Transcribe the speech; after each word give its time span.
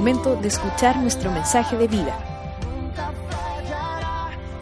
momento 0.00 0.34
de 0.34 0.48
escuchar 0.48 0.96
nuestro 0.96 1.30
mensaje 1.30 1.76
de 1.76 1.86
vida. 1.86 2.18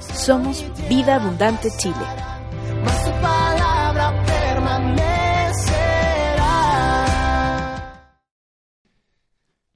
Somos 0.00 0.64
Vida 0.88 1.14
Abundante 1.14 1.68
Chile. 1.78 1.94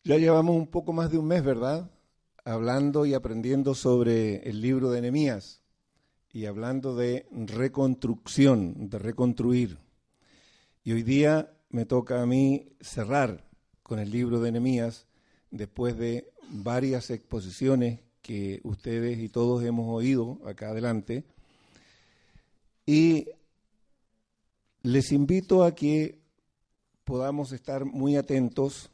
Ya 0.02 0.16
llevamos 0.18 0.56
un 0.56 0.66
poco 0.66 0.92
más 0.92 1.12
de 1.12 1.18
un 1.18 1.28
mes, 1.28 1.44
¿verdad? 1.44 1.88
Hablando 2.44 3.06
y 3.06 3.14
aprendiendo 3.14 3.76
sobre 3.76 4.38
el 4.38 4.60
libro 4.60 4.90
de 4.90 5.00
Nehemías 5.00 5.62
y 6.32 6.46
hablando 6.46 6.96
de 6.96 7.28
reconstrucción, 7.30 8.90
de 8.90 8.98
reconstruir. 8.98 9.78
Y 10.82 10.90
hoy 10.90 11.04
día 11.04 11.52
me 11.68 11.86
toca 11.86 12.20
a 12.20 12.26
mí 12.26 12.72
cerrar 12.80 13.44
con 13.84 14.00
el 14.00 14.10
libro 14.10 14.40
de 14.40 14.50
Nehemías 14.50 15.06
después 15.52 15.96
de 15.96 16.32
varias 16.48 17.10
exposiciones 17.10 18.00
que 18.20 18.60
ustedes 18.64 19.18
y 19.20 19.28
todos 19.28 19.62
hemos 19.62 19.88
oído 19.88 20.40
acá 20.44 20.70
adelante. 20.70 21.24
Y 22.84 23.28
les 24.82 25.12
invito 25.12 25.62
a 25.62 25.74
que 25.74 26.20
podamos 27.04 27.52
estar 27.52 27.84
muy 27.84 28.16
atentos 28.16 28.90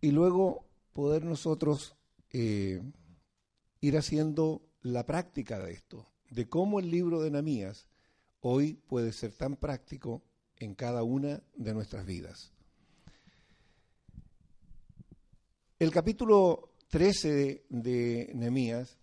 y 0.00 0.10
luego 0.10 0.64
poder 0.92 1.24
nosotros 1.24 1.96
eh, 2.32 2.80
ir 3.80 3.98
haciendo 3.98 4.62
la 4.80 5.04
práctica 5.04 5.58
de 5.58 5.72
esto, 5.72 6.06
de 6.30 6.48
cómo 6.48 6.78
el 6.78 6.90
libro 6.90 7.20
de 7.20 7.30
Nehemías 7.30 7.88
hoy 8.40 8.74
puede 8.86 9.12
ser 9.12 9.32
tan 9.32 9.56
práctico 9.56 10.22
en 10.56 10.74
cada 10.74 11.02
una 11.02 11.42
de 11.56 11.74
nuestras 11.74 12.06
vidas. 12.06 12.53
El 15.84 15.90
capítulo 15.90 16.70
13 16.88 17.66
de, 17.68 18.30
Nehemías 18.32 18.96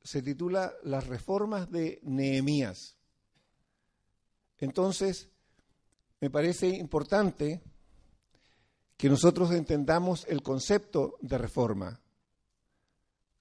se 0.00 0.22
titula 0.22 0.72
Las 0.84 1.08
reformas 1.08 1.72
de 1.72 1.98
Nehemías. 2.04 2.96
Entonces, 4.58 5.28
me 6.20 6.30
parece 6.30 6.68
importante 6.68 7.60
que 8.96 9.08
nosotros 9.08 9.50
entendamos 9.50 10.24
el 10.28 10.40
concepto 10.40 11.16
de 11.20 11.36
reforma, 11.36 12.00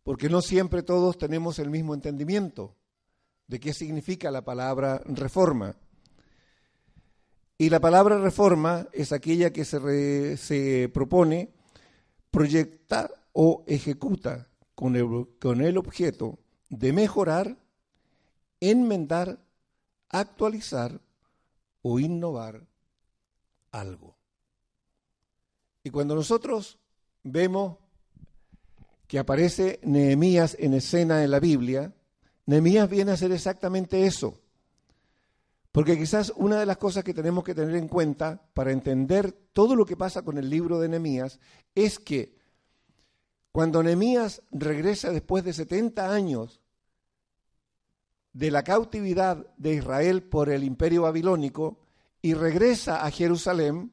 porque 0.01 0.27
no 0.27 0.41
siempre 0.41 0.81
todos 0.81 1.19
tenemos 1.19 1.59
el 1.59 1.69
mismo 1.69 1.93
entendimiento 1.93 2.75
de 3.45 3.59
qué 3.59 3.71
significa 3.71 4.31
la 4.31 4.43
palabra 4.43 4.99
reforma. 5.05 5.75
Y 7.59 7.69
la 7.69 7.79
palabra 7.79 8.17
reforma 8.17 8.87
es 8.93 9.11
aquella 9.11 9.53
que 9.53 9.63
se, 9.63 10.37
se 10.37 10.89
propone 10.91 11.55
proyectar 12.31 13.13
o 13.33 13.63
ejecuta 13.67 14.47
con 14.75 14.95
el, 14.95 15.27
con 15.39 15.61
el 15.61 15.77
objeto 15.77 16.39
de 16.69 16.93
mejorar, 16.93 17.57
enmendar, 18.59 19.39
actualizar 20.09 20.99
o 21.81 21.99
innovar 21.99 22.67
algo. 23.71 24.17
Y 25.83 25.89
cuando 25.89 26.15
nosotros 26.15 26.77
vemos 27.23 27.77
que 29.07 29.19
aparece 29.19 29.79
Nehemías 29.83 30.57
en 30.59 30.73
escena 30.73 31.23
en 31.23 31.31
la 31.31 31.39
Biblia, 31.39 31.93
Nehemías 32.45 32.89
viene 32.89 33.11
a 33.11 33.13
hacer 33.13 33.31
exactamente 33.31 34.05
eso. 34.05 34.39
Porque 35.77 35.95
quizás 35.95 36.33
una 36.37 36.59
de 36.59 36.65
las 36.65 36.77
cosas 36.77 37.03
que 37.03 37.13
tenemos 37.13 37.43
que 37.43 37.53
tener 37.53 37.75
en 37.75 37.87
cuenta 37.87 38.41
para 38.55 38.71
entender 38.71 39.31
todo 39.53 39.75
lo 39.75 39.85
que 39.85 39.95
pasa 39.95 40.23
con 40.23 40.39
el 40.39 40.49
libro 40.49 40.79
de 40.79 40.89
Nehemías 40.89 41.39
es 41.75 41.99
que 41.99 42.35
cuando 43.51 43.83
Nehemías 43.83 44.41
regresa 44.49 45.11
después 45.11 45.43
de 45.43 45.53
70 45.53 46.11
años 46.11 46.61
de 48.33 48.49
la 48.49 48.63
cautividad 48.63 49.45
de 49.57 49.75
Israel 49.75 50.23
por 50.23 50.49
el 50.49 50.63
imperio 50.63 51.03
babilónico 51.03 51.77
y 52.23 52.33
regresa 52.33 53.05
a 53.05 53.11
Jerusalén, 53.11 53.91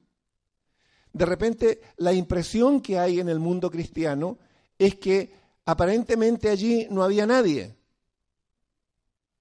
de 1.12 1.27
repente 1.27 1.83
la 1.99 2.15
impresión 2.15 2.81
que 2.81 2.99
hay 2.99 3.21
en 3.21 3.28
el 3.28 3.41
mundo 3.41 3.71
cristiano 3.71 4.39
es 4.78 4.94
que 4.94 5.34
aparentemente 5.67 6.49
allí 6.49 6.87
no 6.91 7.03
había 7.03 7.27
nadie. 7.27 7.77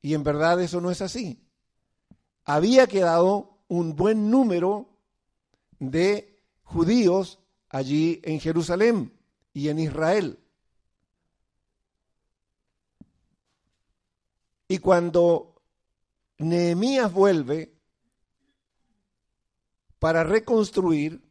Y 0.01 0.13
en 0.13 0.25
verdad 0.25 0.61
eso 0.61 0.81
no 0.81 0.91
es 0.91 1.01
así 1.01 1.39
había 2.45 2.87
quedado 2.87 3.57
un 3.67 3.95
buen 3.95 4.29
número 4.29 4.89
de 5.79 6.39
judíos 6.63 7.39
allí 7.69 8.21
en 8.23 8.39
Jerusalén 8.39 9.13
y 9.53 9.69
en 9.69 9.79
Israel. 9.79 10.39
Y 14.67 14.79
cuando 14.79 15.61
Nehemías 16.37 17.11
vuelve 17.11 17.73
para 19.99 20.23
reconstruir, 20.23 21.21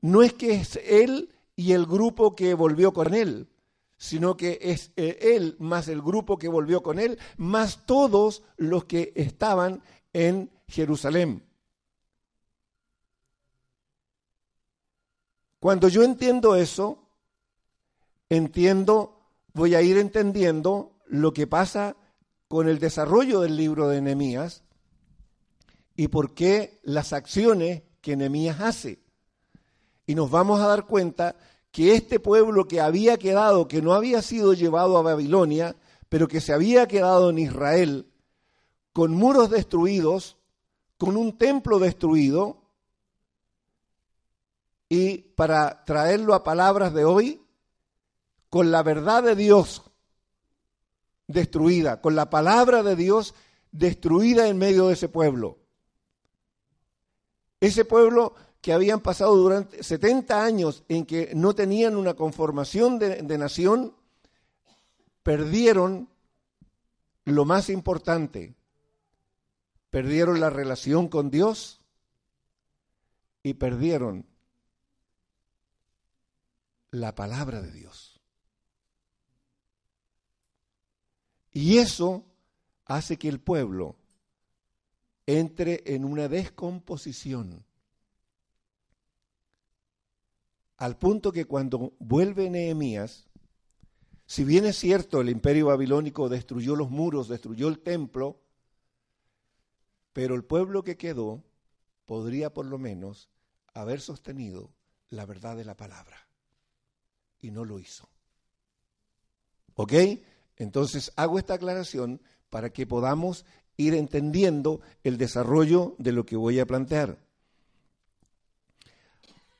no 0.00 0.22
es 0.22 0.32
que 0.32 0.54
es 0.54 0.76
él 0.84 1.34
y 1.56 1.72
el 1.72 1.86
grupo 1.86 2.34
que 2.34 2.54
volvió 2.54 2.92
con 2.92 3.14
él, 3.14 3.48
sino 3.96 4.36
que 4.36 4.58
es 4.60 4.92
eh, 4.96 5.18
él 5.36 5.56
más 5.58 5.88
el 5.88 6.02
grupo 6.02 6.38
que 6.38 6.48
volvió 6.48 6.82
con 6.82 6.98
él, 6.98 7.18
más 7.36 7.84
todos 7.84 8.42
los 8.56 8.84
que 8.84 9.12
estaban 9.16 9.82
en 10.12 10.50
Jerusalén. 10.68 11.42
Cuando 15.60 15.88
yo 15.88 16.02
entiendo 16.02 16.54
eso, 16.54 17.08
entiendo, 18.28 19.20
voy 19.52 19.74
a 19.74 19.82
ir 19.82 19.98
entendiendo 19.98 20.96
lo 21.06 21.32
que 21.32 21.46
pasa 21.46 21.96
con 22.46 22.68
el 22.68 22.78
desarrollo 22.78 23.40
del 23.40 23.56
libro 23.56 23.88
de 23.88 24.00
Nehemías 24.00 24.62
y 25.96 26.08
por 26.08 26.34
qué 26.34 26.78
las 26.82 27.12
acciones 27.12 27.82
que 28.00 28.16
Nehemías 28.16 28.60
hace. 28.60 29.00
Y 30.06 30.14
nos 30.14 30.30
vamos 30.30 30.60
a 30.60 30.68
dar 30.68 30.86
cuenta 30.86 31.36
que 31.72 31.94
este 31.94 32.20
pueblo 32.20 32.66
que 32.66 32.80
había 32.80 33.18
quedado, 33.18 33.68
que 33.68 33.82
no 33.82 33.94
había 33.94 34.22
sido 34.22 34.54
llevado 34.54 34.96
a 34.96 35.02
Babilonia, 35.02 35.76
pero 36.08 36.28
que 36.28 36.40
se 36.40 36.52
había 36.52 36.86
quedado 36.86 37.30
en 37.30 37.38
Israel, 37.38 38.06
con 38.98 39.14
muros 39.14 39.48
destruidos, 39.48 40.36
con 40.96 41.16
un 41.16 41.38
templo 41.38 41.78
destruido, 41.78 42.64
y 44.88 45.18
para 45.18 45.84
traerlo 45.84 46.34
a 46.34 46.42
palabras 46.42 46.92
de 46.92 47.04
hoy, 47.04 47.40
con 48.50 48.72
la 48.72 48.82
verdad 48.82 49.22
de 49.22 49.36
Dios 49.36 49.84
destruida, 51.28 52.00
con 52.00 52.16
la 52.16 52.28
palabra 52.28 52.82
de 52.82 52.96
Dios 52.96 53.36
destruida 53.70 54.48
en 54.48 54.58
medio 54.58 54.88
de 54.88 54.94
ese 54.94 55.08
pueblo. 55.08 55.58
Ese 57.60 57.84
pueblo 57.84 58.34
que 58.60 58.72
habían 58.72 58.98
pasado 58.98 59.36
durante 59.36 59.80
70 59.80 60.44
años 60.44 60.82
en 60.88 61.06
que 61.06 61.30
no 61.36 61.54
tenían 61.54 61.94
una 61.94 62.14
conformación 62.14 62.98
de, 62.98 63.22
de 63.22 63.38
nación, 63.38 63.94
perdieron 65.22 66.08
lo 67.26 67.44
más 67.44 67.68
importante, 67.68 68.57
perdieron 69.90 70.40
la 70.40 70.50
relación 70.50 71.08
con 71.08 71.30
Dios 71.30 71.80
y 73.42 73.54
perdieron 73.54 74.26
la 76.90 77.14
palabra 77.14 77.62
de 77.62 77.72
Dios. 77.72 78.20
Y 81.52 81.78
eso 81.78 82.24
hace 82.84 83.16
que 83.16 83.28
el 83.28 83.40
pueblo 83.40 83.96
entre 85.26 85.82
en 85.84 86.04
una 86.04 86.28
descomposición. 86.28 87.64
Al 90.78 90.96
punto 90.96 91.32
que 91.32 91.44
cuando 91.44 91.92
vuelve 91.98 92.48
Nehemías, 92.48 93.26
si 94.26 94.44
bien 94.44 94.64
es 94.64 94.76
cierto 94.76 95.20
el 95.20 95.28
imperio 95.28 95.66
babilónico 95.66 96.28
destruyó 96.28 96.76
los 96.76 96.90
muros, 96.90 97.28
destruyó 97.28 97.68
el 97.68 97.80
templo, 97.80 98.40
pero 100.18 100.34
el 100.34 100.42
pueblo 100.42 100.82
que 100.82 100.96
quedó 100.96 101.44
podría 102.04 102.52
por 102.52 102.66
lo 102.66 102.76
menos 102.76 103.28
haber 103.72 104.00
sostenido 104.00 104.74
la 105.10 105.24
verdad 105.26 105.56
de 105.56 105.64
la 105.64 105.76
palabra. 105.76 106.26
Y 107.40 107.52
no 107.52 107.64
lo 107.64 107.78
hizo. 107.78 108.08
¿Ok? 109.76 109.92
Entonces 110.56 111.12
hago 111.14 111.38
esta 111.38 111.54
aclaración 111.54 112.20
para 112.50 112.70
que 112.70 112.84
podamos 112.84 113.44
ir 113.76 113.94
entendiendo 113.94 114.80
el 115.04 115.18
desarrollo 115.18 115.94
de 115.98 116.10
lo 116.10 116.26
que 116.26 116.34
voy 116.34 116.58
a 116.58 116.66
plantear. 116.66 117.16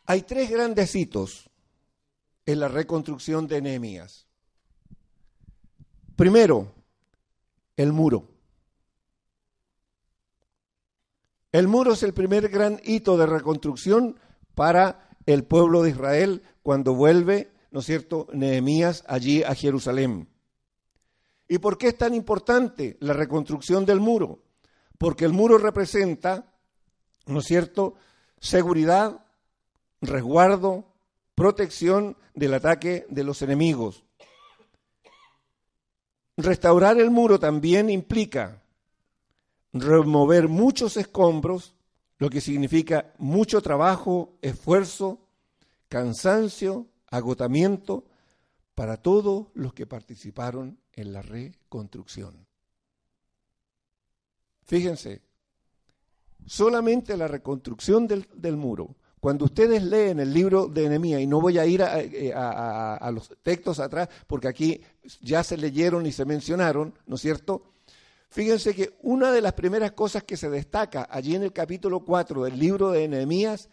Hay 0.06 0.22
tres 0.22 0.50
grandes 0.50 0.92
hitos 0.96 1.48
en 2.46 2.58
la 2.58 2.66
reconstrucción 2.66 3.46
de 3.46 3.62
Nehemías. 3.62 4.26
Primero, 6.16 6.74
el 7.76 7.92
muro. 7.92 8.37
El 11.50 11.66
muro 11.66 11.94
es 11.94 12.02
el 12.02 12.12
primer 12.12 12.48
gran 12.48 12.80
hito 12.84 13.16
de 13.16 13.26
reconstrucción 13.26 14.18
para 14.54 15.08
el 15.24 15.44
pueblo 15.44 15.82
de 15.82 15.90
Israel 15.90 16.42
cuando 16.62 16.94
vuelve, 16.94 17.50
¿no 17.70 17.80
es 17.80 17.86
cierto?, 17.86 18.26
Nehemías 18.32 19.04
allí 19.06 19.42
a 19.42 19.54
Jerusalén. 19.54 20.28
¿Y 21.48 21.58
por 21.58 21.78
qué 21.78 21.88
es 21.88 21.96
tan 21.96 22.14
importante 22.14 22.98
la 23.00 23.14
reconstrucción 23.14 23.86
del 23.86 24.00
muro? 24.00 24.42
Porque 24.98 25.24
el 25.24 25.32
muro 25.32 25.56
representa, 25.56 26.52
¿no 27.26 27.38
es 27.38 27.46
cierto?, 27.46 27.94
seguridad, 28.40 29.24
resguardo, 30.02 30.92
protección 31.34 32.18
del 32.34 32.52
ataque 32.52 33.06
de 33.08 33.24
los 33.24 33.40
enemigos. 33.40 34.04
Restaurar 36.36 37.00
el 37.00 37.10
muro 37.10 37.38
también 37.38 37.88
implica 37.88 38.62
remover 39.80 40.48
muchos 40.48 40.96
escombros, 40.96 41.74
lo 42.18 42.30
que 42.30 42.40
significa 42.40 43.12
mucho 43.18 43.60
trabajo, 43.60 44.38
esfuerzo, 44.42 45.20
cansancio, 45.88 46.86
agotamiento 47.10 48.04
para 48.74 48.96
todos 48.96 49.46
los 49.54 49.74
que 49.74 49.86
participaron 49.86 50.78
en 50.92 51.12
la 51.12 51.22
reconstrucción. 51.22 52.46
Fíjense, 54.64 55.22
solamente 56.46 57.16
la 57.16 57.26
reconstrucción 57.26 58.06
del, 58.06 58.56
muro, 58.56 58.96
cuando 59.18 59.46
ustedes 59.46 59.82
leen 59.82 60.20
el 60.20 60.32
libro 60.32 60.66
de 60.66 60.84
Enemía, 60.84 61.20
y 61.20 61.26
no 61.26 61.40
voy 61.40 61.58
a 61.58 61.66
ir 61.66 61.80
eh, 61.82 62.32
a, 62.34 63.10
los 63.12 63.30
textos 63.42 63.80
atrás, 63.80 64.08
porque 64.26 64.48
aquí 64.48 64.80
ya 65.22 65.42
se 65.42 65.56
leyeron 65.56 66.06
y 66.06 66.12
se 66.12 66.24
mencionaron, 66.24 66.94
¿no 67.06 67.16
es 67.16 67.22
cierto? 67.22 67.62
Fíjense 68.30 68.74
que 68.74 68.96
una 69.02 69.32
de 69.32 69.40
las 69.40 69.54
primeras 69.54 69.92
cosas 69.92 70.24
que 70.24 70.36
se 70.36 70.50
destaca 70.50 71.08
allí 71.10 71.34
en 71.34 71.42
el 71.42 71.52
capítulo 71.52 72.00
4 72.00 72.44
del 72.44 72.58
libro 72.58 72.90
de 72.90 73.08
Nehemías 73.08 73.68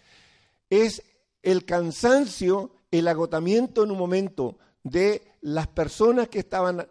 es 0.70 1.04
el 1.44 1.66
cansancio, 1.66 2.72
el 2.90 3.08
agotamiento 3.08 3.84
en 3.84 3.92
un 3.92 3.98
momento 3.98 4.58
de 4.84 5.34
las 5.42 5.68
personas 5.68 6.30
que 6.30 6.40
estaban 6.40 6.88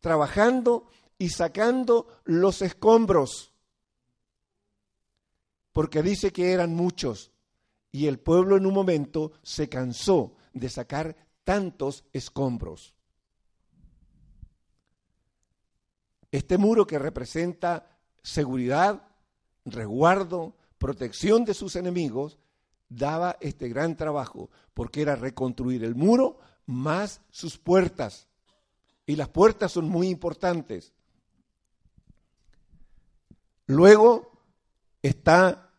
trabajando 0.00 0.88
y 1.18 1.30
sacando 1.30 2.06
los 2.24 2.62
escombros. 2.62 3.52
Porque 5.72 6.02
dice 6.02 6.32
que 6.32 6.52
eran 6.52 6.74
muchos 6.74 7.32
y 7.92 8.06
el 8.06 8.18
pueblo 8.20 8.56
en 8.56 8.66
un 8.66 8.74
momento 8.74 9.32
se 9.42 9.68
cansó 9.68 10.36
de 10.52 10.68
sacar 10.68 11.16
tantos 11.44 12.04
escombros. 12.12 12.94
Este 16.32 16.58
muro 16.58 16.86
que 16.86 16.98
representa 16.98 17.88
seguridad, 18.22 19.02
resguardo, 19.64 20.54
protección 20.78 21.44
de 21.44 21.54
sus 21.54 21.76
enemigos, 21.76 22.38
daba 22.88 23.36
este 23.40 23.68
gran 23.68 23.96
trabajo, 23.96 24.50
porque 24.74 25.02
era 25.02 25.16
reconstruir 25.16 25.84
el 25.84 25.94
muro 25.94 26.38
más 26.66 27.20
sus 27.30 27.58
puertas. 27.58 28.28
Y 29.06 29.16
las 29.16 29.28
puertas 29.28 29.72
son 29.72 29.88
muy 29.88 30.08
importantes. 30.08 30.92
Luego 33.66 34.32
está 35.02 35.70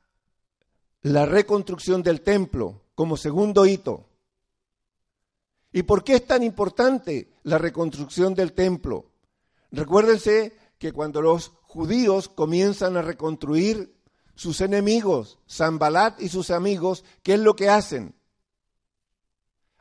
la 1.01 1.25
reconstrucción 1.25 2.03
del 2.03 2.21
templo 2.21 2.81
como 2.95 3.17
segundo 3.17 3.65
hito. 3.65 4.07
¿Y 5.73 5.83
por 5.83 6.03
qué 6.03 6.15
es 6.15 6.27
tan 6.27 6.43
importante 6.43 7.33
la 7.43 7.57
reconstrucción 7.57 8.35
del 8.35 8.53
templo? 8.53 9.10
Recuérdense 9.71 10.55
que 10.77 10.91
cuando 10.91 11.21
los 11.21 11.49
judíos 11.63 12.27
comienzan 12.27 12.97
a 12.97 13.01
reconstruir 13.01 13.95
sus 14.35 14.59
enemigos, 14.61 15.39
Zambalat 15.49 16.19
y 16.21 16.29
sus 16.29 16.51
amigos, 16.51 17.03
¿qué 17.23 17.35
es 17.35 17.39
lo 17.39 17.55
que 17.55 17.69
hacen? 17.69 18.15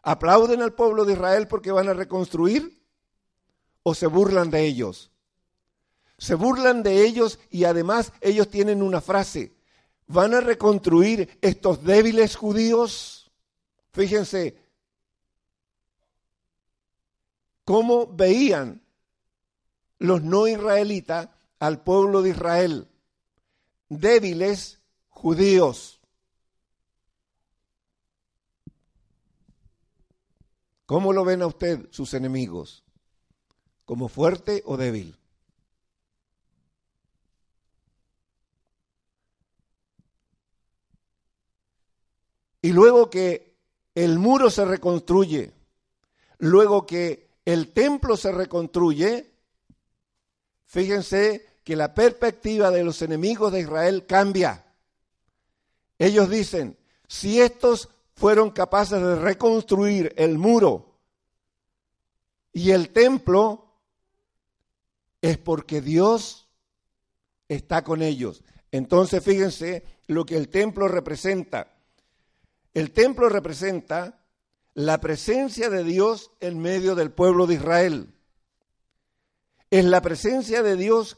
¿Aplauden 0.02 0.62
al 0.62 0.74
pueblo 0.74 1.04
de 1.04 1.14
Israel 1.14 1.48
porque 1.48 1.72
van 1.72 1.88
a 1.88 1.94
reconstruir? 1.94 2.80
¿O 3.82 3.94
se 3.94 4.06
burlan 4.06 4.50
de 4.50 4.64
ellos? 4.64 5.10
Se 6.18 6.34
burlan 6.34 6.82
de 6.82 7.04
ellos 7.04 7.38
y 7.50 7.64
además 7.64 8.12
ellos 8.20 8.48
tienen 8.48 8.82
una 8.82 9.00
frase. 9.00 9.54
¿Van 10.06 10.34
a 10.34 10.40
reconstruir 10.40 11.38
estos 11.40 11.82
débiles 11.82 12.36
judíos? 12.36 13.30
Fíjense 13.92 14.56
cómo 17.64 18.06
veían 18.06 18.82
los 20.00 20.22
no 20.22 20.48
israelitas 20.48 21.28
al 21.60 21.82
pueblo 21.82 22.22
de 22.22 22.30
Israel, 22.30 22.88
débiles 23.88 24.80
judíos. 25.10 26.00
¿Cómo 30.86 31.12
lo 31.12 31.24
ven 31.24 31.42
a 31.42 31.46
usted 31.46 31.86
sus 31.90 32.14
enemigos? 32.14 32.82
¿Como 33.84 34.08
fuerte 34.08 34.62
o 34.64 34.76
débil? 34.76 35.16
Y 42.62 42.72
luego 42.72 43.10
que 43.10 43.54
el 43.94 44.18
muro 44.18 44.50
se 44.50 44.64
reconstruye, 44.64 45.52
luego 46.38 46.86
que 46.86 47.30
el 47.44 47.72
templo 47.72 48.16
se 48.16 48.32
reconstruye, 48.32 49.30
Fíjense 50.70 51.44
que 51.64 51.74
la 51.74 51.94
perspectiva 51.94 52.70
de 52.70 52.84
los 52.84 53.02
enemigos 53.02 53.50
de 53.50 53.58
Israel 53.58 54.06
cambia. 54.06 54.64
Ellos 55.98 56.30
dicen, 56.30 56.78
si 57.08 57.40
estos 57.40 57.88
fueron 58.14 58.52
capaces 58.52 59.02
de 59.02 59.16
reconstruir 59.16 60.14
el 60.16 60.38
muro 60.38 61.00
y 62.52 62.70
el 62.70 62.90
templo, 62.90 63.80
es 65.20 65.38
porque 65.38 65.80
Dios 65.80 66.46
está 67.48 67.82
con 67.82 68.00
ellos. 68.00 68.44
Entonces 68.70 69.24
fíjense 69.24 69.82
lo 70.06 70.24
que 70.24 70.36
el 70.36 70.50
templo 70.50 70.86
representa. 70.86 71.74
El 72.74 72.92
templo 72.92 73.28
representa 73.28 74.24
la 74.74 75.00
presencia 75.00 75.68
de 75.68 75.82
Dios 75.82 76.30
en 76.38 76.60
medio 76.60 76.94
del 76.94 77.10
pueblo 77.10 77.48
de 77.48 77.54
Israel. 77.54 78.14
Es 79.70 79.84
la 79.84 80.02
presencia 80.02 80.62
de 80.62 80.76
Dios 80.76 81.16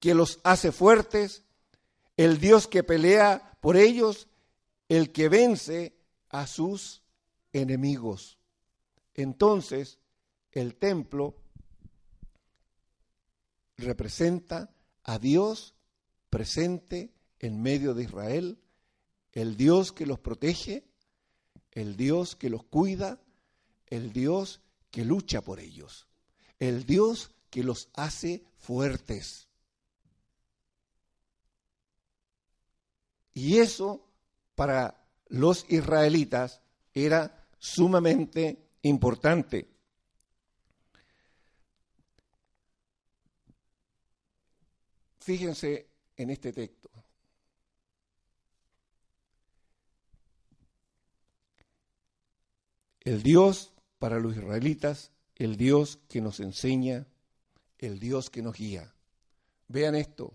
que 0.00 0.14
los 0.14 0.40
hace 0.42 0.72
fuertes, 0.72 1.44
el 2.16 2.38
Dios 2.38 2.66
que 2.66 2.82
pelea 2.82 3.56
por 3.60 3.76
ellos, 3.76 4.28
el 4.88 5.12
que 5.12 5.28
vence 5.28 5.96
a 6.28 6.46
sus 6.46 7.02
enemigos. 7.52 8.38
Entonces, 9.14 9.98
el 10.52 10.74
templo 10.74 11.36
representa 13.76 14.70
a 15.02 15.18
Dios 15.18 15.74
presente 16.30 17.12
en 17.38 17.62
medio 17.62 17.94
de 17.94 18.04
Israel, 18.04 18.58
el 19.32 19.56
Dios 19.56 19.92
que 19.92 20.06
los 20.06 20.18
protege, 20.18 20.84
el 21.72 21.96
Dios 21.96 22.36
que 22.36 22.50
los 22.50 22.64
cuida, 22.64 23.20
el 23.86 24.12
Dios 24.12 24.60
que 24.90 25.04
lucha 25.04 25.42
por 25.42 25.60
ellos, 25.60 26.06
el 26.58 26.86
Dios 26.86 27.33
que 27.54 27.62
los 27.62 27.88
hace 27.94 28.44
fuertes. 28.56 29.46
Y 33.32 33.58
eso 33.58 34.10
para 34.56 35.06
los 35.28 35.64
israelitas 35.70 36.60
era 36.92 37.46
sumamente 37.60 38.58
importante. 38.82 39.68
Fíjense 45.20 45.86
en 46.16 46.30
este 46.30 46.52
texto. 46.52 46.90
El 53.02 53.22
Dios 53.22 53.72
para 54.00 54.18
los 54.18 54.36
israelitas, 54.36 55.12
el 55.36 55.56
Dios 55.56 56.00
que 56.08 56.20
nos 56.20 56.40
enseña 56.40 57.06
el 57.86 57.98
Dios 57.98 58.30
que 58.30 58.42
nos 58.42 58.56
guía. 58.56 58.94
Vean 59.68 59.94
esto. 59.94 60.32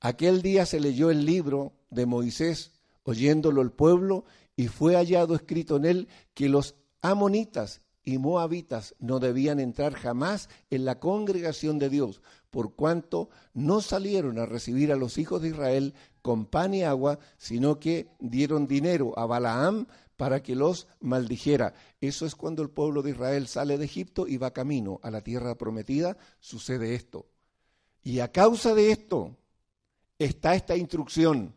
Aquel 0.00 0.42
día 0.42 0.66
se 0.66 0.80
leyó 0.80 1.10
el 1.10 1.24
libro 1.24 1.72
de 1.90 2.06
Moisés, 2.06 2.72
oyéndolo 3.02 3.62
el 3.62 3.72
pueblo, 3.72 4.24
y 4.56 4.68
fue 4.68 4.94
hallado 4.94 5.34
escrito 5.34 5.76
en 5.76 5.84
él 5.84 6.08
que 6.34 6.48
los 6.48 6.74
amonitas 7.02 7.82
y 8.04 8.18
moabitas 8.18 8.94
no 8.98 9.20
debían 9.20 9.60
entrar 9.60 9.94
jamás 9.94 10.48
en 10.70 10.84
la 10.84 10.98
congregación 10.98 11.78
de 11.78 11.90
Dios, 11.90 12.22
por 12.50 12.74
cuanto 12.74 13.28
no 13.52 13.80
salieron 13.80 14.38
a 14.38 14.46
recibir 14.46 14.92
a 14.92 14.96
los 14.96 15.18
hijos 15.18 15.42
de 15.42 15.48
Israel 15.48 15.94
con 16.22 16.46
pan 16.46 16.74
y 16.74 16.84
agua, 16.84 17.18
sino 17.36 17.78
que 17.78 18.08
dieron 18.18 18.66
dinero 18.66 19.18
a 19.18 19.26
Balaam 19.26 19.86
para 20.18 20.42
que 20.42 20.56
los 20.56 20.88
maldijera. 20.98 21.74
Eso 22.00 22.26
es 22.26 22.34
cuando 22.34 22.60
el 22.60 22.70
pueblo 22.70 23.02
de 23.02 23.12
Israel 23.12 23.46
sale 23.46 23.78
de 23.78 23.84
Egipto 23.84 24.26
y 24.26 24.36
va 24.36 24.52
camino 24.52 24.98
a 25.04 25.12
la 25.12 25.22
tierra 25.22 25.54
prometida, 25.54 26.18
sucede 26.40 26.96
esto. 26.96 27.26
Y 28.02 28.18
a 28.18 28.32
causa 28.32 28.74
de 28.74 28.90
esto 28.90 29.36
está 30.18 30.56
esta 30.56 30.76
instrucción. 30.76 31.54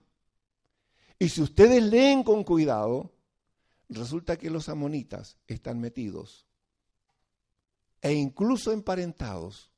Y 1.17 1.29
si 1.29 1.41
ustedes 1.41 1.81
leen 1.81 2.23
con 2.23 2.43
cuidado, 2.43 3.11
resulta 3.89 4.37
que 4.37 4.51
los 4.51 4.69
amonitas 4.69 5.37
están 5.47 5.79
metidos 5.81 6.45
e 7.99 8.13
incluso 8.13 8.71
emparentados 8.71 9.71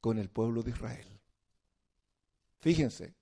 con 0.00 0.18
el 0.18 0.30
pueblo 0.30 0.64
de 0.64 0.72
Israel. 0.72 1.06
Fíjense, 2.58 3.14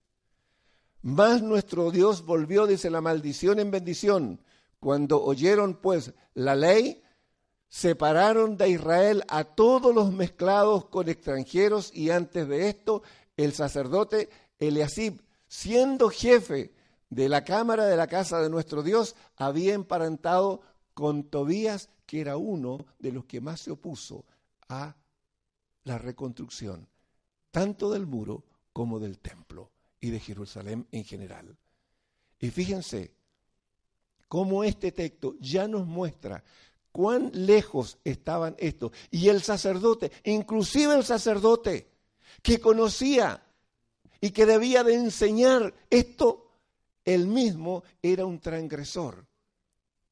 más 1.02 1.42
nuestro 1.42 1.90
Dios 1.90 2.24
volvió, 2.24 2.66
dice 2.66 2.88
la 2.88 3.02
maldición 3.02 3.58
en 3.58 3.70
bendición, 3.70 4.40
cuando 4.82 5.22
oyeron 5.22 5.76
pues 5.80 6.12
la 6.34 6.56
ley, 6.56 7.04
separaron 7.68 8.56
de 8.56 8.70
Israel 8.70 9.22
a 9.28 9.44
todos 9.44 9.94
los 9.94 10.12
mezclados 10.12 10.86
con 10.86 11.08
extranjeros 11.08 11.94
y 11.94 12.10
antes 12.10 12.48
de 12.48 12.68
esto 12.68 13.04
el 13.36 13.52
sacerdote 13.52 14.28
Eliasib, 14.58 15.22
siendo 15.46 16.10
jefe 16.10 16.74
de 17.10 17.28
la 17.28 17.44
cámara 17.44 17.86
de 17.86 17.96
la 17.96 18.08
casa 18.08 18.42
de 18.42 18.50
nuestro 18.50 18.82
Dios, 18.82 19.14
había 19.36 19.74
emparentado 19.74 20.62
con 20.94 21.30
Tobías, 21.30 21.88
que 22.04 22.20
era 22.20 22.36
uno 22.36 22.84
de 22.98 23.12
los 23.12 23.24
que 23.26 23.40
más 23.40 23.60
se 23.60 23.70
opuso 23.70 24.24
a 24.68 24.96
la 25.84 25.96
reconstrucción, 25.96 26.88
tanto 27.52 27.92
del 27.92 28.04
muro 28.04 28.42
como 28.72 28.98
del 28.98 29.20
templo 29.20 29.70
y 30.00 30.10
de 30.10 30.18
Jerusalén 30.18 30.88
en 30.90 31.04
general. 31.04 31.56
Y 32.40 32.50
fíjense 32.50 33.21
cómo 34.32 34.64
este 34.64 34.92
texto 34.92 35.36
ya 35.40 35.68
nos 35.68 35.86
muestra 35.86 36.42
cuán 36.90 37.30
lejos 37.34 37.98
estaban 38.02 38.56
estos. 38.58 38.90
Y 39.10 39.28
el 39.28 39.42
sacerdote, 39.42 40.10
inclusive 40.24 40.94
el 40.94 41.04
sacerdote, 41.04 41.90
que 42.40 42.58
conocía 42.58 43.44
y 44.22 44.30
que 44.30 44.46
debía 44.46 44.84
de 44.84 44.94
enseñar 44.94 45.74
esto, 45.90 46.50
él 47.04 47.26
mismo 47.26 47.84
era 48.00 48.24
un 48.24 48.40
transgresor 48.40 49.26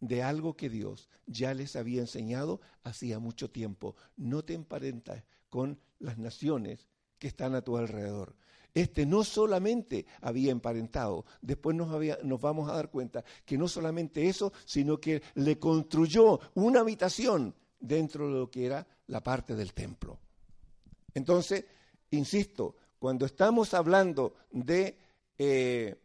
de 0.01 0.23
algo 0.23 0.55
que 0.55 0.69
Dios 0.69 1.09
ya 1.25 1.55
les 1.55 1.75
había 1.75 2.03
enseñado 2.03 2.61
hacía 2.85 3.21
mucho 3.21 3.49
tiempo. 3.49 3.97
No 4.19 4.45
te 4.45 4.53
emparentas 4.53 5.25
con 5.49 5.81
las 5.99 6.19
naciones 6.19 6.87
que 7.19 7.29
están 7.29 7.55
a 7.55 7.63
tu 7.63 7.79
alrededor. 7.79 8.37
Este 8.75 9.05
no 9.05 9.25
solamente 9.25 10.07
había 10.21 10.53
emparentado, 10.53 11.25
después 11.43 11.77
nos, 11.77 12.41
vamos 12.41 12.71
a 12.71 12.75
dar 12.75 12.91
cuenta 12.91 13.25
que 13.45 13.59
no 13.59 13.67
solamente 13.67 14.29
eso, 14.29 14.53
sino 14.65 14.99
que 14.99 15.23
le 15.35 15.59
construyó 15.59 16.41
una 16.55 16.81
habitación 16.81 17.55
dentro 17.79 18.29
de 18.29 18.35
lo 18.39 18.51
que 18.51 18.67
era 18.67 18.87
la 19.09 19.23
parte 19.23 19.57
del 19.57 19.73
templo. 19.73 20.19
Entonces, 21.15 21.65
insisto, 22.11 22.77
cuando 22.99 23.27
estamos 23.27 23.75
hablando 23.75 24.35
de, 24.53 24.99
eh, 25.39 25.97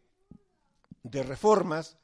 de 1.02 1.22
reformas, 1.22 1.96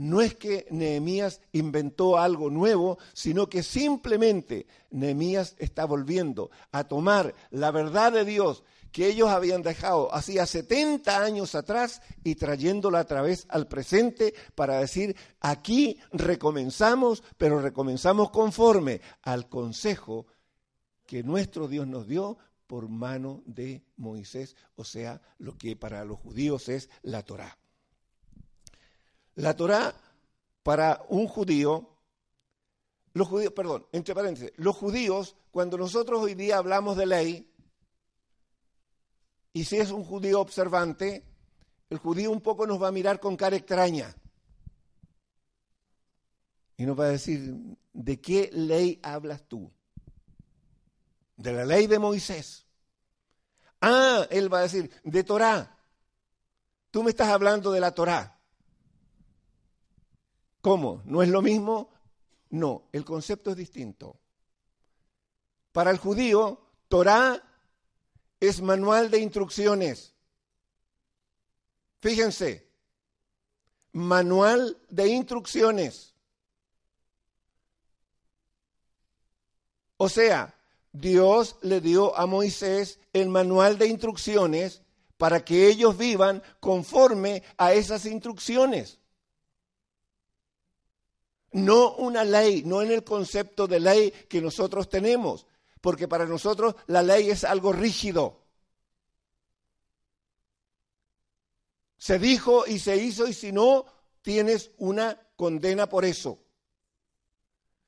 no 0.00 0.22
es 0.22 0.34
que 0.34 0.66
Nehemías 0.70 1.42
inventó 1.52 2.18
algo 2.18 2.48
nuevo, 2.48 2.98
sino 3.12 3.48
que 3.48 3.62
simplemente 3.62 4.66
Nehemías 4.90 5.54
está 5.58 5.84
volviendo 5.84 6.50
a 6.72 6.84
tomar 6.84 7.34
la 7.50 7.70
verdad 7.70 8.12
de 8.12 8.24
Dios 8.24 8.64
que 8.92 9.06
ellos 9.08 9.28
habían 9.28 9.62
dejado 9.62 10.12
hacía 10.14 10.46
70 10.46 11.22
años 11.22 11.54
atrás 11.54 12.02
y 12.24 12.34
trayéndola 12.34 13.00
a 13.00 13.04
través 13.04 13.46
al 13.48 13.68
presente 13.68 14.34
para 14.54 14.78
decir, 14.78 15.16
aquí 15.40 15.98
recomenzamos, 16.12 17.22
pero 17.36 17.60
recomenzamos 17.60 18.30
conforme 18.30 19.00
al 19.22 19.48
consejo 19.48 20.26
que 21.06 21.22
nuestro 21.22 21.68
Dios 21.68 21.86
nos 21.86 22.06
dio 22.06 22.38
por 22.66 22.88
mano 22.88 23.42
de 23.46 23.82
Moisés, 23.96 24.54
o 24.76 24.84
sea, 24.84 25.20
lo 25.38 25.58
que 25.58 25.74
para 25.74 26.04
los 26.04 26.20
judíos 26.20 26.68
es 26.68 26.88
la 27.02 27.24
Torá. 27.24 27.58
La 29.34 29.56
Torá 29.56 29.92
para 30.62 31.04
un 31.08 31.26
judío, 31.26 31.96
los 33.12 33.26
judíos, 33.26 33.52
perdón, 33.52 33.86
entre 33.90 34.14
paréntesis, 34.14 34.52
los 34.56 34.76
judíos, 34.76 35.34
cuando 35.50 35.76
nosotros 35.76 36.20
hoy 36.22 36.34
día 36.34 36.58
hablamos 36.58 36.96
de 36.96 37.06
ley, 37.06 37.49
y 39.52 39.64
si 39.64 39.78
es 39.78 39.90
un 39.90 40.04
judío 40.04 40.40
observante, 40.40 41.24
el 41.88 41.98
judío 41.98 42.30
un 42.30 42.40
poco 42.40 42.66
nos 42.66 42.80
va 42.80 42.88
a 42.88 42.92
mirar 42.92 43.18
con 43.18 43.36
cara 43.36 43.56
extraña. 43.56 44.14
Y 46.76 46.86
nos 46.86 46.98
va 46.98 47.04
a 47.04 47.08
decir, 47.08 47.54
¿de 47.92 48.20
qué 48.20 48.48
ley 48.52 49.00
hablas 49.02 49.42
tú? 49.48 49.70
De 51.36 51.52
la 51.52 51.64
ley 51.64 51.86
de 51.86 51.98
Moisés. 51.98 52.66
Ah, 53.80 54.26
él 54.30 54.52
va 54.52 54.60
a 54.60 54.62
decir, 54.62 54.90
de 55.02 55.24
Torá. 55.24 55.78
Tú 56.90 57.02
me 57.02 57.10
estás 57.10 57.28
hablando 57.28 57.72
de 57.72 57.80
la 57.80 57.92
Torá. 57.92 58.38
¿Cómo? 60.60 61.02
¿No 61.04 61.22
es 61.22 61.28
lo 61.28 61.42
mismo? 61.42 61.90
No, 62.50 62.88
el 62.92 63.04
concepto 63.04 63.50
es 63.50 63.56
distinto. 63.56 64.20
Para 65.72 65.90
el 65.90 65.98
judío, 65.98 66.60
Torah 66.88 67.49
es 68.40 68.62
manual 68.62 69.10
de 69.10 69.18
instrucciones. 69.18 70.14
Fíjense, 72.00 72.66
manual 73.92 74.78
de 74.88 75.08
instrucciones. 75.08 76.14
O 79.98 80.08
sea, 80.08 80.54
Dios 80.92 81.56
le 81.60 81.80
dio 81.82 82.16
a 82.16 82.24
Moisés 82.24 82.98
el 83.12 83.28
manual 83.28 83.76
de 83.76 83.86
instrucciones 83.86 84.82
para 85.18 85.44
que 85.44 85.68
ellos 85.68 85.98
vivan 85.98 86.42
conforme 86.58 87.42
a 87.58 87.74
esas 87.74 88.06
instrucciones. 88.06 88.98
No 91.52 91.94
una 91.96 92.24
ley, 92.24 92.62
no 92.64 92.80
en 92.80 92.92
el 92.92 93.04
concepto 93.04 93.66
de 93.66 93.80
ley 93.80 94.10
que 94.28 94.40
nosotros 94.40 94.88
tenemos, 94.88 95.46
porque 95.80 96.08
para 96.08 96.26
nosotros 96.26 96.74
la 96.86 97.02
ley 97.02 97.30
es 97.30 97.44
algo 97.44 97.72
rígido. 97.72 98.40
Se 101.96 102.18
dijo 102.18 102.66
y 102.66 102.78
se 102.78 102.96
hizo 102.96 103.26
y 103.26 103.34
si 103.34 103.52
no, 103.52 103.84
tienes 104.22 104.70
una 104.78 105.18
condena 105.36 105.88
por 105.88 106.04
eso. 106.04 106.38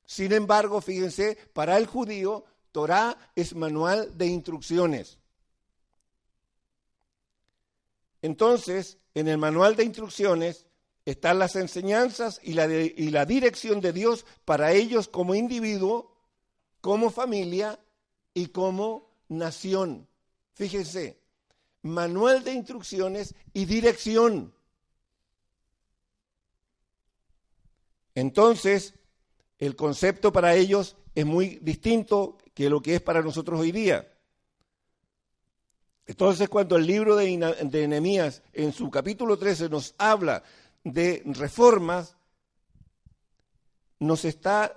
Sin 0.05 0.31
embargo, 0.33 0.81
fíjense, 0.81 1.35
para 1.53 1.77
el 1.77 1.87
judío, 1.87 2.45
Torah 2.71 3.17
es 3.35 3.55
manual 3.55 4.17
de 4.17 4.27
instrucciones. 4.27 5.19
Entonces, 8.21 8.97
en 9.13 9.27
el 9.27 9.37
manual 9.37 9.75
de 9.75 9.83
instrucciones 9.83 10.65
están 11.05 11.39
las 11.39 11.55
enseñanzas 11.55 12.39
y 12.43 12.53
la, 12.53 12.71
y 12.71 13.09
la 13.11 13.25
dirección 13.25 13.81
de 13.81 13.93
Dios 13.93 14.25
para 14.45 14.71
ellos 14.71 15.07
como 15.07 15.35
individuo, 15.35 16.15
como 16.81 17.09
familia 17.09 17.79
y 18.33 18.47
como 18.47 19.09
nación. 19.29 20.07
Fíjense, 20.53 21.19
manual 21.81 22.43
de 22.43 22.53
instrucciones 22.53 23.35
y 23.53 23.65
dirección. 23.65 24.53
Entonces, 28.15 28.93
el 29.57 29.75
concepto 29.75 30.31
para 30.31 30.55
ellos 30.55 30.95
es 31.15 31.25
muy 31.25 31.59
distinto 31.61 32.37
que 32.53 32.69
lo 32.69 32.81
que 32.81 32.95
es 32.95 33.01
para 33.01 33.21
nosotros 33.21 33.59
hoy 33.59 33.71
día. 33.71 34.09
Entonces, 36.05 36.49
cuando 36.49 36.75
el 36.75 36.85
libro 36.85 37.15
de, 37.15 37.87
Nehemías 37.87 38.43
en 38.51 38.73
su 38.73 38.89
capítulo 38.89 39.37
13 39.37 39.69
nos 39.69 39.95
habla 39.97 40.43
de 40.83 41.23
reformas 41.25 42.17
nos 43.99 44.25
está, 44.25 44.73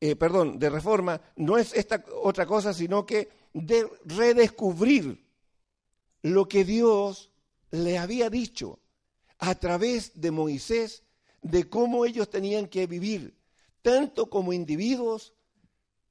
eh, 0.00 0.16
perdón, 0.16 0.58
de 0.58 0.70
reforma, 0.70 1.20
no 1.36 1.56
es 1.56 1.72
esta 1.72 2.04
otra 2.22 2.46
cosa, 2.46 2.74
sino 2.74 3.06
que 3.06 3.28
de 3.52 3.88
redescubrir 4.04 5.24
lo 6.22 6.48
que 6.48 6.64
Dios 6.64 7.30
le 7.70 7.98
había 7.98 8.28
dicho 8.30 8.78
a 9.38 9.54
través 9.54 10.20
de 10.20 10.30
Moisés 10.30 11.02
de 11.42 11.68
cómo 11.68 12.04
ellos 12.04 12.28
tenían 12.28 12.66
que 12.66 12.86
vivir, 12.86 13.38
tanto 13.82 14.28
como 14.28 14.52
individuos, 14.52 15.34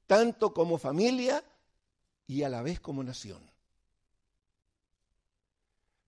tanto 0.06 0.54
como 0.54 0.78
familia 0.78 1.44
y 2.26 2.42
a 2.42 2.48
la 2.48 2.62
vez 2.62 2.80
como 2.80 3.02
nación. 3.02 3.50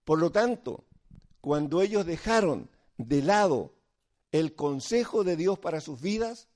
Por 0.04 0.18
lo 0.18 0.30
tanto, 0.30 0.84
cuando 1.40 1.82
ellos 1.82 2.06
dejaron 2.06 2.70
de 2.96 3.22
lado 3.22 3.74
el 4.32 4.54
consejo 4.54 5.22
de 5.22 5.36
Dios 5.36 5.58
para 5.58 5.80
sus 5.80 6.00
vidas, 6.00 6.48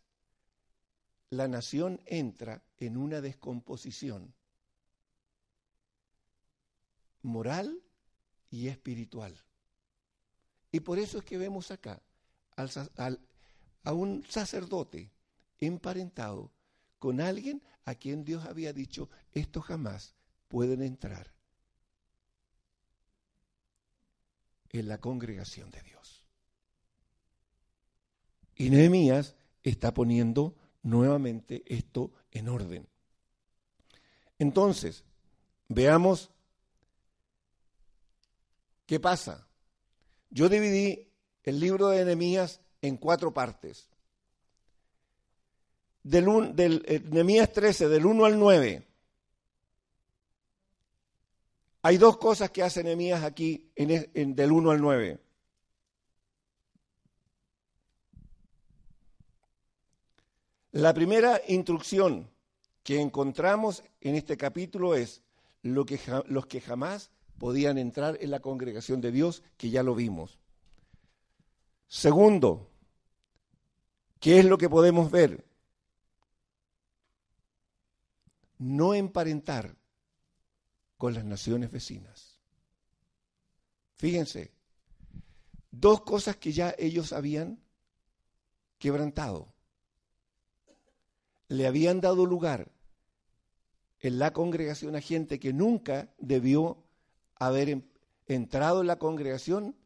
la 1.33 1.49
nación 1.49 1.99
entra 2.05 2.63
en 2.77 2.99
una 2.99 3.23
descomposición 3.23 4.35
moral 7.23 7.83
y 8.51 8.69
espiritual. 8.69 9.43
Y 10.71 10.81
por 10.81 10.99
eso 10.99 11.19
es 11.19 11.25
que 11.25 11.39
vemos 11.39 11.71
acá 11.71 12.03
a 12.55 13.93
un 13.95 14.27
sacerdote 14.29 15.11
emparentado 15.59 16.53
con 16.99 17.19
alguien 17.19 17.63
a 17.87 17.95
quien 17.95 18.25
Dios 18.25 18.45
había 18.45 18.75
dicho, 18.75 19.09
esto 19.33 19.63
jamás 19.63 20.15
pueden 20.49 20.83
entrar 20.83 21.33
en 24.69 24.87
la 24.87 24.99
congregación 24.99 25.71
de 25.71 25.81
Dios. 25.81 26.27
Y 28.55 28.69
Nehemías 28.69 29.35
está 29.63 29.95
poniendo 29.95 30.57
nuevamente 30.83 31.63
esto 31.67 32.13
en 32.31 32.49
orden. 32.49 32.89
Entonces, 34.39 35.05
veamos 35.69 36.31
qué 38.87 38.99
pasa. 38.99 39.47
Yo 40.31 40.49
dividí 40.49 41.09
el 41.45 41.61
libro 41.61 41.89
de 41.89 42.05
Nehemías 42.05 42.61
en 42.81 42.97
cuatro 42.97 43.33
partes. 43.33 43.89
Del, 46.03 46.57
del 46.57 46.83
eh, 46.87 47.01
Nehemías 47.01 47.53
13, 47.53 47.89
del 47.89 48.07
1 48.07 48.25
al 48.25 48.39
9. 48.39 48.89
Hay 51.83 51.99
dos 51.99 52.17
cosas 52.17 52.51
que 52.51 52.63
hace 52.63 52.83
Nehemías 52.83 53.23
aquí 53.23 53.71
en, 53.75 54.35
del 54.35 54.53
1 54.53 54.71
al 54.71 54.81
9. 54.81 55.21
La 60.73 60.95
primera 60.95 61.41
instrucción 61.49 62.31
que 62.83 62.99
encontramos 62.99 63.85
en 64.01 64.15
este 64.15 64.39
capítulo 64.39 64.95
es 64.95 65.23
lo 65.61 65.85
que, 65.85 66.01
los 66.27 66.47
que 66.47 66.63
jamás 66.63 67.11
podían 67.39 67.77
entrar 67.77 68.17
en 68.23 68.31
la 68.31 68.41
congregación 68.41 69.03
de 69.03 69.13
Dios, 69.13 69.43
que 69.59 69.69
ya 69.69 69.83
lo 69.83 69.95
vimos. 69.95 70.39
Segundo, 71.89 72.71
¿qué 74.19 74.39
es 74.39 74.47
lo 74.47 74.57
que 74.57 74.71
podemos 74.71 75.11
ver? 75.11 75.45
No 78.57 78.95
emparentar 78.95 79.77
con 80.97 81.13
las 81.13 81.27
naciones 81.27 81.71
vecinas. 81.71 82.41
Fíjense, 83.97 84.53
dos 85.71 86.01
cosas 86.01 86.37
que 86.37 86.53
ya 86.53 86.75
ellos 86.79 87.13
habían 87.13 87.63
quebrantado. 88.79 89.52
Le 91.53 91.67
habían 91.67 92.01
dado 92.01 92.25
lugar 92.25 92.73
en 94.01 94.19
la 94.19 94.33
congregación 94.33 94.97
a 94.97 95.03
gente 95.03 95.39
que 95.39 95.53
nunca 95.53 96.15
debió 96.17 96.83
haber 97.35 97.83
entrado 98.27 98.81
en 98.81 98.87
la 98.87 98.99
congregación 98.99 99.77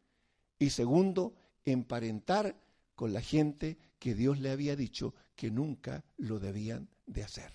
y 0.61 0.71
segundo, 0.71 1.35
emparentar 1.65 2.57
con 2.95 3.13
la 3.13 3.21
gente 3.21 3.79
que 3.99 4.15
Dios 4.15 4.39
le 4.39 4.51
había 4.51 4.77
dicho 4.77 5.13
que 5.35 5.51
nunca 5.51 6.05
lo 6.17 6.39
debían 6.39 6.89
de 7.05 7.25
hacer. 7.25 7.53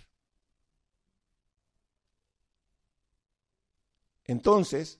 Entonces, 4.26 5.00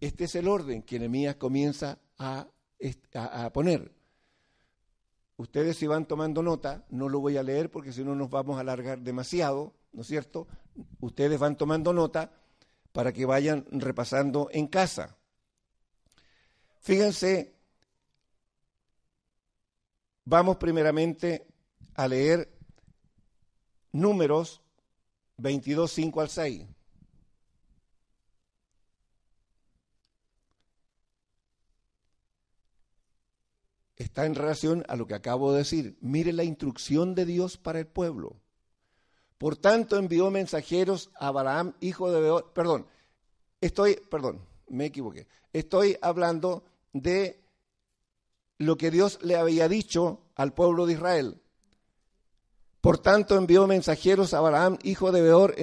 este 0.00 0.24
es 0.24 0.34
el 0.36 0.48
orden 0.48 0.82
que 0.82 0.98
Nehemías 0.98 1.36
comienza 1.36 2.00
a, 2.16 2.48
a, 3.12 3.52
poner. 3.52 3.92
Ustedes 5.42 5.76
si 5.76 5.88
van 5.88 6.06
tomando 6.06 6.40
nota, 6.42 6.84
no 6.88 7.08
lo 7.08 7.18
voy 7.18 7.36
a 7.36 7.42
leer 7.42 7.68
porque 7.68 7.92
si 7.92 8.04
no 8.04 8.14
nos 8.14 8.30
vamos 8.30 8.56
a 8.56 8.60
alargar 8.60 9.00
demasiado, 9.00 9.74
¿no 9.92 10.02
es 10.02 10.06
cierto? 10.06 10.46
Ustedes 11.00 11.38
van 11.40 11.56
tomando 11.56 11.92
nota 11.92 12.30
para 12.92 13.12
que 13.12 13.26
vayan 13.26 13.66
repasando 13.72 14.48
en 14.52 14.68
casa. 14.68 15.16
Fíjense 16.80 17.56
Vamos 20.24 20.56
primeramente 20.58 21.48
a 21.94 22.06
leer 22.06 22.48
números 23.90 24.62
22, 25.38 25.90
5 25.90 26.20
al 26.20 26.28
6. 26.28 26.66
Está 34.02 34.26
en 34.26 34.34
relación 34.34 34.84
a 34.88 34.96
lo 34.96 35.06
que 35.06 35.14
acabo 35.14 35.52
de 35.52 35.58
decir. 35.58 35.96
Mire 36.00 36.32
la 36.32 36.42
instrucción 36.42 37.14
de 37.14 37.24
Dios 37.24 37.56
para 37.56 37.78
el 37.78 37.86
pueblo. 37.86 38.34
Por 39.38 39.56
tanto 39.56 39.96
envió 39.96 40.28
mensajeros 40.28 41.12
a 41.14 41.30
Balaam, 41.30 41.74
hijo 41.78 42.10
de 42.10 42.20
Beor. 42.20 42.52
Perdón, 42.52 42.88
estoy, 43.60 44.00
perdón, 44.10 44.40
me 44.68 44.86
equivoqué. 44.86 45.28
Estoy 45.52 45.96
hablando 46.02 46.64
de 46.92 47.44
lo 48.58 48.76
que 48.76 48.90
Dios 48.90 49.20
le 49.22 49.36
había 49.36 49.68
dicho 49.68 50.22
al 50.34 50.52
pueblo 50.52 50.86
de 50.86 50.94
Israel. 50.94 51.40
Por 52.80 52.98
tanto, 52.98 53.36
envió 53.36 53.68
mensajeros 53.68 54.34
a 54.34 54.40
Balaam, 54.40 54.78
hijo 54.82 55.12
de 55.12 55.22
Beor, 55.22 55.54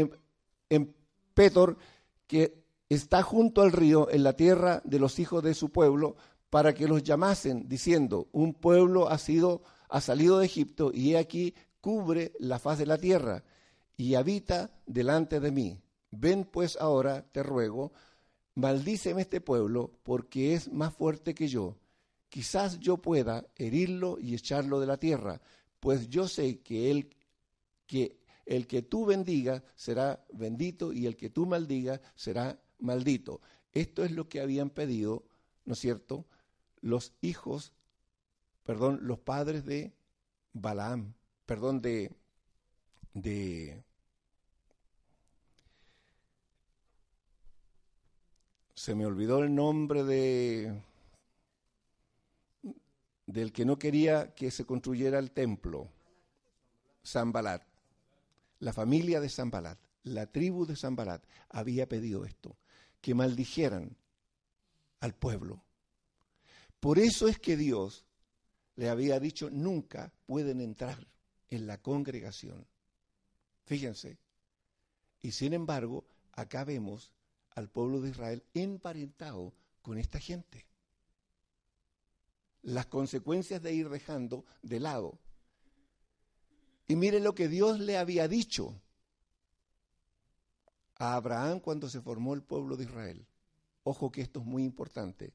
en, 0.70 0.96
Petor, 1.34 1.78
que 2.26 2.64
está 2.88 3.22
junto 3.22 3.64
al 3.64 3.74
río, 3.74 4.10
en 4.10 4.24
la 4.24 4.38
tierra 4.38 4.82
de 4.86 5.00
los 5.00 5.20
hijos 5.20 5.44
de 5.44 5.54
su 5.54 5.72
pueblo, 5.72 6.16
para 6.50 6.74
que 6.74 6.88
los 6.88 7.04
llamasen, 7.04 7.68
diciendo, 7.68 8.28
un 8.32 8.54
pueblo 8.54 9.10
ha 9.10 9.18
sido, 9.18 9.62
ha 9.90 10.02
salido 10.02 10.40
de 10.40 10.46
Egipto, 10.46 10.92
y 10.94 11.14
he 11.14 11.18
aquí 11.18 11.54
cubre 11.82 12.34
la 12.40 12.60
faz 12.60 12.80
de 12.80 12.86
la 12.86 12.98
tierra, 12.98 13.44
y 13.98 14.16
habita 14.16 14.72
delante 14.86 15.40
de 15.40 15.52
mí. 15.52 15.82
Ven 16.12 16.46
pues 16.46 16.78
ahora, 16.78 17.26
te 17.32 17.44
ruego, 17.44 17.92
maldíceme 18.56 19.22
este 19.22 19.42
pueblo, 19.42 19.92
porque 20.04 20.54
es 20.54 20.72
más 20.72 20.94
fuerte 20.94 21.34
que 21.34 21.48
yo 21.48 21.76
quizás 22.30 22.80
yo 22.80 22.98
pueda 22.98 23.46
herirlo 23.56 24.18
y 24.20 24.36
echarlo 24.36 24.80
de 24.80 24.88
la 24.88 24.98
tierra, 24.98 25.42
pues 25.80 26.10
yo 26.10 26.28
sé 26.28 26.60
que 26.62 27.10
que 27.86 28.20
el 28.46 28.68
que 28.68 28.84
tú 28.84 29.06
bendiga 29.06 29.64
será 29.76 30.24
bendito 30.32 30.94
y 30.94 31.08
el 31.08 31.18
que 31.18 31.32
tú 31.32 31.48
maldiga 31.48 32.00
será 32.16 32.60
maldito. 32.78 33.42
Esto 33.72 34.04
es 34.04 34.12
lo 34.12 34.30
que 34.30 34.42
habían 34.42 34.70
pedido, 34.70 35.26
¿no 35.66 35.74
es 35.74 35.80
cierto? 35.80 36.28
Los 36.82 37.14
hijos, 37.22 37.74
perdón, 38.64 39.00
los 39.04 39.20
padres 39.20 39.66
de 39.66 39.94
Balaam, 40.54 41.14
perdón, 41.46 41.82
de, 41.82 42.16
de 43.14 43.84
se 48.76 48.96
me 48.96 49.06
olvidó 49.06 49.44
el 49.44 49.54
nombre 49.54 50.04
de 50.06 50.82
del 53.26 53.52
que 53.52 53.66
no 53.66 53.78
quería 53.78 54.34
que 54.34 54.50
se 54.50 54.66
construyera 54.66 55.20
el 55.20 55.32
templo, 55.32 55.90
Zambalat. 57.06 57.62
La 58.60 58.74
familia 58.74 59.22
de 59.22 59.30
Zambalat, 59.30 59.78
la 60.04 60.26
tribu 60.28 60.66
de 60.66 60.76
Zambalat, 60.76 61.24
había 61.50 61.88
pedido 61.88 62.26
esto, 62.26 62.58
que 63.02 63.14
maldijeran 63.14 63.96
al 65.00 65.14
pueblo. 65.14 65.62
Por 66.80 67.00
eso 67.00 67.28
es 67.28 67.40
que 67.40 67.58
Dios 67.58 68.06
le 68.76 68.90
había 68.90 69.20
dicho, 69.20 69.50
nunca 69.50 70.14
pueden 70.26 70.62
entrar 70.62 71.08
en 71.50 71.68
la 71.68 71.82
congregación. 71.82 72.66
Fíjense. 73.66 74.18
Y 75.22 75.32
sin 75.32 75.54
embargo, 75.54 76.08
acá 76.32 76.64
vemos 76.64 77.12
al 77.56 77.70
pueblo 77.70 78.00
de 78.00 78.10
Israel 78.10 78.44
emparentado 78.54 79.54
con 79.82 79.98
esta 79.98 80.20
gente 80.20 80.70
las 82.62 82.88
consecuencias 82.88 83.62
de 83.62 83.74
ir 83.74 83.90
dejando 83.90 84.46
de 84.62 84.80
lado. 84.80 85.20
Y 86.88 86.96
mire 86.96 87.20
lo 87.20 87.36
que 87.36 87.48
Dios 87.48 87.80
le 87.80 87.98
había 87.98 88.28
dicho 88.28 88.82
a 90.96 91.16
Abraham 91.16 91.60
cuando 91.60 91.90
se 91.90 92.02
formó 92.02 92.34
el 92.34 92.44
pueblo 92.44 92.76
de 92.76 92.86
Israel. 92.86 93.28
Ojo 93.84 94.12
que 94.12 94.22
esto 94.22 94.40
es 94.40 94.46
muy 94.46 94.64
importante. 94.64 95.34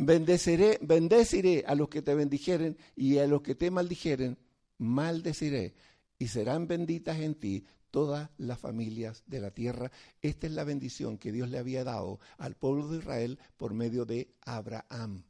Bendeciré, 0.00 0.78
bendeciré 0.80 1.64
a 1.66 1.74
los 1.74 1.88
que 1.88 2.02
te 2.02 2.14
bendijeren 2.14 2.78
y 2.94 3.18
a 3.18 3.26
los 3.26 3.42
que 3.42 3.56
te 3.56 3.68
maldijeren, 3.68 4.38
maldeciré. 4.78 5.74
Y 6.20 6.28
serán 6.28 6.68
benditas 6.68 7.18
en 7.18 7.34
ti 7.34 7.66
todas 7.90 8.30
las 8.38 8.60
familias 8.60 9.24
de 9.26 9.40
la 9.40 9.50
tierra. 9.50 9.90
Esta 10.22 10.46
es 10.46 10.52
la 10.52 10.62
bendición 10.62 11.18
que 11.18 11.32
Dios 11.32 11.50
le 11.50 11.58
había 11.58 11.82
dado 11.82 12.20
al 12.36 12.54
pueblo 12.54 12.86
de 12.86 12.98
Israel 12.98 13.40
por 13.56 13.74
medio 13.74 14.04
de 14.04 14.32
Abraham. 14.42 15.24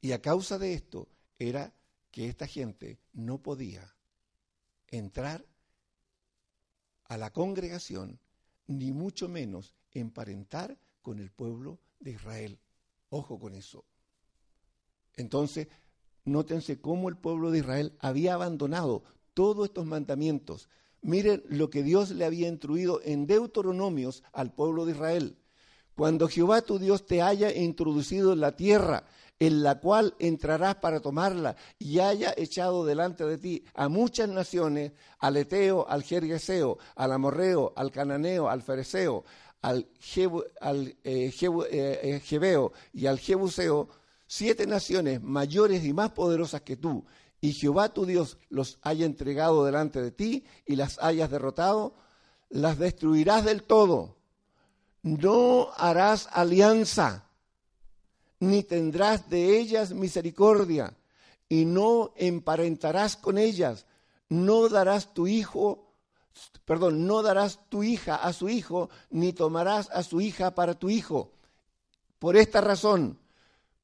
Y 0.00 0.12
a 0.12 0.22
causa 0.22 0.60
de 0.60 0.74
esto 0.74 1.08
era 1.40 1.74
que 2.12 2.28
esta 2.28 2.46
gente 2.46 3.00
no 3.12 3.42
podía 3.42 3.96
entrar 4.86 5.44
a 7.06 7.16
la 7.16 7.32
congregación, 7.32 8.20
ni 8.68 8.92
mucho 8.92 9.28
menos 9.28 9.74
emparentar 9.90 10.78
con 11.02 11.18
el 11.18 11.32
pueblo 11.32 11.80
de 12.02 12.12
Israel. 12.12 12.58
Ojo 13.08 13.38
con 13.38 13.54
eso. 13.54 13.84
Entonces, 15.16 15.68
nótense 16.24 16.80
cómo 16.80 17.08
el 17.08 17.16
pueblo 17.16 17.50
de 17.50 17.58
Israel 17.58 17.96
había 18.00 18.34
abandonado 18.34 19.02
todos 19.34 19.66
estos 19.66 19.86
mandamientos. 19.86 20.68
Miren 21.00 21.42
lo 21.48 21.70
que 21.70 21.82
Dios 21.82 22.10
le 22.10 22.24
había 22.24 22.48
instruido 22.48 23.00
en 23.04 23.26
Deuteronomios 23.26 24.22
al 24.32 24.54
pueblo 24.54 24.84
de 24.84 24.92
Israel. 24.92 25.38
Cuando 25.94 26.28
Jehová 26.28 26.62
tu 26.62 26.78
Dios 26.78 27.06
te 27.06 27.22
haya 27.22 27.54
introducido 27.54 28.32
en 28.32 28.40
la 28.40 28.56
tierra 28.56 29.04
en 29.42 29.64
la 29.64 29.80
cual 29.80 30.14
entrarás 30.20 30.76
para 30.76 31.00
tomarla, 31.00 31.56
y 31.76 31.98
haya 31.98 32.32
echado 32.36 32.84
delante 32.84 33.24
de 33.24 33.38
ti 33.38 33.64
a 33.74 33.88
muchas 33.88 34.28
naciones, 34.28 34.92
al 35.18 35.36
Eteo, 35.36 35.84
al 35.88 36.04
Jergueseo, 36.04 36.78
al 36.94 37.10
Amorreo, 37.10 37.72
al 37.74 37.90
Cananeo, 37.90 38.48
al 38.48 38.62
Fereceo, 38.62 39.24
al, 39.62 39.88
al 40.60 40.88
eh, 41.04 41.32
eh, 41.40 42.00
eh, 42.02 42.20
Jebeo 42.24 42.72
y 42.92 43.06
al 43.06 43.18
Jebuseo, 43.18 43.88
siete 44.26 44.66
naciones 44.66 45.22
mayores 45.22 45.84
y 45.84 45.92
más 45.92 46.10
poderosas 46.10 46.62
que 46.62 46.76
tú, 46.76 47.04
y 47.40 47.52
Jehová 47.52 47.88
tu 47.88 48.04
Dios 48.04 48.38
los 48.50 48.78
haya 48.82 49.06
entregado 49.06 49.64
delante 49.64 50.02
de 50.02 50.10
ti 50.10 50.44
y 50.66 50.76
las 50.76 50.98
hayas 51.00 51.30
derrotado, 51.30 51.94
las 52.50 52.78
destruirás 52.78 53.44
del 53.44 53.62
todo. 53.62 54.16
No 55.02 55.70
harás 55.76 56.28
alianza, 56.32 57.28
ni 58.38 58.62
tendrás 58.62 59.28
de 59.30 59.58
ellas 59.58 59.92
misericordia, 59.92 60.96
y 61.48 61.64
no 61.64 62.12
emparentarás 62.16 63.16
con 63.16 63.38
ellas, 63.38 63.86
no 64.28 64.68
darás 64.68 65.12
tu 65.12 65.26
hijo, 65.26 65.91
perdón, 66.64 67.06
no 67.06 67.22
darás 67.22 67.60
tu 67.68 67.82
hija 67.82 68.16
a 68.16 68.32
su 68.32 68.48
hijo, 68.48 68.90
ni 69.10 69.32
tomarás 69.32 69.90
a 69.90 70.02
su 70.02 70.20
hija 70.20 70.54
para 70.54 70.74
tu 70.74 70.90
hijo. 70.90 71.32
Por 72.18 72.36
esta 72.36 72.60
razón, 72.60 73.18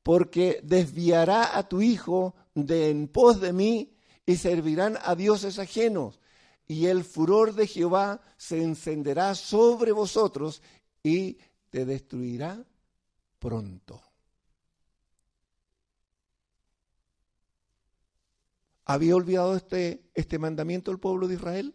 porque 0.03 0.61
desviará 0.63 1.57
a 1.57 1.69
tu 1.69 1.83
hijo 1.83 2.35
de 2.55 2.91
en 2.91 3.09
pos 3.09 3.41
de 3.41 3.53
mí 3.53 3.95
y 4.25 4.37
servirán 4.37 4.99
a 5.03 5.15
dioses 5.15 5.59
ajenos. 5.59 6.21
Y 6.67 6.87
el 6.87 7.05
furor 7.05 7.55
de 7.55 7.67
Jehová 7.67 8.21
se 8.37 8.63
encenderá 8.63 9.35
sobre 9.35 9.93
vosotros 9.93 10.63
y 11.03 11.39
te 11.71 11.85
destruirá 11.85 12.65
pronto. 13.39 14.03
¿Había 18.85 19.17
olvidado 19.17 19.57
este, 19.57 20.03
este 20.15 20.39
mandamiento 20.39 20.91
el 20.91 20.99
pueblo 20.99 21.29
de 21.29 21.35
Israel? 21.35 21.75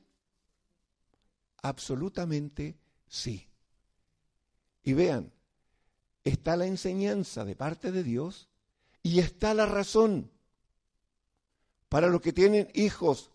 Absolutamente 1.64 2.78
sí. 3.08 3.50
Y 4.84 4.94
vean, 4.94 5.34
está 6.24 6.56
la 6.56 6.68
enseñanza 6.68 7.44
de 7.44 7.56
parte 7.56 7.92
de 7.92 8.04
Dios 8.04 8.50
y 9.02 9.20
está 9.20 9.54
la 9.54 9.66
razón 9.66 10.32
para 11.90 12.08
los 12.08 12.22
que 12.22 12.34
tienen 12.34 12.70
hijos 12.74 13.32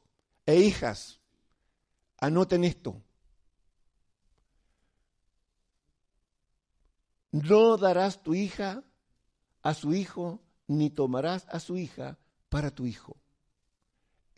e 0.46 0.56
hijas. 0.56 1.20
Anoten 2.18 2.64
esto. 2.64 3.02
No 7.30 7.76
darás 7.76 8.22
tu 8.22 8.34
hija 8.34 8.82
a 9.62 9.74
su 9.74 9.94
hijo, 9.94 10.42
ni 10.66 10.90
tomarás 10.90 11.46
a 11.48 11.60
su 11.60 11.76
hija 11.76 12.18
para 12.48 12.70
tu 12.70 12.86
hijo. 12.86 13.16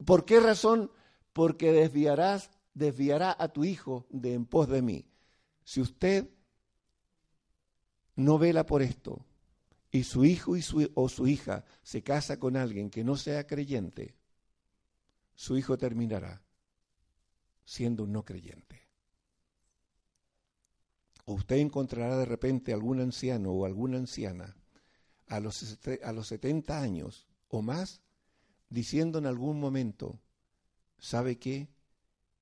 ¿Por 0.05 0.24
qué 0.24 0.40
razón? 0.40 0.90
Porque 1.33 1.72
desviarás, 1.72 2.50
desviará 2.74 3.37
a 3.38 3.48
tu 3.48 3.64
hijo 3.64 4.06
de 4.11 4.35
en 4.35 4.46
pos 4.46 4.68
de 4.68 4.83
mí. 4.83 5.06
Si 5.64 5.80
usted 5.80 6.28
no 8.16 8.38
vela 8.38 8.66
por 8.66 8.83
esto 8.83 9.24
y 9.90 10.04
su 10.04 10.24
hijo 10.24 10.56
y 10.56 10.62
su, 10.62 10.90
o 10.94 11.09
su 11.09 11.26
hija 11.26 11.64
se 11.83 12.02
casa 12.02 12.38
con 12.38 12.56
alguien 12.56 12.90
que 12.90 13.04
no 13.04 13.16
sea 13.16 13.46
creyente, 13.46 14.16
su 15.35 15.56
hijo 15.56 15.78
terminará 15.78 16.42
siendo 17.64 18.04
un 18.04 18.12
no 18.12 18.24
creyente. 18.24 18.88
O 21.24 21.35
usted 21.35 21.56
encontrará 21.56 22.16
de 22.18 22.24
repente 22.24 22.72
algún 22.72 23.00
anciano 23.00 23.52
o 23.52 23.64
alguna 23.64 23.98
anciana 23.98 24.56
a 25.28 25.38
los, 25.38 25.78
a 26.02 26.12
los 26.12 26.26
70 26.26 26.80
años 26.80 27.28
o 27.48 27.62
más 27.62 28.02
diciendo 28.68 29.18
en 29.18 29.26
algún 29.26 29.61
momento, 29.61 30.20
¿sabe 30.98 31.38
qué? 31.38 31.68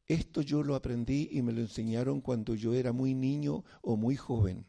Esto 0.09 0.41
yo 0.41 0.63
lo 0.63 0.75
aprendí 0.75 1.29
y 1.31 1.43
me 1.43 1.53
lo 1.53 1.61
enseñaron 1.61 2.21
cuando 2.21 2.55
yo 2.55 2.75
era 2.75 2.93
muy 2.93 3.15
niño 3.15 3.65
o 3.83 3.97
muy 3.97 4.17
joven 4.17 4.67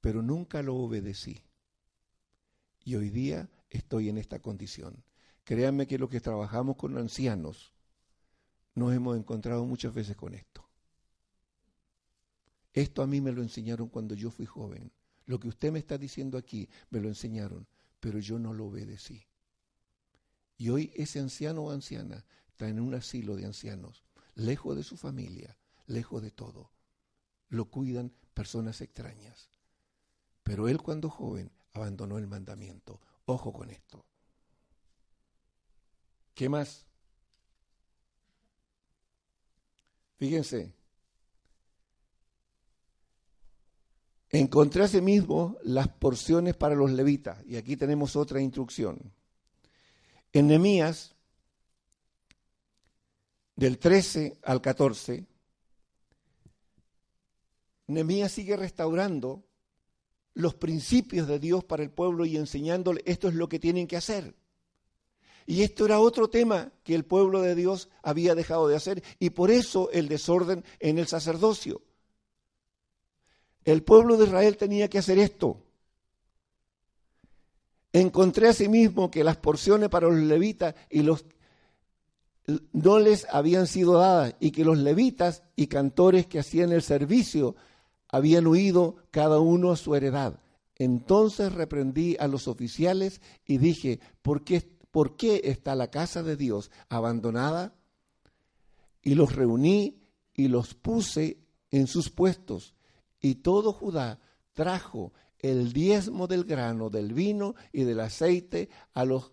pero 0.00 0.22
nunca 0.22 0.62
lo 0.62 0.76
obedecí. 0.76 1.42
Y 2.84 2.94
hoy 2.94 3.10
día 3.10 3.50
estoy 3.68 4.08
en 4.08 4.18
esta 4.18 4.40
condición. 4.40 5.04
Créanme 5.44 5.86
que 5.86 5.98
los 5.98 6.10
que 6.10 6.20
trabajamos 6.20 6.76
con 6.76 6.96
ancianos 6.96 7.72
nos 8.74 8.94
hemos 8.94 9.18
encontrado 9.18 9.64
muchas 9.66 9.92
veces 9.92 10.16
con 10.16 10.34
esto. 10.34 10.66
Esto 12.72 13.02
a 13.02 13.06
mí 13.06 13.20
me 13.20 13.32
lo 13.32 13.42
enseñaron 13.42 13.88
cuando 13.88 14.14
yo 14.14 14.30
fui 14.30 14.46
joven. 14.46 14.92
Lo 15.26 15.38
que 15.38 15.48
usted 15.48 15.72
me 15.72 15.78
está 15.78 15.98
diciendo 15.98 16.38
aquí 16.38 16.68
me 16.88 17.00
lo 17.00 17.08
enseñaron, 17.08 17.66
pero 17.98 18.18
yo 18.18 18.38
no 18.38 18.54
lo 18.54 18.66
obedecí. 18.66 19.26
Y 20.56 20.70
hoy 20.70 20.92
ese 20.94 21.20
anciano 21.20 21.62
o 21.62 21.70
anciana 21.70 22.24
está 22.60 22.68
en 22.68 22.78
un 22.78 22.92
asilo 22.94 23.36
de 23.36 23.46
ancianos, 23.46 24.04
lejos 24.34 24.76
de 24.76 24.82
su 24.82 24.98
familia, 24.98 25.56
lejos 25.86 26.20
de 26.20 26.30
todo. 26.30 26.70
Lo 27.48 27.70
cuidan 27.70 28.12
personas 28.34 28.82
extrañas. 28.82 29.48
Pero 30.42 30.68
él 30.68 30.76
cuando 30.82 31.08
joven 31.08 31.50
abandonó 31.72 32.18
el 32.18 32.26
mandamiento. 32.26 33.00
Ojo 33.24 33.50
con 33.50 33.70
esto. 33.70 34.04
¿Qué 36.34 36.50
más? 36.50 36.84
Fíjense. 40.18 40.74
Encontré 44.28 45.00
mismo 45.00 45.56
las 45.62 45.88
porciones 45.88 46.56
para 46.56 46.74
los 46.74 46.90
levitas. 46.90 47.42
Y 47.46 47.56
aquí 47.56 47.78
tenemos 47.78 48.16
otra 48.16 48.38
instrucción. 48.38 49.14
En 50.34 50.48
Nehemías, 50.48 51.16
del 53.60 53.78
13 53.78 54.38
al 54.44 54.62
14, 54.62 55.26
Nehemías 57.88 58.32
sigue 58.32 58.56
restaurando 58.56 59.44
los 60.32 60.54
principios 60.54 61.28
de 61.28 61.38
Dios 61.38 61.62
para 61.64 61.82
el 61.82 61.90
pueblo 61.90 62.24
y 62.24 62.38
enseñándole 62.38 63.02
esto 63.04 63.28
es 63.28 63.34
lo 63.34 63.50
que 63.50 63.58
tienen 63.58 63.86
que 63.86 63.98
hacer. 63.98 64.34
Y 65.44 65.60
esto 65.60 65.84
era 65.84 66.00
otro 66.00 66.30
tema 66.30 66.72
que 66.84 66.94
el 66.94 67.04
pueblo 67.04 67.42
de 67.42 67.54
Dios 67.54 67.90
había 68.02 68.34
dejado 68.34 68.66
de 68.66 68.76
hacer 68.76 69.02
y 69.18 69.28
por 69.28 69.50
eso 69.50 69.90
el 69.90 70.08
desorden 70.08 70.64
en 70.78 70.98
el 70.98 71.06
sacerdocio. 71.06 71.82
El 73.66 73.82
pueblo 73.82 74.16
de 74.16 74.24
Israel 74.24 74.56
tenía 74.56 74.88
que 74.88 75.00
hacer 75.00 75.18
esto. 75.18 75.62
Encontré 77.92 78.48
asimismo 78.48 79.10
que 79.10 79.22
las 79.22 79.36
porciones 79.36 79.90
para 79.90 80.08
los 80.08 80.16
levitas 80.16 80.74
y 80.88 81.02
los 81.02 81.26
no 82.72 82.98
les 82.98 83.26
habían 83.30 83.66
sido 83.66 83.98
dadas 83.98 84.34
y 84.40 84.50
que 84.50 84.64
los 84.64 84.78
levitas 84.78 85.42
y 85.56 85.66
cantores 85.66 86.26
que 86.26 86.38
hacían 86.38 86.72
el 86.72 86.82
servicio 86.82 87.56
habían 88.08 88.46
huido 88.46 88.96
cada 89.10 89.40
uno 89.40 89.70
a 89.70 89.76
su 89.76 89.94
heredad. 89.94 90.40
Entonces 90.76 91.52
reprendí 91.52 92.16
a 92.18 92.26
los 92.26 92.48
oficiales 92.48 93.20
y 93.44 93.58
dije, 93.58 94.00
¿por 94.22 94.44
qué, 94.44 94.66
¿por 94.90 95.16
qué 95.16 95.42
está 95.44 95.74
la 95.74 95.90
casa 95.90 96.22
de 96.22 96.36
Dios 96.36 96.70
abandonada? 96.88 97.74
Y 99.02 99.14
los 99.14 99.34
reuní 99.34 100.02
y 100.34 100.48
los 100.48 100.74
puse 100.74 101.38
en 101.70 101.86
sus 101.86 102.10
puestos. 102.10 102.74
Y 103.20 103.36
todo 103.36 103.72
Judá 103.72 104.20
trajo 104.54 105.12
el 105.38 105.72
diezmo 105.72 106.26
del 106.26 106.44
grano, 106.44 106.90
del 106.90 107.12
vino 107.12 107.54
y 107.72 107.84
del 107.84 108.00
aceite 108.00 108.68
a 108.94 109.04
los, 109.04 109.32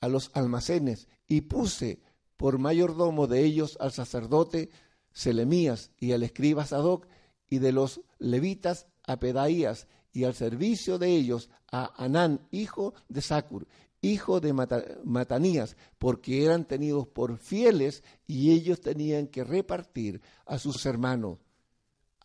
a 0.00 0.08
los 0.08 0.30
almacenes. 0.34 1.08
Y 1.26 1.42
puse 1.42 2.00
por 2.36 2.58
mayordomo 2.58 3.26
de 3.26 3.44
ellos 3.44 3.76
al 3.80 3.92
sacerdote 3.92 4.70
Selemías 5.12 5.92
y 5.98 6.12
al 6.12 6.22
escriba 6.22 6.66
Sadoc 6.66 7.06
y 7.48 7.58
de 7.58 7.72
los 7.72 8.00
levitas 8.18 8.86
a 9.06 9.18
Pedaías 9.18 9.86
y 10.12 10.24
al 10.24 10.34
servicio 10.34 10.98
de 10.98 11.08
ellos 11.08 11.50
a 11.70 11.92
Anán, 12.02 12.46
hijo 12.50 12.94
de 13.08 13.20
Sacur, 13.20 13.66
hijo 14.00 14.40
de 14.40 14.52
Matanías, 14.52 15.76
porque 15.98 16.44
eran 16.44 16.66
tenidos 16.66 17.06
por 17.06 17.38
fieles 17.38 18.02
y 18.26 18.52
ellos 18.52 18.80
tenían 18.80 19.28
que 19.28 19.44
repartir 19.44 20.20
a 20.46 20.58
sus 20.58 20.84
hermanos. 20.86 21.38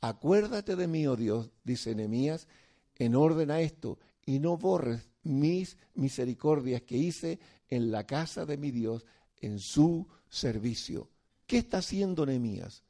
Acuérdate 0.01 0.75
de 0.75 0.87
mí, 0.87 1.07
oh 1.07 1.15
Dios, 1.15 1.51
dice 1.63 1.95
Nehemías, 1.95 2.47
en 2.95 3.15
orden 3.15 3.51
a 3.51 3.61
esto, 3.61 3.99
y 4.25 4.39
no 4.39 4.57
borres 4.57 5.09
mis 5.23 5.77
misericordias 5.93 6.81
que 6.83 6.97
hice 6.97 7.39
en 7.67 7.91
la 7.91 8.05
casa 8.05 8.45
de 8.45 8.57
mi 8.57 8.71
Dios 8.71 9.05
en 9.39 9.59
su 9.59 10.07
servicio. 10.29 11.09
¿Qué 11.47 11.57
está 11.57 11.79
haciendo 11.79 12.25
Nehemías? 12.25 12.83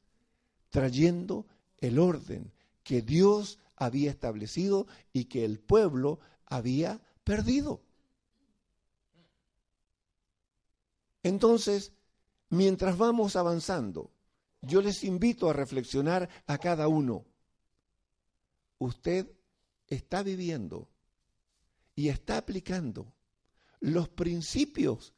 Trayendo 0.70 1.48
el 1.78 2.00
orden 2.00 2.52
que 2.84 3.02
Dios 3.02 3.60
había 3.76 4.12
establecido 4.12 4.88
y 5.14 5.26
que 5.26 5.46
el 5.46 5.60
pueblo 5.60 6.20
había 6.46 7.02
perdido. 7.24 7.82
Entonces, 11.24 11.94
mientras 12.50 12.98
vamos 12.98 13.36
avanzando, 13.36 14.12
yo 14.62 14.82
les 14.82 15.04
invito 15.04 15.50
a 15.50 15.54
reflexionar 15.54 16.30
a 16.48 16.58
cada 16.58 16.88
uno. 16.88 17.26
Usted 18.78 19.32
está 19.88 20.24
viviendo 20.24 20.90
y 21.96 22.10
está 22.10 22.38
aplicando 22.38 23.14
los 23.80 24.10
principios 24.10 25.14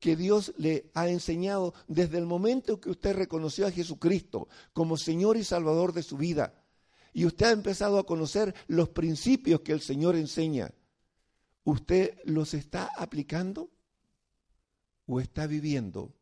que 0.00 0.16
Dios 0.16 0.52
le 0.56 0.90
ha 0.94 1.08
enseñado 1.08 1.74
desde 1.86 2.18
el 2.18 2.26
momento 2.26 2.80
que 2.80 2.90
usted 2.90 3.14
reconoció 3.16 3.66
a 3.66 3.72
Jesucristo 3.72 4.48
como 4.72 4.96
Señor 4.96 5.36
y 5.36 5.44
Salvador 5.44 5.92
de 5.92 6.02
su 6.02 6.16
vida. 6.16 6.64
Y 7.12 7.24
usted 7.24 7.46
ha 7.46 7.52
empezado 7.52 7.98
a 7.98 8.06
conocer 8.06 8.54
los 8.66 8.90
principios 8.90 9.60
que 9.62 9.72
el 9.72 9.80
Señor 9.80 10.14
enseña. 10.16 10.72
¿usted 11.68 12.18
los 12.24 12.54
está 12.54 12.90
aplicando 12.96 13.70
o 15.04 15.20
está 15.20 15.46
viviendo 15.46 16.14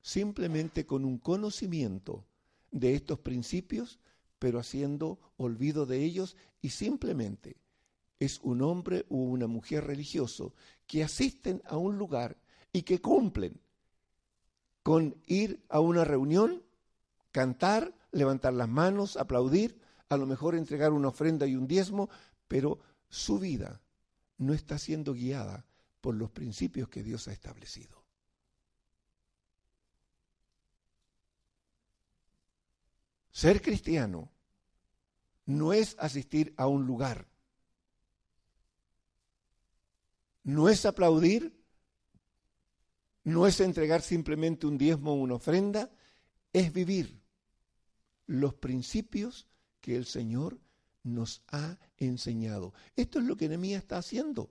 simplemente 0.00 0.84
con 0.84 1.04
un 1.04 1.18
conocimiento 1.18 2.26
de 2.72 2.94
estos 2.94 3.20
principios, 3.20 4.00
pero 4.40 4.58
haciendo 4.58 5.20
olvido 5.36 5.86
de 5.86 6.02
ellos 6.02 6.36
y 6.60 6.70
simplemente 6.70 7.56
es 8.18 8.40
un 8.42 8.62
hombre 8.62 9.06
o 9.10 9.16
una 9.16 9.46
mujer 9.46 9.84
religioso 9.84 10.52
que 10.86 11.02
asisten 11.02 11.62
a 11.66 11.76
un 11.76 11.98
lugar 11.98 12.36
y 12.72 12.82
que 12.82 13.00
cumplen 13.00 13.60
con 14.82 15.20
ir 15.26 15.64
a 15.68 15.80
una 15.80 16.04
reunión, 16.04 16.62
cantar, 17.32 17.94
levantar 18.12 18.52
las 18.52 18.68
manos, 18.68 19.16
aplaudir, 19.16 19.80
a 20.08 20.16
lo 20.16 20.26
mejor 20.26 20.54
entregar 20.54 20.92
una 20.92 21.08
ofrenda 21.08 21.46
y 21.46 21.56
un 21.56 21.66
diezmo, 21.66 22.08
pero 22.46 22.78
su 23.08 23.38
vida 23.38 23.80
no 24.38 24.54
está 24.54 24.78
siendo 24.78 25.12
guiada 25.12 25.66
por 26.00 26.14
los 26.14 26.30
principios 26.30 26.88
que 26.88 27.02
Dios 27.02 27.26
ha 27.26 27.32
establecido. 27.32 28.04
Ser 33.30 33.60
cristiano 33.60 34.30
no 35.46 35.72
es 35.72 35.96
asistir 35.98 36.54
a 36.56 36.68
un 36.68 36.86
lugar, 36.86 37.26
no 40.46 40.68
es 40.68 40.86
aplaudir, 40.86 41.52
no 43.24 43.48
es 43.48 43.58
entregar 43.60 44.00
simplemente 44.00 44.68
un 44.68 44.78
diezmo 44.78 45.10
o 45.10 45.16
una 45.16 45.34
ofrenda, 45.34 45.90
es 46.52 46.72
vivir 46.72 47.20
los 48.28 48.54
principios 48.54 49.48
que 49.80 49.96
el 49.96 50.06
Señor 50.06 50.60
nos 51.02 51.42
ha 51.48 51.76
enseñado. 51.96 52.74
Esto 52.94 53.18
es 53.18 53.24
lo 53.24 53.36
que 53.36 53.48
Nehemías 53.48 53.82
está 53.82 53.98
haciendo. 53.98 54.48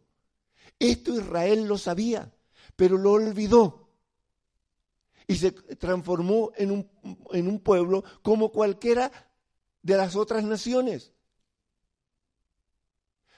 Esto 0.80 1.16
Israel 1.16 1.64
lo 1.64 1.78
sabía, 1.78 2.30
pero 2.76 2.98
lo 2.98 3.14
olvidó 3.14 3.90
y 5.28 5.36
se 5.36 5.54
transformó 5.54 6.52
en 6.58 6.72
un, 6.72 6.90
en 7.32 7.48
un 7.48 7.60
pueblo 7.62 8.04
como 8.22 8.52
cualquiera 8.52 9.14
de 9.82 9.96
las 9.96 10.18
otras 10.18 10.44
naciones. 10.44 11.14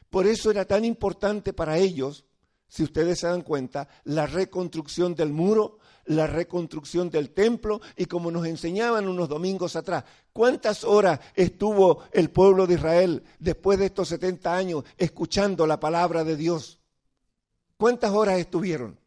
Por 0.09 0.25
eso 0.25 0.49
era 0.49 0.65
tan 0.65 0.85
importante 0.85 1.53
para 1.53 1.77
ellos, 1.77 2.26
si 2.67 2.83
ustedes 2.83 3.19
se 3.19 3.27
dan 3.27 3.41
cuenta, 3.41 3.87
la 4.03 4.25
reconstrucción 4.27 5.15
del 5.15 5.31
muro, 5.31 5.79
la 6.05 6.27
reconstrucción 6.27 7.09
del 7.09 7.31
templo 7.31 7.81
y 7.95 8.05
como 8.05 8.31
nos 8.31 8.45
enseñaban 8.45 9.07
unos 9.07 9.29
domingos 9.29 9.75
atrás, 9.75 10.03
¿cuántas 10.33 10.83
horas 10.83 11.19
estuvo 11.35 12.03
el 12.11 12.29
pueblo 12.29 12.67
de 12.67 12.75
Israel 12.75 13.23
después 13.39 13.79
de 13.79 13.87
estos 13.87 14.09
70 14.09 14.55
años 14.55 14.83
escuchando 14.97 15.67
la 15.67 15.79
palabra 15.79 16.23
de 16.23 16.35
Dios? 16.35 16.79
¿Cuántas 17.77 18.11
horas 18.11 18.39
estuvieron? 18.39 18.99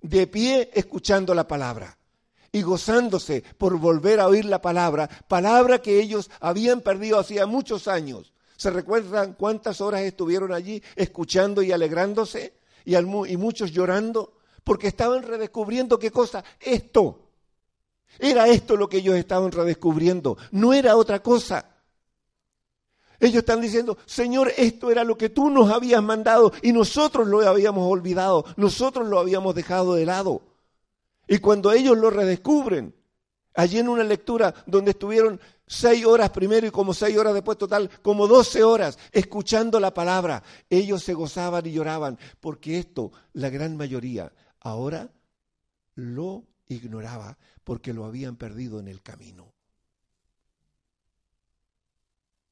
De 0.00 0.26
pie 0.26 0.70
escuchando 0.74 1.34
la 1.34 1.46
palabra 1.46 1.96
y 2.50 2.62
gozándose 2.62 3.42
por 3.56 3.78
volver 3.78 4.20
a 4.20 4.28
oír 4.28 4.44
la 4.44 4.60
palabra, 4.60 5.08
palabra 5.26 5.80
que 5.80 6.00
ellos 6.00 6.30
habían 6.40 6.82
perdido 6.82 7.18
hacía 7.18 7.46
muchos 7.46 7.88
años. 7.88 8.32
¿Se 8.56 8.70
recuerdan 8.70 9.32
cuántas 9.32 9.80
horas 9.80 10.02
estuvieron 10.02 10.52
allí 10.52 10.82
escuchando 10.94 11.62
y 11.62 11.72
alegrándose? 11.72 12.61
Y, 12.84 12.96
y 12.96 13.36
muchos 13.36 13.72
llorando, 13.72 14.38
porque 14.64 14.88
estaban 14.88 15.22
redescubriendo 15.22 15.98
qué 15.98 16.10
cosa? 16.10 16.44
Esto. 16.60 17.18
Era 18.18 18.46
esto 18.48 18.76
lo 18.76 18.88
que 18.88 18.98
ellos 18.98 19.16
estaban 19.16 19.52
redescubriendo, 19.52 20.36
no 20.50 20.72
era 20.72 20.96
otra 20.96 21.22
cosa. 21.22 21.68
Ellos 23.18 23.38
están 23.38 23.60
diciendo, 23.60 23.96
Señor, 24.04 24.52
esto 24.56 24.90
era 24.90 25.04
lo 25.04 25.16
que 25.16 25.28
tú 25.28 25.48
nos 25.48 25.70
habías 25.70 26.02
mandado 26.02 26.52
y 26.60 26.72
nosotros 26.72 27.28
lo 27.28 27.40
habíamos 27.48 27.90
olvidado, 27.90 28.44
nosotros 28.56 29.08
lo 29.08 29.20
habíamos 29.20 29.54
dejado 29.54 29.94
de 29.94 30.04
lado. 30.04 30.42
Y 31.28 31.38
cuando 31.38 31.72
ellos 31.72 31.96
lo 31.96 32.10
redescubren, 32.10 32.94
allí 33.54 33.78
en 33.78 33.88
una 33.88 34.04
lectura 34.04 34.54
donde 34.66 34.92
estuvieron 34.92 35.40
seis 35.66 36.04
horas 36.04 36.30
primero 36.30 36.66
y 36.66 36.70
como 36.70 36.92
seis 36.94 37.16
horas 37.16 37.34
después 37.34 37.58
total, 37.58 37.90
como 38.02 38.26
doce 38.26 38.62
horas 38.62 38.98
escuchando 39.10 39.80
la 39.80 39.94
palabra, 39.94 40.42
ellos 40.68 41.02
se 41.02 41.14
gozaban 41.14 41.66
y 41.66 41.72
lloraban, 41.72 42.18
porque 42.40 42.78
esto, 42.78 43.12
la 43.32 43.50
gran 43.50 43.76
mayoría, 43.76 44.32
ahora 44.60 45.10
lo 45.94 46.44
ignoraba, 46.66 47.38
porque 47.64 47.92
lo 47.92 48.04
habían 48.04 48.36
perdido 48.36 48.80
en 48.80 48.88
el 48.88 49.02
camino. 49.02 49.52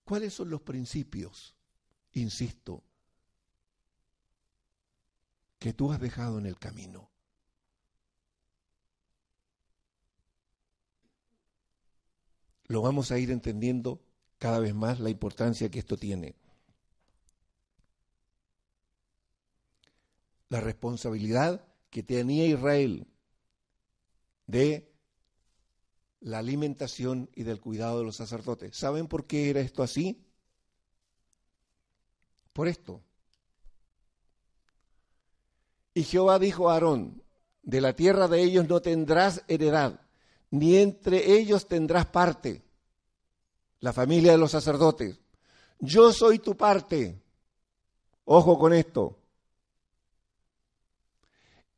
¿Cuáles 0.04 0.34
son 0.34 0.50
los 0.50 0.62
principios, 0.62 1.54
insisto, 2.12 2.82
que 5.58 5.72
tú 5.72 5.92
has 5.92 6.00
dejado 6.00 6.38
en 6.38 6.46
el 6.46 6.58
camino? 6.58 7.09
Lo 12.70 12.82
vamos 12.82 13.10
a 13.10 13.18
ir 13.18 13.32
entendiendo 13.32 14.00
cada 14.38 14.60
vez 14.60 14.76
más 14.76 15.00
la 15.00 15.10
importancia 15.10 15.68
que 15.72 15.80
esto 15.80 15.96
tiene. 15.96 16.36
La 20.48 20.60
responsabilidad 20.60 21.66
que 21.90 22.04
tenía 22.04 22.46
Israel 22.46 23.08
de 24.46 24.88
la 26.20 26.38
alimentación 26.38 27.28
y 27.34 27.42
del 27.42 27.60
cuidado 27.60 27.98
de 27.98 28.04
los 28.04 28.14
sacerdotes. 28.14 28.76
¿Saben 28.76 29.08
por 29.08 29.26
qué 29.26 29.50
era 29.50 29.58
esto 29.58 29.82
así? 29.82 30.24
Por 32.52 32.68
esto. 32.68 33.02
Y 35.92 36.04
Jehová 36.04 36.38
dijo 36.38 36.70
a 36.70 36.74
Aarón, 36.74 37.20
de 37.64 37.80
la 37.80 37.96
tierra 37.96 38.28
de 38.28 38.44
ellos 38.44 38.68
no 38.68 38.80
tendrás 38.80 39.42
heredad, 39.48 40.00
ni 40.50 40.76
entre 40.76 41.32
ellos 41.38 41.66
tendrás 41.66 42.06
parte, 42.06 42.62
la 43.80 43.92
familia 43.92 44.32
de 44.32 44.38
los 44.38 44.50
sacerdotes. 44.50 45.18
Yo 45.78 46.12
soy 46.12 46.38
tu 46.38 46.56
parte. 46.56 47.22
Ojo 48.24 48.58
con 48.58 48.72
esto. 48.72 49.18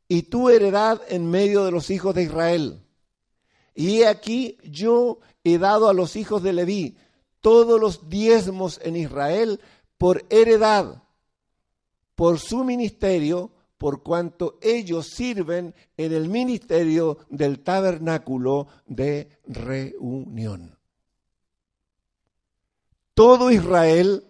Y 0.08 0.22
tu 0.24 0.50
heredad 0.50 1.00
en 1.08 1.30
medio 1.30 1.64
de 1.64 1.70
los 1.70 1.90
hijos 1.90 2.14
de 2.14 2.24
Israel. 2.24 2.82
Y 3.74 4.00
he 4.00 4.08
aquí 4.08 4.58
yo 4.64 5.20
he 5.44 5.58
dado 5.58 5.88
a 5.88 5.94
los 5.94 6.16
hijos 6.16 6.42
de 6.42 6.52
Leví 6.52 6.96
todos 7.40 7.80
los 7.80 8.08
diezmos 8.08 8.80
en 8.82 8.96
Israel 8.96 9.60
por 9.98 10.24
heredad, 10.30 11.02
por 12.14 12.38
su 12.38 12.64
ministerio, 12.64 13.51
por 13.82 14.04
cuanto 14.04 14.60
ellos 14.62 15.08
sirven 15.08 15.74
en 15.96 16.12
el 16.12 16.28
ministerio 16.28 17.18
del 17.30 17.64
tabernáculo 17.64 18.68
de 18.86 19.40
reunión. 19.48 20.78
Todo 23.12 23.50
Israel, 23.50 24.24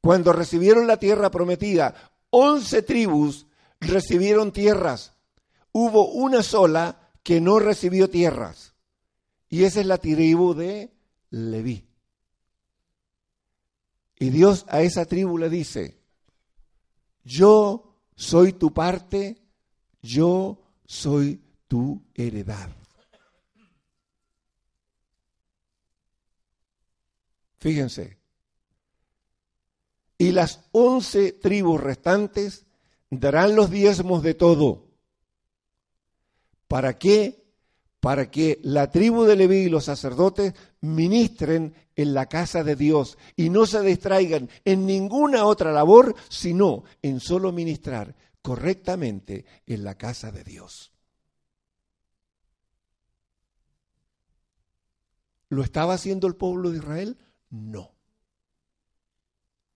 cuando 0.00 0.32
recibieron 0.32 0.88
la 0.88 0.96
tierra 0.96 1.30
prometida, 1.30 1.94
once 2.30 2.82
tribus 2.82 3.46
recibieron 3.78 4.50
tierras. 4.50 5.12
Hubo 5.70 6.08
una 6.08 6.42
sola 6.42 7.12
que 7.22 7.40
no 7.40 7.60
recibió 7.60 8.10
tierras. 8.10 8.74
Y 9.48 9.62
esa 9.62 9.78
es 9.78 9.86
la 9.86 9.98
tribu 9.98 10.54
de 10.54 10.92
Leví. 11.30 11.86
Y 14.18 14.30
Dios 14.30 14.66
a 14.66 14.82
esa 14.82 15.04
tribu 15.04 15.38
le 15.38 15.48
dice, 15.48 16.02
yo 17.22 17.91
soy 18.14 18.52
tu 18.52 18.72
parte, 18.72 19.42
yo 20.00 20.60
soy 20.84 21.40
tu 21.68 22.02
heredad. 22.14 22.70
Fíjense. 27.58 28.18
Y 30.18 30.32
las 30.32 30.68
once 30.72 31.32
tribus 31.32 31.80
restantes 31.80 32.66
darán 33.10 33.54
los 33.56 33.70
diezmos 33.70 34.22
de 34.22 34.34
todo. 34.34 34.88
¿Para 36.68 36.98
qué? 36.98 37.41
Para 38.02 38.32
que 38.32 38.58
la 38.64 38.90
tribu 38.90 39.22
de 39.22 39.36
Leví 39.36 39.58
y 39.58 39.68
los 39.68 39.84
sacerdotes 39.84 40.54
ministren 40.80 41.72
en 41.94 42.14
la 42.14 42.26
casa 42.26 42.64
de 42.64 42.74
Dios 42.74 43.16
y 43.36 43.48
no 43.48 43.64
se 43.64 43.80
distraigan 43.80 44.50
en 44.64 44.86
ninguna 44.86 45.44
otra 45.44 45.70
labor, 45.70 46.16
sino 46.28 46.82
en 47.00 47.20
solo 47.20 47.52
ministrar 47.52 48.16
correctamente 48.42 49.46
en 49.66 49.84
la 49.84 49.96
casa 49.96 50.32
de 50.32 50.42
Dios. 50.42 50.92
¿Lo 55.48 55.62
estaba 55.62 55.94
haciendo 55.94 56.26
el 56.26 56.34
pueblo 56.34 56.72
de 56.72 56.78
Israel? 56.78 57.18
No. 57.50 57.94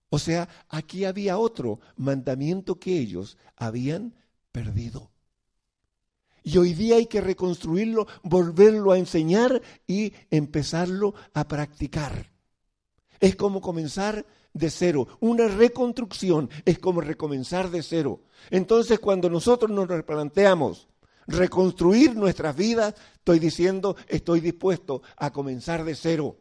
O 0.08 0.18
sea, 0.18 0.48
aquí 0.68 1.04
había 1.04 1.38
otro 1.38 1.78
mandamiento 1.94 2.80
que 2.80 2.98
ellos 2.98 3.38
habían 3.54 4.16
perdido. 4.50 5.12
Y 6.46 6.58
hoy 6.58 6.74
día 6.74 6.94
hay 6.94 7.06
que 7.06 7.20
reconstruirlo, 7.20 8.06
volverlo 8.22 8.92
a 8.92 8.98
enseñar 8.98 9.60
y 9.84 10.12
empezarlo 10.30 11.12
a 11.34 11.48
practicar. 11.48 12.30
Es 13.18 13.34
como 13.34 13.60
comenzar 13.60 14.24
de 14.52 14.70
cero. 14.70 15.08
Una 15.18 15.48
reconstrucción 15.48 16.48
es 16.64 16.78
como 16.78 17.00
recomenzar 17.00 17.68
de 17.72 17.82
cero. 17.82 18.22
Entonces, 18.48 19.00
cuando 19.00 19.28
nosotros 19.28 19.72
nos 19.72 19.88
replanteamos 19.88 20.86
reconstruir 21.26 22.14
nuestras 22.14 22.54
vidas, 22.54 22.94
estoy 23.16 23.40
diciendo, 23.40 23.96
estoy 24.06 24.38
dispuesto 24.38 25.02
a 25.16 25.32
comenzar 25.32 25.82
de 25.82 25.96
cero 25.96 26.36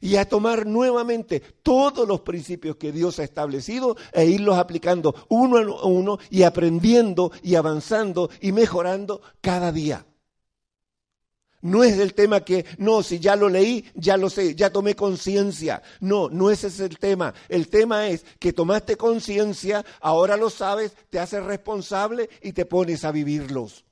y 0.00 0.16
a 0.16 0.28
tomar 0.28 0.66
nuevamente 0.66 1.40
todos 1.62 2.06
los 2.06 2.20
principios 2.20 2.76
que 2.76 2.92
Dios 2.92 3.18
ha 3.18 3.24
establecido 3.24 3.96
e 4.12 4.26
irlos 4.26 4.58
aplicando 4.58 5.14
uno 5.28 5.58
a 5.58 5.86
uno 5.86 6.18
y 6.30 6.42
aprendiendo 6.42 7.32
y 7.42 7.54
avanzando 7.54 8.30
y 8.40 8.52
mejorando 8.52 9.20
cada 9.40 9.72
día. 9.72 10.04
No 11.60 11.82
es 11.82 11.98
el 11.98 12.14
tema 12.14 12.44
que, 12.44 12.64
no, 12.78 13.02
si 13.02 13.18
ya 13.18 13.34
lo 13.34 13.48
leí, 13.48 13.84
ya 13.94 14.16
lo 14.16 14.30
sé, 14.30 14.54
ya 14.54 14.70
tomé 14.70 14.94
conciencia. 14.94 15.82
No, 16.00 16.28
no 16.28 16.50
ese 16.50 16.68
es 16.68 16.78
el 16.78 16.98
tema. 16.98 17.34
El 17.48 17.68
tema 17.68 18.06
es 18.08 18.24
que 18.38 18.52
tomaste 18.52 18.96
conciencia, 18.96 19.84
ahora 20.00 20.36
lo 20.36 20.50
sabes, 20.50 20.92
te 21.10 21.18
haces 21.18 21.42
responsable 21.42 22.30
y 22.42 22.52
te 22.52 22.64
pones 22.64 23.04
a 23.04 23.10
vivirlos. 23.10 23.84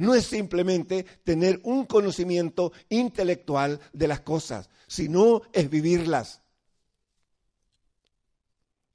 No 0.00 0.14
es 0.14 0.24
simplemente 0.24 1.04
tener 1.24 1.60
un 1.62 1.84
conocimiento 1.84 2.72
intelectual 2.88 3.78
de 3.92 4.08
las 4.08 4.20
cosas, 4.20 4.70
sino 4.86 5.42
es 5.52 5.68
vivirlas. 5.68 6.40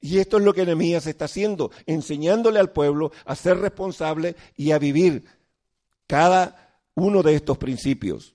Y 0.01 0.17
esto 0.17 0.39
es 0.39 0.43
lo 0.43 0.51
que 0.51 0.65
Nehemías 0.65 1.05
está 1.05 1.25
haciendo, 1.25 1.69
enseñándole 1.85 2.59
al 2.59 2.71
pueblo 2.71 3.11
a 3.23 3.35
ser 3.35 3.59
responsable 3.59 4.35
y 4.57 4.71
a 4.71 4.79
vivir 4.79 5.25
cada 6.07 6.81
uno 6.95 7.21
de 7.21 7.35
estos 7.35 7.59
principios. 7.59 8.33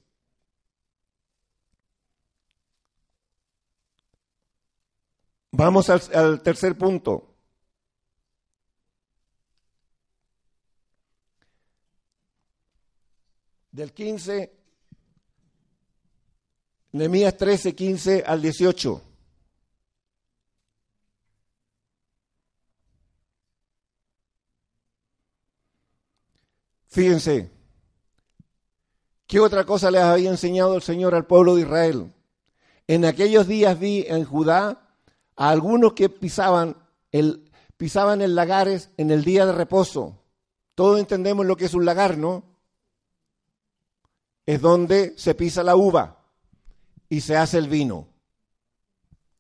Vamos 5.51 5.91
al, 5.91 6.01
al 6.15 6.41
tercer 6.45 6.79
punto. 6.79 7.30
Del 13.73 13.93
15, 13.93 14.53
Nehemías 16.93 17.37
13, 17.37 17.75
15 17.75 18.25
al 18.27 18.43
18. 18.43 19.03
Fíjense, 26.89 27.49
¿qué 29.29 29.39
otra 29.39 29.65
cosa 29.65 29.93
les 29.93 30.03
había 30.03 30.31
enseñado 30.31 30.75
el 30.75 30.83
Señor 30.83 31.15
al 31.15 31.27
pueblo 31.27 31.55
de 31.55 31.63
Israel? 31.63 32.13
En 32.89 33.05
aquellos 33.05 33.47
días 33.47 33.79
vi 33.79 34.05
en 34.09 34.25
Judá 34.25 34.97
a 35.37 35.51
algunos 35.51 35.93
que 35.93 36.09
pisaban 36.09 36.77
el, 37.13 37.49
pisaban 37.77 38.23
el 38.23 38.35
lagares 38.35 38.91
en 38.97 39.13
el 39.13 39.23
día 39.23 39.47
de 39.47 39.53
reposo. 39.53 40.19
Todos 40.75 40.99
entendemos 40.99 41.47
lo 41.47 41.57
que 41.57 41.67
es 41.67 41.75
un 41.75 41.85
lagar, 41.85 42.19
¿no? 42.19 42.50
Es 44.47 44.61
donde 44.61 45.15
se 45.17 45.35
pisa 45.35 45.63
la 45.63 45.77
uva 45.77 46.25
y 47.09 47.21
se 47.21 47.37
hace 47.37 47.59
el 47.59 47.69
vino. 47.69 48.09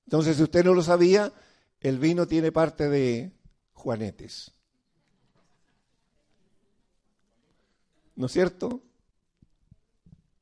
Entonces, 0.06 0.36
si 0.36 0.42
usted 0.42 0.64
no 0.64 0.74
lo 0.74 0.82
sabía, 0.82 1.32
el 1.80 1.98
vino 1.98 2.26
tiene 2.26 2.52
parte 2.52 2.88
de 2.88 3.32
juanetes. 3.72 4.52
¿No 8.16 8.26
es 8.26 8.32
cierto? 8.32 8.82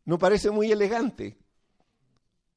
No 0.05 0.19
parece 0.19 0.51
muy 0.51 0.73
elegante, 0.73 1.37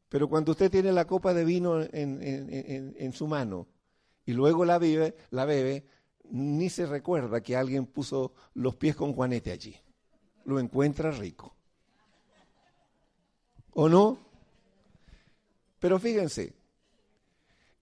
pero 0.09 0.27
cuando 0.27 0.53
usted 0.53 0.71
tiene 0.71 0.91
la 0.91 1.05
copa 1.05 1.33
de 1.33 1.45
vino 1.45 1.81
en, 1.81 3.13
su 3.13 3.27
mano 3.27 3.67
y 4.25 4.33
luego 4.33 4.65
la, 4.65 4.77
bebe, 4.77 5.85
ni 6.29 6.69
se 6.69 6.85
recuerda 6.85 7.41
que 7.41 7.55
alguien 7.55 7.85
puso 7.85 8.33
los 8.53 8.75
pies 8.77 8.95
con 8.95 9.13
juanete 9.13 9.51
allí. 9.51 9.75
Lo 10.45 10.59
encuentra 10.59 11.11
rico. 11.11 11.55
¿O 13.73 13.89
no? 13.89 14.19
Pero 15.79 15.99
fíjense, 15.99 16.53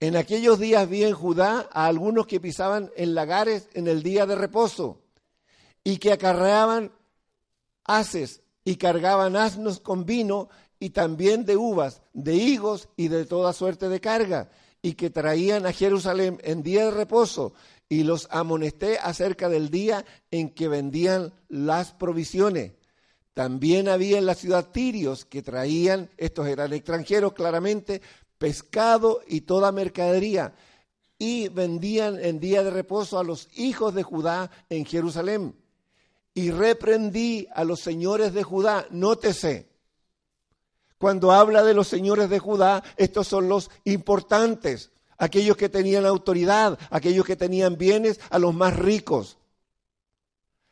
en 0.00 0.16
aquellos 0.16 0.58
días 0.58 0.88
vi 0.88 1.04
en 1.04 1.14
Judá 1.14 1.68
a 1.72 1.86
algunos 1.86 2.26
que 2.26 2.40
pisaban 2.40 2.90
en 2.96 3.14
lagares 3.14 3.68
en 3.74 3.86
el 3.88 4.02
día 4.02 4.24
de 4.26 4.34
reposo 4.34 5.02
y 5.84 5.98
que 5.98 6.12
acarreaban 6.12 6.92
haces 7.84 8.42
y 8.64 8.76
cargaban 8.76 9.36
asnos 9.36 9.80
con 9.80 10.04
vino 10.04 10.48
y 10.78 10.90
también 10.90 11.44
de 11.44 11.56
uvas, 11.56 12.02
de 12.14 12.34
higos 12.34 12.88
y 12.96 13.08
de 13.08 13.26
toda 13.26 13.52
suerte 13.52 13.88
de 13.88 14.00
carga, 14.00 14.50
y 14.80 14.94
que 14.94 15.10
traían 15.10 15.66
a 15.66 15.72
Jerusalén 15.72 16.38
en 16.42 16.62
día 16.62 16.86
de 16.86 16.90
reposo, 16.90 17.52
y 17.88 18.04
los 18.04 18.28
amonesté 18.30 18.98
acerca 18.98 19.48
del 19.50 19.68
día 19.68 20.06
en 20.30 20.48
que 20.48 20.68
vendían 20.68 21.34
las 21.48 21.92
provisiones. 21.92 22.72
También 23.34 23.88
había 23.88 24.18
en 24.18 24.26
la 24.26 24.34
ciudad 24.34 24.70
tirios 24.70 25.24
que 25.24 25.42
traían, 25.42 26.10
estos 26.16 26.46
eran 26.48 26.72
extranjeros 26.72 27.32
claramente, 27.32 28.02
pescado 28.38 29.20
y 29.26 29.42
toda 29.42 29.72
mercadería, 29.72 30.54
y 31.18 31.48
vendían 31.48 32.18
en 32.18 32.40
día 32.40 32.62
de 32.62 32.70
reposo 32.70 33.18
a 33.18 33.24
los 33.24 33.48
hijos 33.54 33.94
de 33.94 34.02
Judá 34.02 34.50
en 34.68 34.84
Jerusalén. 34.84 35.54
Y 36.34 36.50
reprendí 36.50 37.46
a 37.54 37.64
los 37.64 37.80
señores 37.80 38.32
de 38.32 38.42
Judá, 38.42 38.86
nótese, 38.90 39.68
cuando 40.98 41.32
habla 41.32 41.62
de 41.62 41.74
los 41.74 41.88
señores 41.88 42.28
de 42.28 42.38
Judá, 42.38 42.82
estos 42.96 43.26
son 43.26 43.48
los 43.48 43.70
importantes, 43.84 44.90
aquellos 45.18 45.56
que 45.56 45.68
tenían 45.68 46.04
autoridad, 46.04 46.78
aquellos 46.90 47.24
que 47.24 47.36
tenían 47.36 47.78
bienes, 47.78 48.20
a 48.28 48.38
los 48.38 48.54
más 48.54 48.76
ricos 48.76 49.38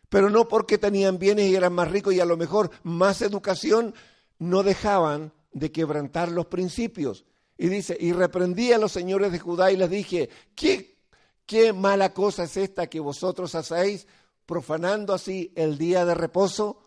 pero 0.09 0.31
no 0.31 0.49
porque 0.49 0.79
tenían 0.79 1.19
bienes 1.19 1.51
y 1.51 1.55
eran 1.55 1.73
más 1.73 1.91
ricos 1.91 2.15
y 2.15 2.21
a 2.21 2.25
lo 2.25 2.37
mejor 2.37 2.71
más 2.83 3.23
educación, 3.23 3.95
no 4.39 4.63
dejaban 4.63 5.33
de 5.53 5.73
quebrantar 5.73 6.31
los 6.31 6.47
principios. 6.47 7.25
Y 7.57 7.69
dice, 7.69 7.97
y 7.99 8.13
reprendí 8.13 8.73
a 8.73 8.79
los 8.79 8.93
señores 8.93 9.33
de 9.33 9.39
Judá 9.39 9.73
y 9.73 9.77
les 9.77 9.91
dije, 9.91 10.31
¿qué, 10.55 10.99
qué 11.45 11.73
mala 11.73 12.15
cosa 12.15 12.45
es 12.45 12.57
esta 12.57 12.87
que 12.87 13.01
vosotros 13.01 13.55
hacéis, 13.55 14.07
profanando 14.47 15.13
así 15.13 15.53
el 15.57 15.77
día 15.77 16.05
de 16.05 16.15
reposo? 16.15 16.81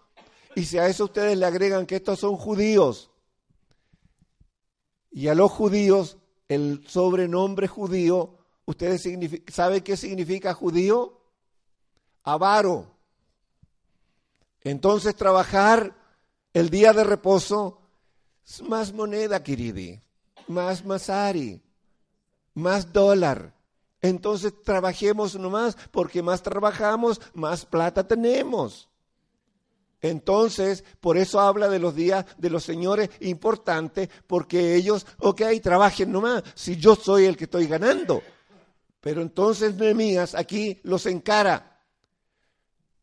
Y 0.55 0.63
si 0.65 0.77
a 0.77 0.87
eso 0.87 1.05
ustedes 1.05 1.37
le 1.37 1.45
agregan 1.45 1.85
que 1.85 1.97
estos 1.97 2.19
son 2.19 2.37
judíos, 2.37 3.11
y 5.11 5.27
a 5.27 5.35
los 5.35 5.51
judíos, 5.51 6.17
el 6.47 6.87
sobrenombre 6.87 7.67
judío, 7.67 8.37
¿ustedes 8.65 9.03
saben 9.47 9.81
qué 9.81 9.97
significa 9.97 10.53
judío? 10.53 11.19
Avaro. 12.23 12.95
Entonces 14.63 15.15
trabajar 15.15 15.95
el 16.53 16.69
día 16.69 16.93
de 16.93 17.03
reposo 17.03 17.81
es 18.45 18.61
más 18.61 18.93
moneda, 18.93 19.41
Kiridi, 19.41 20.01
más 20.47 20.85
masari, 20.85 21.61
más 22.53 22.91
dólar. 22.91 23.55
Entonces 24.01 24.53
trabajemos 24.63 25.35
nomás, 25.35 25.77
porque 25.91 26.21
más 26.21 26.41
trabajamos, 26.41 27.21
más 27.33 27.65
plata 27.65 28.07
tenemos. 28.07 28.89
Entonces, 30.01 30.83
por 30.99 31.17
eso 31.17 31.39
habla 31.39 31.69
de 31.69 31.77
los 31.77 31.95
días 31.95 32.25
de 32.37 32.49
los 32.49 32.63
señores 32.63 33.09
importantes, 33.19 34.09
porque 34.25 34.75
ellos, 34.75 35.05
ok, 35.19 35.43
trabajen 35.61 36.11
nomás, 36.11 36.43
si 36.55 36.75
yo 36.77 36.95
soy 36.95 37.25
el 37.25 37.37
que 37.37 37.43
estoy 37.43 37.67
ganando. 37.67 38.23
Pero 38.99 39.21
entonces 39.21 39.75
Nehemías 39.75 40.33
aquí 40.33 40.79
los 40.83 41.05
encara 41.05 41.70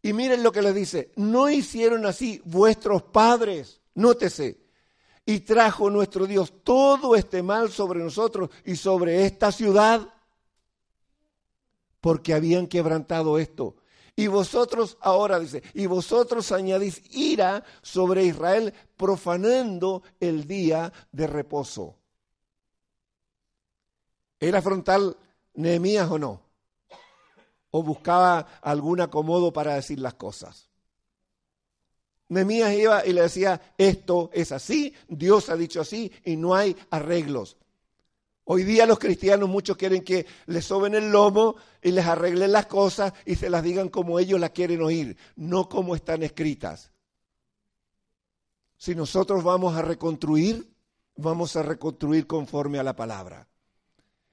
y 0.03 0.12
miren 0.12 0.42
lo 0.42 0.53
que 0.53 0.62
les 0.62 0.74
dice, 0.74 1.12
no 1.16 1.51
hicieron 1.51 2.07
así 2.07 2.40
vuestros 2.44 3.03
padres, 3.03 3.80
nótese, 3.94 4.59
y 5.26 5.40
trajo 5.40 5.90
nuestro 5.90 6.26
Dios 6.26 6.53
todo 6.62 7.14
este 7.14 7.42
mal 7.42 7.70
sobre 7.70 8.01
nosotros 8.01 8.51
y 8.64 8.76
sobre 8.76 9.26
esta 9.26 9.53
ciudad, 9.53 10.14
porque 12.01 12.32
habían 12.32 12.66
quebrantado 12.66 13.38
esto. 13.38 13.76
Y 14.16 14.26
vosotros 14.26 14.96
ahora 15.01 15.38
dice, 15.38 15.62
y 15.74 15.86
vosotros 15.86 16.51
añadís 16.51 17.03
ira 17.14 17.64
sobre 17.82 18.24
Israel 18.24 18.72
profanando 18.96 20.03
el 20.18 20.46
día 20.46 20.92
de 21.12 21.26
reposo. 21.26 21.96
¿Era 24.40 24.62
frontal 24.62 25.16
Nehemías 25.55 26.11
o 26.11 26.18
no? 26.18 26.47
O 27.71 27.83
buscaba 27.83 28.47
algún 28.62 29.01
acomodo 29.01 29.53
para 29.53 29.75
decir 29.75 29.99
las 30.01 30.14
cosas. 30.14 30.69
Nehemías 32.29 32.75
iba 32.75 33.07
y 33.07 33.12
le 33.12 33.23
decía, 33.23 33.61
esto 33.79 34.31
es 34.33 34.53
así, 34.53 34.95
Dios 35.09 35.49
ha 35.49 35.57
dicho 35.57 35.81
así 35.81 36.12
y 36.25 36.37
no 36.37 36.55
hay 36.55 36.77
arreglos. 36.91 37.57
Hoy 38.45 38.64
día 38.64 38.87
los 38.87 38.99
cristianos 38.99 39.49
muchos 39.49 39.77
quieren 39.77 40.03
que 40.03 40.27
les 40.47 40.64
soben 40.64 40.95
el 40.95 41.11
lomo 41.11 41.57
y 41.83 41.91
les 41.91 42.07
arreglen 42.07 42.53
las 42.53 42.66
cosas 42.66 43.12
y 43.27 43.35
se 43.35 43.51
las 43.51 43.62
digan 43.62 43.89
como 43.89 44.19
ellos 44.19 44.41
las 44.41 44.51
quieren 44.51 44.83
oír, 44.83 45.16
no 45.37 45.69
como 45.69 45.95
están 45.95 46.23
escritas. 46.23 46.91
Si 48.79 48.95
nosotros 48.95 49.45
vamos 49.45 49.77
a 49.77 49.83
reconstruir, 49.83 50.71
vamos 51.16 51.57
a 51.57 51.62
reconstruir 51.62 52.27
conforme 52.27 52.79
a 52.79 52.83
la 52.83 52.97
palabra. 52.97 53.49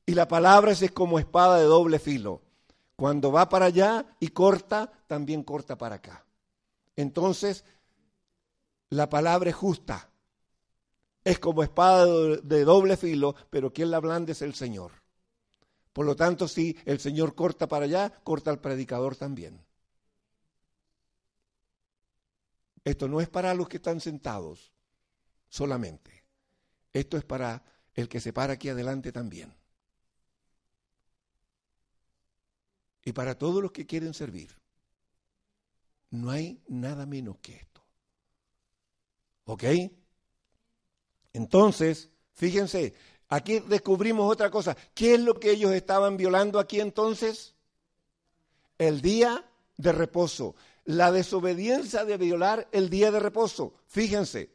Y 0.06 0.14
la 0.14 0.28
palabra 0.28 0.72
es 0.72 0.92
como 0.92 1.20
espada 1.20 1.58
de 1.58 1.66
doble 1.66 2.00
filo. 2.00 2.45
Cuando 2.96 3.32
va 3.32 3.50
para 3.50 3.66
allá 3.66 4.06
y 4.20 4.30
corta, 4.30 4.92
también 5.08 5.44
corta 5.44 5.78
para 5.78 5.96
acá. 5.96 6.26
Entonces, 6.96 7.66
la 8.90 9.10
palabra 9.10 9.50
es 9.50 9.56
justa. 9.56 10.10
Es 11.24 11.40
como 11.40 11.64
espada 11.64 12.06
de 12.42 12.64
doble 12.64 12.98
filo, 12.98 13.36
pero 13.50 13.74
quien 13.74 13.92
la 13.92 14.00
blande 14.00 14.32
es 14.32 14.42
el 14.42 14.54
Señor. 14.54 14.92
Por 15.92 16.06
lo 16.06 16.16
tanto, 16.16 16.48
si 16.48 16.78
el 16.86 17.00
Señor 17.00 17.36
corta 17.36 17.68
para 17.68 17.86
allá, 17.86 18.12
corta 18.24 18.52
al 18.52 18.60
predicador 18.60 19.16
también. 19.16 19.66
Esto 22.84 23.08
no 23.08 23.20
es 23.20 23.28
para 23.28 23.54
los 23.54 23.68
que 23.68 23.78
están 23.78 24.00
sentados 24.00 24.72
solamente. 25.50 26.24
Esto 26.94 27.18
es 27.18 27.26
para 27.26 27.64
el 27.94 28.08
que 28.08 28.20
se 28.20 28.32
para 28.32 28.54
aquí 28.54 28.70
adelante 28.70 29.12
también. 29.12 29.56
Y 33.06 33.14
para 33.14 33.38
todos 33.38 33.62
los 33.62 33.72
que 33.72 33.86
quieren 33.86 34.14
servir. 34.14 34.50
No 36.10 36.32
hay 36.32 36.62
nada 36.68 37.06
menos 37.06 37.38
que 37.38 37.56
esto. 37.56 37.82
¿Ok? 39.46 39.64
Entonces, 41.34 42.10
fíjense, 42.34 42.96
aquí 43.30 43.60
descubrimos 43.60 44.32
otra 44.32 44.50
cosa. 44.50 44.76
¿Qué 44.94 45.14
es 45.14 45.20
lo 45.20 45.40
que 45.40 45.52
ellos 45.52 45.72
estaban 45.72 46.18
violando 46.18 46.60
aquí 46.60 46.80
entonces? 46.80 47.54
El 48.78 49.02
día 49.02 49.46
de 49.78 49.92
reposo. 49.92 50.56
La 50.84 51.12
desobediencia 51.12 52.06
de 52.06 52.18
violar 52.18 52.68
el 52.72 52.90
día 52.90 53.12
de 53.12 53.20
reposo. 53.20 53.76
Fíjense. 53.88 54.52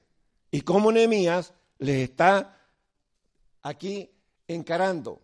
Y 0.50 0.62
cómo 0.62 0.90
Nehemías 0.90 1.54
les 1.78 2.08
está 2.10 2.58
aquí 3.62 4.10
encarando. 4.48 5.22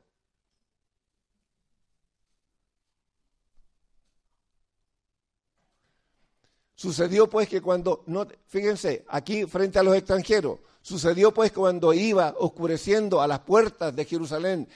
Sucedió 6.77 7.29
pues 7.29 7.49
que 7.49 7.62
cuando, 7.62 8.05
no, 8.07 8.27
fíjense, 8.47 9.07
aquí 9.09 9.47
frente 9.47 9.79
a 9.79 9.83
los 9.83 9.97
extranjeros, 9.97 10.59
sucedió 10.83 11.33
pues 11.33 11.51
cuando 11.51 11.95
iba 11.95 12.35
oscureciendo 12.39 13.22
a 13.22 13.27
las 13.27 13.41
puertas 13.41 13.97
de 13.97 14.05
Jerusalén, 14.05 14.68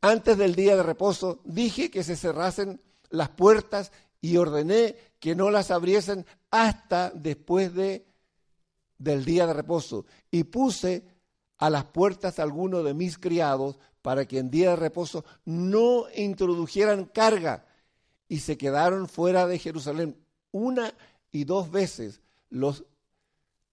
antes 0.00 0.38
del 0.38 0.54
día 0.54 0.76
de 0.76 0.84
reposo, 0.84 1.40
dije 1.44 1.90
que 1.90 2.04
se 2.04 2.14
cerrasen 2.14 2.80
las 3.10 3.28
puertas 3.30 3.90
y 4.20 4.36
ordené 4.36 4.94
que 5.18 5.34
no 5.34 5.50
las 5.50 5.72
abriesen 5.72 6.24
hasta 6.52 7.10
después 7.10 7.74
de, 7.74 8.06
del 8.96 9.24
día 9.24 9.48
de 9.48 9.52
reposo. 9.52 10.06
Y 10.30 10.44
puse 10.44 11.02
a 11.58 11.70
las 11.70 11.86
puertas 11.86 12.38
a 12.38 12.44
algunos 12.44 12.84
de 12.84 12.94
mis 12.94 13.18
criados 13.18 13.80
para 14.00 14.26
que 14.26 14.38
en 14.38 14.48
día 14.48 14.70
de 14.70 14.76
reposo 14.76 15.24
no 15.44 16.04
introdujeran 16.14 17.06
carga 17.06 17.66
y 18.28 18.38
se 18.38 18.56
quedaron 18.56 19.08
fuera 19.08 19.48
de 19.48 19.58
Jerusalén 19.58 20.16
una 20.52 20.94
y 21.36 21.44
dos 21.44 21.70
veces 21.70 22.22
los 22.48 22.86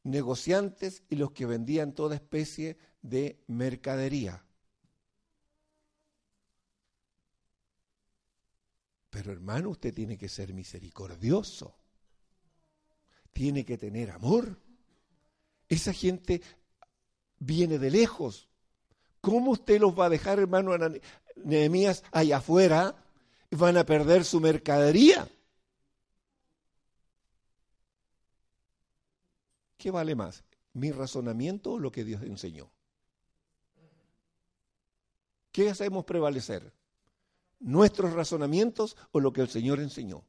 negociantes 0.03 1.03
y 1.09 1.15
los 1.15 1.31
que 1.31 1.45
vendían 1.45 1.93
toda 1.93 2.15
especie 2.15 2.77
de 3.01 3.41
mercadería. 3.47 4.43
Pero 9.09 9.31
hermano, 9.31 9.69
usted 9.69 9.93
tiene 9.93 10.17
que 10.17 10.27
ser 10.27 10.53
misericordioso. 10.53 11.77
Tiene 13.31 13.63
que 13.63 13.77
tener 13.77 14.11
amor. 14.11 14.59
Esa 15.69 15.93
gente 15.93 16.41
viene 17.39 17.79
de 17.79 17.91
lejos. 17.91 18.49
¿Cómo 19.21 19.51
usted 19.51 19.79
los 19.79 19.97
va 19.97 20.07
a 20.07 20.09
dejar, 20.09 20.39
hermano, 20.39 20.71
Nehemías 21.37 22.03
allá 22.11 22.37
afuera? 22.37 22.93
Van 23.51 23.77
a 23.77 23.85
perder 23.85 24.25
su 24.25 24.41
mercadería. 24.41 25.29
¿Qué 29.83 29.91
vale 29.91 30.15
más? 30.15 30.45
¿Mi 30.71 30.93
razonamiento 30.93 31.73
o 31.73 31.77
lo 31.77 31.91
que 31.91 32.05
Dios 32.05 32.23
enseñó? 32.23 32.71
¿Qué 35.51 35.69
hacemos 35.69 36.05
prevalecer? 36.05 36.71
¿Nuestros 37.59 38.13
razonamientos 38.13 38.95
o 39.11 39.19
lo 39.19 39.33
que 39.33 39.41
el 39.41 39.49
Señor 39.49 39.81
enseñó? 39.81 40.23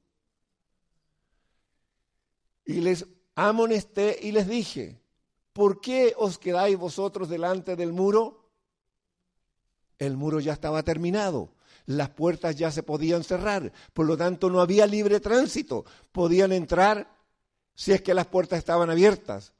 Y 2.65 2.81
les 2.81 3.07
amonesté 3.37 4.19
y 4.23 4.33
les 4.33 4.49
dije, 4.49 5.01
¿por 5.53 5.81
qué 5.81 6.15
os 6.17 6.37
quedáis 6.37 6.77
vosotros 6.77 7.29
delante 7.29 7.77
del 7.77 7.93
muro? 7.93 8.51
El 10.01 10.17
muro 10.17 10.41
ya 10.41 10.55
estaba 10.55 10.83
terminado, 10.83 11.55
las 11.87 12.11
puertas 12.11 12.57
ya 12.57 12.73
se 12.73 12.83
podían 12.83 13.23
cerrar, 13.23 13.73
por 13.93 14.07
lo 14.07 14.17
tanto 14.17 14.51
no 14.51 14.61
había 14.61 14.85
libre 14.89 15.21
tránsito, 15.21 15.85
podían 16.11 16.51
entrar 16.51 17.15
si 17.75 17.93
es 17.93 18.03
que 18.03 18.15
las 18.15 18.27
puertas 18.27 18.59
estaban 18.59 18.91
abiertas. 18.91 19.53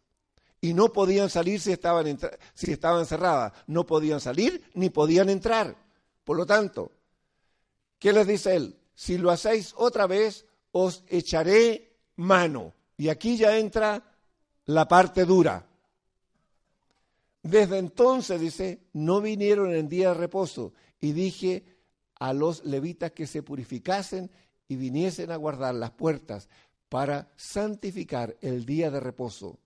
Y 0.61 0.73
no 0.73 0.93
podían 0.93 1.29
salir 1.29 1.61
si 1.61 1.73
estaban, 1.73 2.19
si 2.55 2.73
estaban 2.73 3.05
cerradas. 3.07 3.53
No 3.67 3.85
podían 3.85 4.21
salir 4.21 4.65
ni 4.75 4.89
podían 4.89 5.29
entrar. 5.29 5.77
Por 6.25 6.37
lo 6.37 6.47
tanto, 6.47 6.91
¿qué 7.99 8.13
les 8.13 8.27
dice 8.27 8.57
él? 8.57 8.79
Si 8.95 9.19
lo 9.19 9.31
hacéis 9.31 9.75
otra 9.77 10.07
vez, 10.07 10.47
os 10.73 11.05
echaré 11.09 11.93
mano. 12.17 12.73
Y 12.97 13.09
aquí 13.09 13.37
ya 13.37 13.59
entra 13.59 14.03
la 14.65 14.89
parte 14.89 15.25
dura. 15.25 15.67
Desde 17.43 17.77
entonces, 17.77 18.41
dice, 18.41 18.81
no 18.95 19.21
vinieron 19.21 19.75
en 19.75 19.89
día 19.89 20.09
de 20.09 20.15
reposo. 20.15 20.73
Y 20.99 21.13
dije 21.13 21.63
a 22.19 22.33
los 22.33 22.65
levitas 22.65 23.13
que 23.13 23.27
se 23.27 23.43
purificasen 23.43 24.31
y 24.67 24.77
viniesen 24.77 25.31
a 25.31 25.37
guardar 25.37 25.75
las 25.75 25.91
puertas 25.91 26.49
para 26.89 27.33
santificar 27.37 28.37
el 28.41 28.65
día 28.65 28.91
de 28.91 29.01
reposo. 29.01 29.59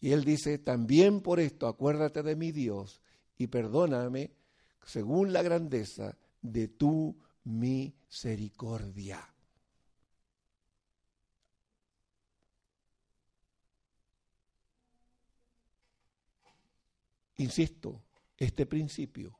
Y 0.00 0.12
él 0.12 0.24
dice, 0.24 0.58
también 0.58 1.20
por 1.20 1.40
esto 1.40 1.66
acuérdate 1.66 2.22
de 2.22 2.36
mi 2.36 2.52
Dios 2.52 3.00
y 3.36 3.48
perdóname 3.48 4.32
según 4.84 5.32
la 5.32 5.42
grandeza 5.42 6.16
de 6.40 6.68
tu 6.68 7.16
misericordia. 7.44 9.34
Insisto, 17.36 18.02
este 18.36 18.66
principio 18.66 19.38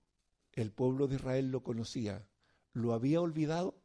el 0.60 0.72
pueblo 0.72 1.06
de 1.06 1.16
Israel 1.16 1.50
lo 1.50 1.62
conocía. 1.62 2.26
¿Lo 2.72 2.92
había 2.92 3.20
olvidado? 3.20 3.80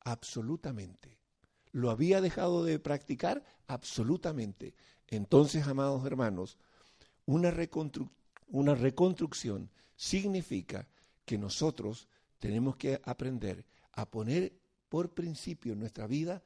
Absolutamente. 0.00 1.17
¿Lo 1.78 1.92
había 1.92 2.20
dejado 2.20 2.64
de 2.64 2.80
practicar? 2.80 3.44
Absolutamente. 3.68 4.74
Entonces, 5.06 5.64
amados 5.68 6.04
hermanos, 6.04 6.58
una, 7.24 7.52
reconstrucción 7.52 9.70
significa 9.94 10.88
que 11.24 11.38
nosotros 11.38 12.08
tenemos 12.40 12.74
que 12.74 13.00
aprender 13.04 13.64
a 13.92 14.10
poner 14.10 14.58
por 14.88 15.14
principio 15.14 15.74
en 15.74 15.78
nuestra 15.78 16.08
vida 16.08 16.42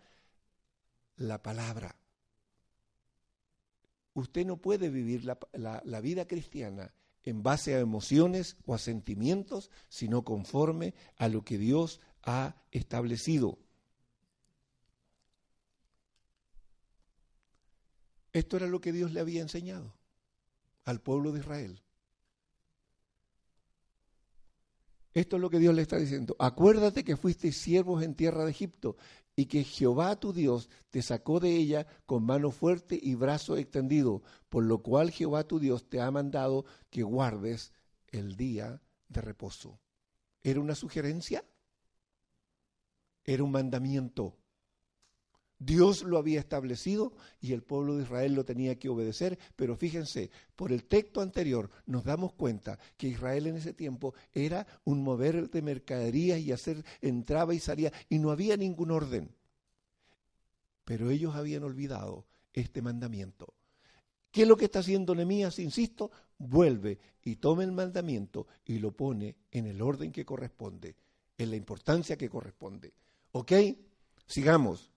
la 1.16 1.42
palabra. 1.42 1.96
Usted 4.12 4.44
no 4.44 4.58
puede 4.58 4.90
vivir 4.90 5.24
la, 5.24 6.00
vida 6.02 6.26
cristiana 6.26 6.92
en 7.24 7.42
base 7.42 7.74
a 7.74 7.80
emociones 7.80 8.58
o 8.66 8.74
a 8.74 8.78
sentimientos, 8.78 9.70
sino 9.88 10.24
conforme 10.24 10.92
a 11.16 11.28
lo 11.28 11.42
que 11.42 11.56
Dios 11.56 12.00
ha 12.22 12.54
establecido. 12.70 13.58
Esto 18.32 18.56
era 18.56 18.66
lo 18.66 18.80
que 18.80 18.92
Dios 18.92 19.12
le 19.12 19.20
había 19.20 19.42
enseñado 19.42 19.94
al 20.84 21.00
pueblo 21.00 21.32
de 21.32 21.40
Israel. 21.40 21.82
Esto 25.14 25.36
es 25.36 25.42
lo 25.42 25.50
que 25.50 25.58
Dios 25.58 25.74
le 25.74 25.82
está 25.82 25.98
diciendo. 25.98 26.34
Acuérdate 26.38 27.04
que 27.04 27.16
fuiste 27.16 27.52
siervos 27.52 28.02
en 28.02 28.14
tierra 28.14 28.44
de 28.44 28.50
Egipto 28.50 28.96
y 29.36 29.46
que 29.46 29.64
Jehová 29.64 30.16
tu 30.16 30.32
Dios 30.32 30.70
te 30.90 31.02
sacó 31.02 31.40
de 31.40 31.54
ella 31.54 31.86
con 32.06 32.24
mano 32.24 32.50
fuerte 32.50 32.98
y 33.00 33.14
brazo 33.14 33.56
extendido, 33.56 34.22
por 34.48 34.64
lo 34.64 34.82
cual 34.82 35.10
Jehová 35.10 35.44
tu 35.44 35.58
Dios 35.58 35.88
te 35.88 36.00
ha 36.00 36.10
mandado 36.10 36.64
que 36.90 37.02
guardes 37.02 37.72
el 38.08 38.36
día 38.36 38.80
de 39.08 39.20
reposo. 39.20 39.78
¿Era 40.42 40.60
una 40.60 40.74
sugerencia? 40.74 41.44
Era 43.24 43.44
un 43.44 43.52
mandamiento. 43.52 44.36
Dios 45.64 46.02
lo 46.02 46.18
había 46.18 46.40
establecido 46.40 47.12
y 47.40 47.52
el 47.52 47.62
pueblo 47.62 47.96
de 47.96 48.02
Israel 48.02 48.34
lo 48.34 48.44
tenía 48.44 48.78
que 48.78 48.88
obedecer, 48.88 49.38
pero 49.54 49.76
fíjense, 49.76 50.30
por 50.56 50.72
el 50.72 50.84
texto 50.84 51.20
anterior 51.20 51.70
nos 51.86 52.04
damos 52.04 52.32
cuenta 52.32 52.78
que 52.96 53.08
Israel 53.08 53.46
en 53.46 53.56
ese 53.56 53.72
tiempo 53.72 54.14
era 54.32 54.66
un 54.84 55.02
mover 55.02 55.50
de 55.50 55.62
mercaderías 55.62 56.40
y 56.40 56.50
hacer 56.50 56.84
entraba 57.00 57.54
y 57.54 57.60
salía 57.60 57.92
y 58.08 58.18
no 58.18 58.30
había 58.30 58.56
ningún 58.56 58.90
orden. 58.90 59.30
Pero 60.84 61.10
ellos 61.10 61.36
habían 61.36 61.62
olvidado 61.62 62.26
este 62.52 62.82
mandamiento. 62.82 63.54
¿Qué 64.32 64.42
es 64.42 64.48
lo 64.48 64.56
que 64.56 64.64
está 64.64 64.80
haciendo 64.80 65.14
Nehemías? 65.14 65.60
Insisto, 65.60 66.10
vuelve 66.38 66.98
y 67.22 67.36
toma 67.36 67.62
el 67.62 67.72
mandamiento 67.72 68.48
y 68.64 68.80
lo 68.80 68.90
pone 68.96 69.36
en 69.52 69.66
el 69.66 69.80
orden 69.80 70.10
que 70.10 70.24
corresponde, 70.24 70.96
en 71.38 71.50
la 71.50 71.56
importancia 71.56 72.16
que 72.16 72.28
corresponde. 72.28 72.92
¿Ok? 73.30 73.52
Sigamos. 74.26 74.91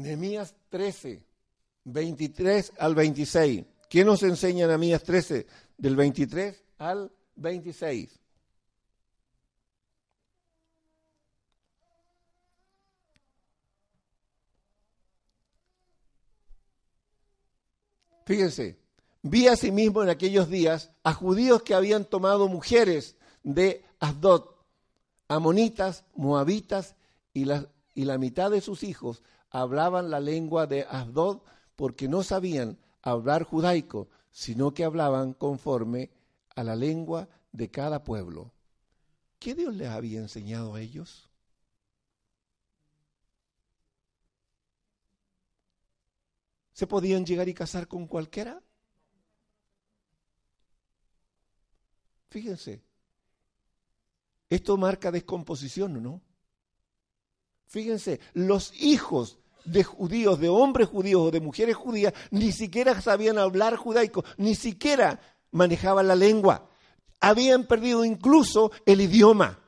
Nehemías 0.00 0.54
13, 0.70 1.22
23 1.84 2.72
al 2.78 2.94
26. 2.94 3.64
¿Qué 3.88 4.04
nos 4.04 4.22
enseña 4.22 4.66
Nehemías 4.66 5.02
13? 5.02 5.46
Del 5.76 5.96
23 5.96 6.64
al 6.78 7.12
26. 7.36 8.18
Fíjense, 18.24 18.78
vi 19.22 19.48
asimismo 19.48 20.02
en 20.02 20.08
aquellos 20.08 20.48
días 20.48 20.92
a 21.02 21.12
judíos 21.12 21.62
que 21.62 21.74
habían 21.74 22.04
tomado 22.04 22.48
mujeres 22.48 23.16
de 23.42 23.84
Asdod, 23.98 24.44
amonitas, 25.28 26.04
moabitas, 26.14 26.94
y 27.34 27.44
y 27.92 28.04
la 28.04 28.18
mitad 28.18 28.50
de 28.50 28.60
sus 28.60 28.82
hijos 28.82 29.22
hablaban 29.50 30.10
la 30.10 30.20
lengua 30.20 30.66
de 30.66 30.86
Asdod 30.88 31.42
porque 31.76 32.08
no 32.08 32.22
sabían 32.22 32.78
hablar 33.02 33.44
judaico, 33.44 34.08
sino 34.30 34.72
que 34.72 34.84
hablaban 34.84 35.32
conforme 35.34 36.10
a 36.54 36.64
la 36.64 36.76
lengua 36.76 37.28
de 37.52 37.70
cada 37.70 38.04
pueblo. 38.04 38.52
¿Qué 39.38 39.54
Dios 39.54 39.74
les 39.74 39.88
había 39.88 40.20
enseñado 40.20 40.74
a 40.74 40.80
ellos? 40.80 41.28
¿Se 46.72 46.86
podían 46.86 47.26
llegar 47.26 47.48
y 47.48 47.54
casar 47.54 47.88
con 47.88 48.06
cualquiera? 48.06 48.62
Fíjense, 52.30 52.82
esto 54.48 54.76
marca 54.76 55.10
descomposición, 55.10 56.02
¿no? 56.02 56.22
Fíjense, 57.70 58.18
los 58.34 58.72
hijos 58.82 59.38
de 59.64 59.84
judíos, 59.84 60.40
de 60.40 60.48
hombres 60.48 60.88
judíos 60.88 61.22
o 61.22 61.30
de 61.30 61.40
mujeres 61.40 61.76
judías, 61.76 62.12
ni 62.32 62.50
siquiera 62.50 63.00
sabían 63.00 63.38
hablar 63.38 63.76
judaico, 63.76 64.24
ni 64.38 64.56
siquiera 64.56 65.20
manejaban 65.52 66.08
la 66.08 66.16
lengua. 66.16 66.68
Habían 67.20 67.68
perdido 67.68 68.04
incluso 68.04 68.72
el 68.86 69.00
idioma. 69.00 69.60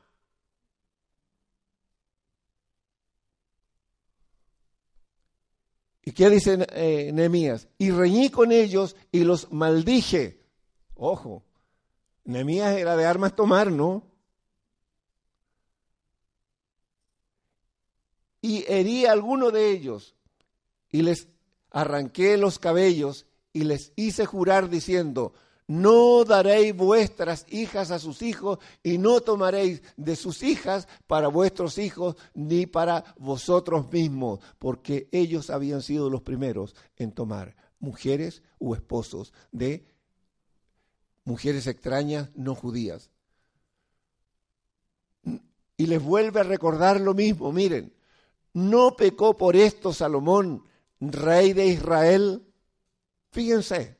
¿Y 6.03 6.11
qué 6.11 6.29
dice 6.29 6.67
eh, 6.73 7.09
Nehemías? 7.13 7.69
Y 7.77 7.91
reñí 7.91 8.29
con 8.29 8.51
ellos 8.51 8.97
y 9.13 9.23
los 9.23 9.49
maldije. 9.53 10.41
Ojo, 10.95 11.45
Nehemías 12.25 12.75
era 12.75 12.97
de 12.97 13.05
armas 13.05 13.33
tomar, 13.33 13.71
¿no? 13.71 14.12
Y 18.43 18.65
herí 18.67 19.05
a 19.05 19.13
alguno 19.13 19.51
de 19.51 19.71
ellos 19.71 20.15
y 20.91 21.01
les 21.01 21.29
arranqué 21.71 22.37
los 22.37 22.59
cabellos 22.59 23.25
y 23.53 23.63
les 23.63 23.93
hice 23.95 24.25
jurar 24.25 24.69
diciendo, 24.69 25.33
no 25.65 26.25
daréis 26.25 26.75
vuestras 26.75 27.45
hijas 27.49 27.89
a 27.89 27.99
sus 27.99 28.21
hijos 28.21 28.59
y 28.83 28.97
no 28.97 29.21
tomaréis 29.21 29.81
de 29.95 30.17
sus 30.17 30.43
hijas 30.43 30.89
para 31.07 31.29
vuestros 31.29 31.77
hijos 31.77 32.17
ni 32.33 32.65
para 32.65 33.15
vosotros 33.17 33.89
mismos, 33.91 34.41
porque 34.59 35.07
ellos 35.13 35.49
habían 35.49 35.81
sido 35.81 36.09
los 36.09 36.21
primeros 36.21 36.75
en 36.97 37.13
tomar 37.13 37.55
mujeres 37.79 38.43
u 38.59 38.75
esposos 38.75 39.33
de 39.53 39.85
mujeres 41.23 41.65
extrañas 41.67 42.29
no 42.35 42.55
judías. 42.55 43.09
Y 45.77 45.85
les 45.85 46.03
vuelve 46.03 46.41
a 46.41 46.43
recordar 46.43 46.99
lo 46.99 47.13
mismo, 47.13 47.51
miren, 47.53 47.93
no 48.53 48.95
pecó 48.95 49.37
por 49.37 49.55
esto 49.55 49.93
Salomón, 49.93 50.65
rey 50.99 51.53
de 51.53 51.67
Israel. 51.67 52.45
Fíjense, 53.31 53.97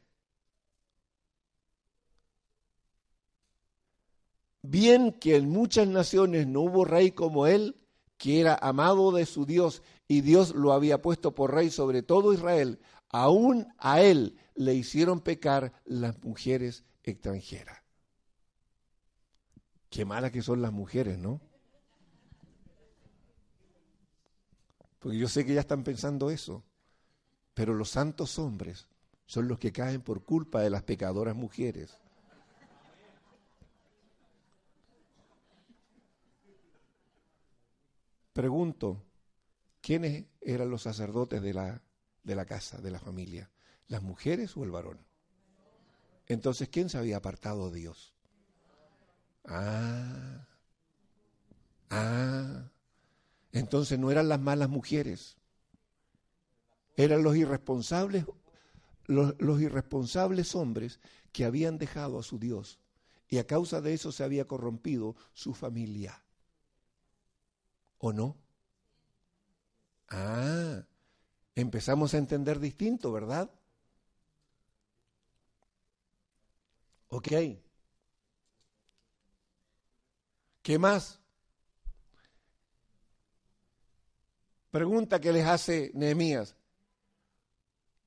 bien 4.61 5.11
que 5.13 5.35
en 5.35 5.49
muchas 5.49 5.87
naciones 5.87 6.47
no 6.47 6.61
hubo 6.61 6.85
rey 6.85 7.11
como 7.11 7.47
él, 7.47 7.75
que 8.17 8.39
era 8.39 8.55
amado 8.55 9.11
de 9.11 9.25
su 9.25 9.45
Dios 9.45 9.81
y 10.07 10.21
Dios 10.21 10.53
lo 10.55 10.71
había 10.71 11.01
puesto 11.01 11.33
por 11.35 11.53
rey 11.53 11.69
sobre 11.69 12.03
todo 12.03 12.33
Israel, 12.33 12.79
aún 13.09 13.67
a 13.77 14.01
él 14.01 14.37
le 14.55 14.73
hicieron 14.75 15.19
pecar 15.19 15.73
las 15.85 16.23
mujeres 16.23 16.85
extranjeras. 17.03 17.79
Qué 19.89 20.05
malas 20.05 20.31
que 20.31 20.41
son 20.41 20.61
las 20.61 20.71
mujeres, 20.71 21.17
¿no? 21.17 21.41
Porque 25.03 25.17
yo 25.17 25.27
sé 25.27 25.45
que 25.45 25.53
ya 25.53 25.59
están 25.59 25.83
pensando 25.83 26.31
eso, 26.31 26.63
pero 27.53 27.73
los 27.73 27.89
santos 27.89 28.39
hombres 28.39 28.87
son 29.25 29.49
los 29.49 29.59
que 29.59 29.73
caen 29.73 30.01
por 30.01 30.23
culpa 30.23 30.61
de 30.61 30.69
las 30.69 30.83
pecadoras 30.83 31.35
mujeres. 31.35 31.97
Pregunto, 38.31 39.03
¿quiénes 39.81 40.23
eran 40.39 40.69
los 40.69 40.83
sacerdotes 40.83 41.41
de 41.41 41.53
la, 41.53 41.81
de 42.23 42.35
la 42.35 42.45
casa, 42.45 42.79
de 42.79 42.91
la 42.91 42.99
familia? 42.99 43.51
¿Las 43.89 44.01
mujeres 44.01 44.55
o 44.55 44.63
el 44.63 44.71
varón? 44.71 45.05
Entonces, 46.27 46.69
¿quién 46.69 46.87
se 46.87 46.97
había 46.97 47.17
apartado 47.17 47.69
de 47.69 47.79
Dios? 47.81 48.13
Ah, 49.43 50.47
ah, 51.89 52.71
entonces 53.53 53.99
no 53.99 54.11
eran 54.11 54.27
las 54.27 54.41
malas 54.41 54.67
mujeres, 54.67 55.37
eran 56.95 57.23
los 57.23 57.35
irresponsables, 57.35 58.25
los, 59.05 59.61
irresponsables 59.61 60.55
hombres 60.55 60.99
que 61.31 61.45
habían 61.45 61.77
dejado 61.77 62.19
a 62.19 62.23
su 62.23 62.39
Dios 62.39 62.79
y 63.27 63.37
a 63.37 63.47
causa 63.47 63.79
de 63.79 63.93
eso 63.93 64.11
se 64.11 64.23
había 64.23 64.45
corrompido 64.47 65.15
su 65.33 65.53
familia. 65.53 66.23
¿O 67.99 68.11
no? 68.11 68.37
Ah, 70.09 70.83
empezamos 71.55 72.13
a 72.13 72.17
entender 72.17 72.59
distinto, 72.59 73.11
¿verdad? 73.11 73.49
Ok. 77.09 77.31
¿Qué 80.63 80.79
más? 80.79 81.22
Pregunta 84.73 85.21
que 85.21 85.31
les 85.31 85.45
hace 85.45 85.91
Nehemías. 85.93 86.55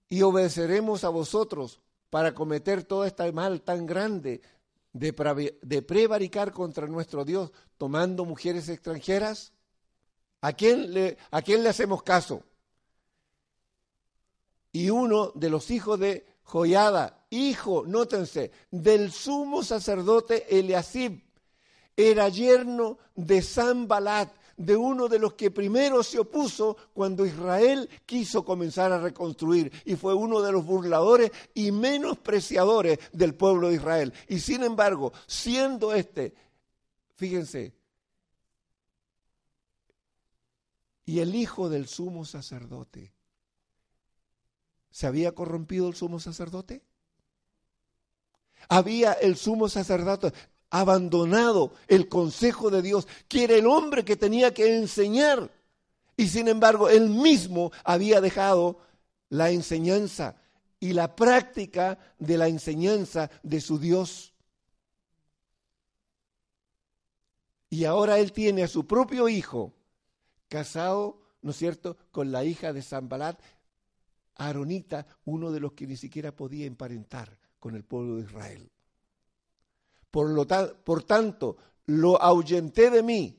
Y 0.09 0.23
obedeceremos 0.23 1.05
a 1.05 1.11
vosotros 1.11 1.81
para 2.11 2.35
cometer 2.35 2.83
todo 2.83 3.05
este 3.05 3.31
mal 3.31 3.63
tan 3.63 3.87
grande 3.87 4.41
de, 4.93 5.13
prevaricar 5.83 6.51
contra 6.51 6.89
nuestro 6.89 7.25
Dios 7.25 7.53
tomando 7.79 8.25
mujeres 8.25 8.69
extranjeras. 8.69 9.53
¿A 10.41 10.55
quién, 10.55 10.93
le, 10.93 11.19
¿A 11.31 11.41
quién 11.41 11.63
le 11.63 11.69
hacemos 11.69 12.03
caso? 12.03 12.43
Y 14.73 14.91
uno 14.91 15.31
de 15.37 15.51
los 15.51 15.71
hijos 15.71 16.01
de 16.01 16.27
Joyada, 16.43 17.29
hijo, 17.31 17.85
nótense, 17.87 18.51
del 18.73 19.13
sumo 19.13 19.63
sacerdote 19.63 20.59
Eliasib, 20.59 21.23
era 21.97 22.29
yerno 22.29 22.99
de 23.15 23.41
Sanbalat, 23.41 24.33
de 24.57 24.77
uno 24.77 25.09
de 25.09 25.19
los 25.19 25.35
que 25.35 25.51
primero 25.51 26.03
se 26.03 26.19
opuso 26.19 26.77
cuando 26.95 27.27
Israel 27.27 27.89
quiso 28.07 28.45
comenzar 28.45 28.93
a 28.93 29.01
reconstruir 29.01 29.71
y 29.85 29.97
fue 29.97 30.15
uno 30.15 30.41
de 30.41 30.53
los 30.53 30.65
burladores 30.65 31.31
y 31.55 31.73
menospreciadores 31.73 32.99
del 33.13 33.35
pueblo 33.35 33.69
de 33.69 33.77
Israel. 33.77 34.13
Y 34.29 34.39
sin 34.39 34.63
embargo, 34.63 35.13
siendo 35.27 35.93
este, 35.93 36.35
fíjense, 37.15 37.75
y 41.05 41.21
el 41.21 41.35
hijo 41.35 41.69
del 41.69 41.87
sumo 41.87 42.25
sacerdote. 42.25 43.13
¿Se 44.91 45.07
había 45.07 45.33
corrompido 45.33 45.89
el 45.89 45.95
sumo 45.95 46.19
sacerdote? 46.19 46.83
Había 48.69 49.13
el 49.13 49.37
sumo 49.37 49.69
sacerdote 49.69 50.33
abandonado 50.71 51.73
el 51.89 52.09
consejo 52.09 52.71
de 52.71 52.83
Dios, 52.83 53.07
que 53.29 53.45
era 53.45 53.55
el 53.55 53.67
hombre 53.67 54.05
que 54.05 54.17
tenía 54.17 54.53
que 54.53 54.77
enseñar. 54.77 55.51
Y 56.17 56.29
sin 56.29 56.49
embargo, 56.49 56.89
él 56.89 57.11
mismo 57.11 57.73
había 57.85 58.21
dejado 58.21 58.79
la 59.29 59.51
enseñanza 59.51 60.37
y 60.81 60.93
la 60.93 61.15
práctica 61.15 61.99
de 62.19 62.39
la 62.39 62.49
enseñanza 62.49 63.31
de 63.43 63.61
su 63.61 63.79
Dios. 63.79 64.33
Y 67.69 67.85
ahora 67.85 68.19
él 68.19 68.33
tiene 68.33 68.63
a 68.63 68.69
su 68.69 68.87
propio 68.87 69.29
hijo 69.29 69.75
casado, 70.49 71.21
¿no 71.43 71.51
es 71.51 71.57
cierto?, 71.57 71.97
con 72.13 72.31
la 72.31 72.45
hija 72.45 72.73
de 72.73 72.83
Zambalat, 72.83 73.41
Aaronita, 74.37 75.07
uno 75.25 75.51
de 75.51 75.61
los 75.61 75.73
que 75.73 75.87
ni 75.87 75.97
siquiera 75.97 76.35
podía 76.35 76.67
emparentar 76.67 77.37
con 77.59 77.75
el 77.75 77.85
pueblo 77.85 78.17
de 78.17 78.23
Israel. 78.23 78.71
Por, 80.17 80.31
lo 80.31 80.47
por 80.83 81.05
tanto, 81.05 81.59
lo 81.85 82.23
ahuyenté 82.23 82.89
de 82.89 83.03
mí. 83.03 83.39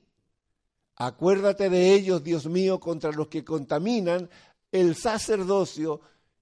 Acuérdate 0.95 1.71
de 1.71 1.95
ellos, 1.95 2.23
Dios 2.23 2.45
mío, 2.45 2.79
contra 2.79 3.11
los 3.11 3.29
que 3.29 3.43
contaminan 3.43 4.29
el 4.71 4.95
sacerdocio 4.95 6.01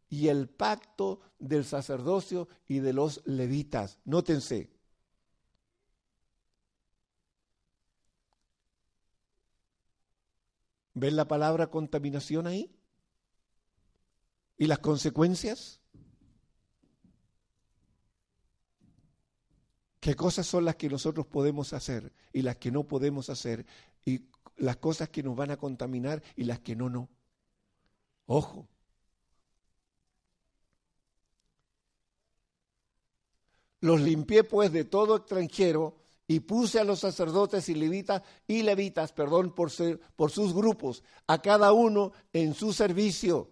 y 0.09 0.27
el 0.27 0.49
pacto 0.49 1.21
del 1.39 1.63
sacerdocio 1.63 2.49
y 2.67 2.79
de 2.79 2.91
los 2.91 3.25
levitas. 3.25 3.97
Nótense. 4.03 4.69
¿Ven 10.95 11.15
la 11.15 11.29
palabra 11.29 11.67
contaminación 11.67 12.45
ahí? 12.45 12.75
¿Y 14.57 14.67
las 14.67 14.79
consecuencias? 14.79 15.79
¿Qué 20.05 20.15
cosas 20.15 20.45
son 20.45 20.65
las 20.65 20.75
que 20.75 20.87
nosotros 20.87 21.25
podemos 21.25 21.73
hacer 21.73 22.13
y 22.31 22.43
las 22.43 22.57
que 22.57 22.69
no 22.69 22.83
podemos 22.83 23.31
hacer? 23.31 23.65
Y 24.05 24.21
las 24.55 24.77
cosas 24.77 25.09
que 25.09 25.23
nos 25.23 25.35
van 25.35 25.49
a 25.49 25.57
contaminar 25.57 26.21
y 26.35 26.43
las 26.43 26.59
que 26.59 26.75
no, 26.75 26.91
no. 26.91 27.09
Ojo. 28.27 28.67
Los 33.79 33.99
limpié 33.99 34.43
pues 34.43 34.71
de 34.71 34.83
todo 34.83 35.15
extranjero 35.15 35.97
y 36.27 36.41
puse 36.41 36.79
a 36.79 36.83
los 36.83 36.99
sacerdotes 36.99 37.67
y 37.69 37.73
levitas 37.73 38.21
y 38.47 38.61
levitas, 38.61 39.11
perdón, 39.11 39.55
por, 39.55 39.71
ser, 39.71 39.99
por 40.15 40.29
sus 40.29 40.53
grupos, 40.53 41.03
a 41.25 41.41
cada 41.41 41.73
uno 41.73 42.11
en 42.31 42.53
su 42.53 42.73
servicio, 42.73 43.49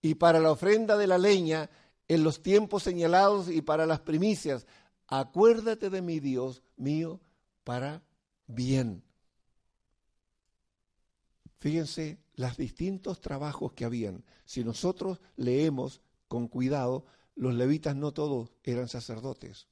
y 0.00 0.14
para 0.14 0.38
la 0.38 0.52
ofrenda 0.52 0.96
de 0.96 1.08
la 1.08 1.18
leña 1.18 1.68
en 2.10 2.24
los 2.24 2.42
tiempos 2.42 2.82
señalados 2.82 3.48
y 3.48 3.62
para 3.62 3.86
las 3.86 4.00
primicias. 4.00 4.66
Acuérdate 5.12 5.90
de 5.90 6.02
mi 6.02 6.20
Dios 6.20 6.62
mío 6.76 7.20
para 7.64 8.04
bien. 8.46 9.02
Fíjense 11.58 12.22
los 12.36 12.56
distintos 12.56 13.20
trabajos 13.20 13.72
que 13.72 13.84
habían. 13.84 14.24
Si 14.44 14.62
nosotros 14.62 15.20
leemos 15.34 16.00
con 16.28 16.46
cuidado, 16.46 17.06
los 17.34 17.54
levitas 17.54 17.96
no 17.96 18.12
todos 18.12 18.52
eran 18.62 18.86
sacerdotes. 18.86 19.66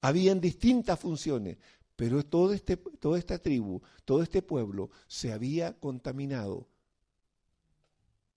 Habían 0.00 0.40
distintas 0.40 1.00
funciones, 1.00 1.58
pero 1.96 2.24
todo 2.24 2.52
este, 2.52 2.76
toda 2.76 3.18
esta 3.18 3.38
tribu, 3.38 3.82
todo 4.04 4.22
este 4.22 4.42
pueblo 4.42 4.90
se 5.08 5.32
había 5.32 5.76
contaminado 5.80 6.68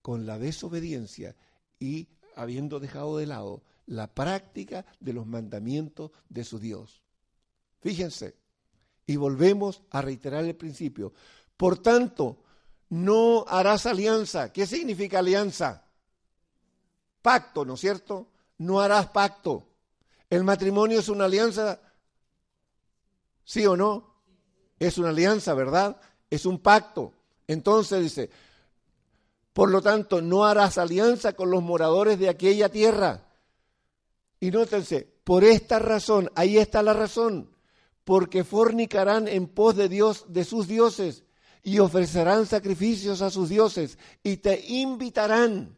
con 0.02 0.26
la 0.26 0.40
desobediencia 0.40 1.36
y 1.80 2.10
habiendo 2.36 2.80
dejado 2.80 3.18
de 3.18 3.28
lado 3.28 3.62
la 3.86 4.08
práctica 4.08 4.86
de 5.00 5.14
los 5.14 5.26
mandamientos 5.26 6.12
de 6.30 6.44
su 6.44 6.60
Dios. 6.60 7.02
Fíjense, 7.82 8.36
y 9.06 9.16
volvemos 9.16 9.82
a 9.90 10.02
reiterar 10.02 10.46
el 10.46 10.56
principio. 10.56 11.14
Por 11.58 11.80
tanto, 11.80 12.44
no 12.90 13.46
harás 13.48 13.86
alianza. 13.86 14.52
¿Qué 14.52 14.66
significa 14.66 15.20
alianza? 15.20 15.86
Pacto, 17.22 17.66
¿no 17.66 17.76
es 17.76 17.80
cierto? 17.80 18.28
No 18.58 18.80
harás 18.82 19.08
pacto. 19.08 19.68
¿El 20.30 20.44
matrimonio 20.44 21.00
es 21.00 21.10
una 21.10 21.26
alianza? 21.26 21.80
¿Sí 23.44 23.66
o 23.66 23.76
no? 23.76 24.16
Es 24.80 24.98
una 24.98 25.10
alianza, 25.10 25.54
¿verdad? 25.54 26.00
Es 26.30 26.46
un 26.46 26.60
pacto. 26.60 27.14
Entonces 27.48 28.02
dice, 28.02 28.30
por 29.54 29.70
lo 29.70 29.82
tanto, 29.82 30.22
no 30.22 30.46
harás 30.46 30.78
alianza 30.78 31.34
con 31.34 31.52
los 31.52 31.62
moradores 31.62 32.18
de 32.18 32.30
aquella 32.30 32.70
tierra. 32.70 33.31
Y 34.42 34.52
nótense, 34.52 35.08
por 35.24 35.46
esta 35.46 35.80
razón, 35.80 36.30
ahí 36.36 36.58
está 36.58 36.84
la 36.84 36.92
razón, 36.92 37.56
porque 38.04 38.44
fornicarán 38.44 39.30
en 39.30 39.48
pos 39.48 39.78
de 39.78 39.88
Dios, 39.88 40.26
de 40.28 40.44
sus 40.44 40.68
dioses, 40.68 41.24
y 41.64 41.80
ofrecerán 41.80 42.46
sacrificios 42.46 43.22
a 43.22 43.30
sus 43.30 43.48
dioses, 43.48 43.98
y 44.22 44.38
te 44.38 44.62
invitarán 44.68 45.78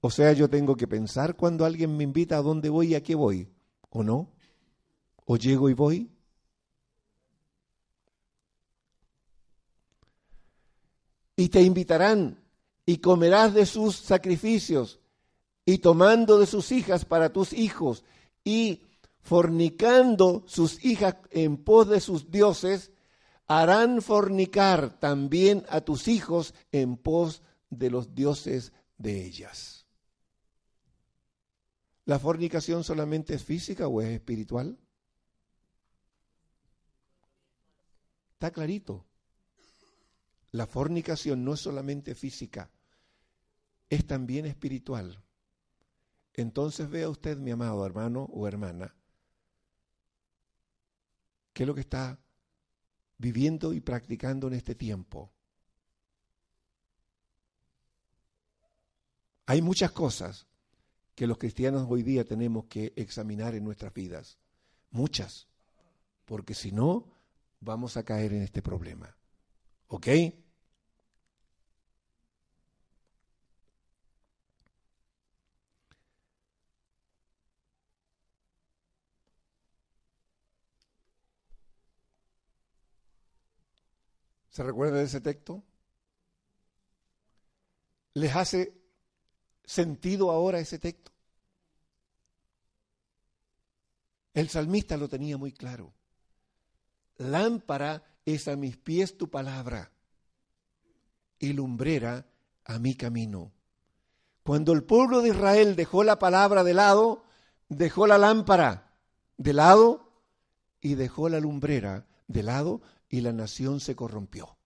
O 0.00 0.10
sea, 0.10 0.32
yo 0.32 0.48
tengo 0.48 0.76
que 0.76 0.86
pensar 0.86 1.36
cuando 1.36 1.64
alguien 1.64 1.96
me 1.96 2.04
invita 2.04 2.38
a 2.38 2.42
dónde 2.42 2.68
voy 2.68 2.88
y 2.88 2.94
a 2.94 3.02
qué 3.02 3.14
voy, 3.14 3.48
¿o 3.90 4.02
no? 4.04 4.30
¿O 5.24 5.36
llego 5.36 5.68
y 5.68 5.74
voy? 5.74 6.10
Y 11.36 11.48
te 11.48 11.62
invitarán 11.62 12.40
y 12.88 13.00
comerás 13.00 13.52
de 13.52 13.66
sus 13.66 13.96
sacrificios 13.96 14.98
y 15.66 15.76
tomando 15.76 16.38
de 16.38 16.46
sus 16.46 16.72
hijas 16.72 17.04
para 17.04 17.34
tus 17.34 17.52
hijos 17.52 18.02
y 18.44 18.86
fornicando 19.20 20.42
sus 20.46 20.82
hijas 20.82 21.16
en 21.28 21.58
pos 21.58 21.90
de 21.90 22.00
sus 22.00 22.30
dioses, 22.30 22.90
harán 23.46 24.00
fornicar 24.00 24.98
también 25.00 25.66
a 25.68 25.82
tus 25.82 26.08
hijos 26.08 26.54
en 26.72 26.96
pos 26.96 27.42
de 27.68 27.90
los 27.90 28.14
dioses 28.14 28.72
de 28.96 29.22
ellas. 29.22 29.84
¿La 32.06 32.18
fornicación 32.18 32.84
solamente 32.84 33.34
es 33.34 33.44
física 33.44 33.86
o 33.86 34.00
es 34.00 34.08
espiritual? 34.08 34.78
Está 38.32 38.50
clarito. 38.50 39.04
La 40.52 40.66
fornicación 40.66 41.44
no 41.44 41.52
es 41.52 41.60
solamente 41.60 42.14
física, 42.14 42.70
es 43.90 44.06
también 44.06 44.46
espiritual. 44.46 45.22
Entonces 46.34 46.88
vea 46.88 47.08
usted, 47.08 47.38
mi 47.38 47.50
amado 47.50 47.84
hermano 47.84 48.24
o 48.32 48.46
hermana, 48.46 48.94
qué 51.52 51.64
es 51.64 51.66
lo 51.66 51.74
que 51.74 51.80
está 51.80 52.20
viviendo 53.16 53.72
y 53.72 53.80
practicando 53.80 54.46
en 54.46 54.54
este 54.54 54.74
tiempo. 54.74 55.32
Hay 59.46 59.62
muchas 59.62 59.90
cosas 59.92 60.46
que 61.14 61.26
los 61.26 61.38
cristianos 61.38 61.86
hoy 61.88 62.02
día 62.02 62.24
tenemos 62.24 62.66
que 62.66 62.92
examinar 62.94 63.54
en 63.54 63.64
nuestras 63.64 63.92
vidas. 63.92 64.38
Muchas. 64.90 65.48
Porque 66.26 66.54
si 66.54 66.70
no, 66.70 67.10
vamos 67.58 67.96
a 67.96 68.04
caer 68.04 68.34
en 68.34 68.42
este 68.42 68.62
problema. 68.62 69.16
¿Ok? 69.88 70.06
¿Se 84.58 84.64
recuerda 84.64 84.98
de 84.98 85.04
ese 85.04 85.20
texto? 85.20 85.62
¿Les 88.14 88.34
hace 88.34 88.74
sentido 89.64 90.32
ahora 90.32 90.58
ese 90.58 90.80
texto? 90.80 91.12
El 94.34 94.48
salmista 94.48 94.96
lo 94.96 95.08
tenía 95.08 95.38
muy 95.38 95.52
claro. 95.52 95.94
Lámpara 97.18 98.02
es 98.24 98.48
a 98.48 98.56
mis 98.56 98.76
pies 98.76 99.16
tu 99.16 99.30
palabra 99.30 99.92
y 101.38 101.52
lumbrera 101.52 102.26
a 102.64 102.80
mi 102.80 102.96
camino. 102.96 103.52
Cuando 104.42 104.72
el 104.72 104.82
pueblo 104.82 105.22
de 105.22 105.28
Israel 105.28 105.76
dejó 105.76 106.02
la 106.02 106.18
palabra 106.18 106.64
de 106.64 106.74
lado, 106.74 107.22
dejó 107.68 108.08
la 108.08 108.18
lámpara 108.18 108.92
de 109.36 109.52
lado 109.52 110.20
y 110.80 110.96
dejó 110.96 111.28
la 111.28 111.38
lumbrera 111.38 112.08
de 112.26 112.42
lado 112.42 112.82
y 113.08 113.20
la 113.20 113.32
nación 113.32 113.80
se 113.80 113.96
corrompió. 113.96 114.58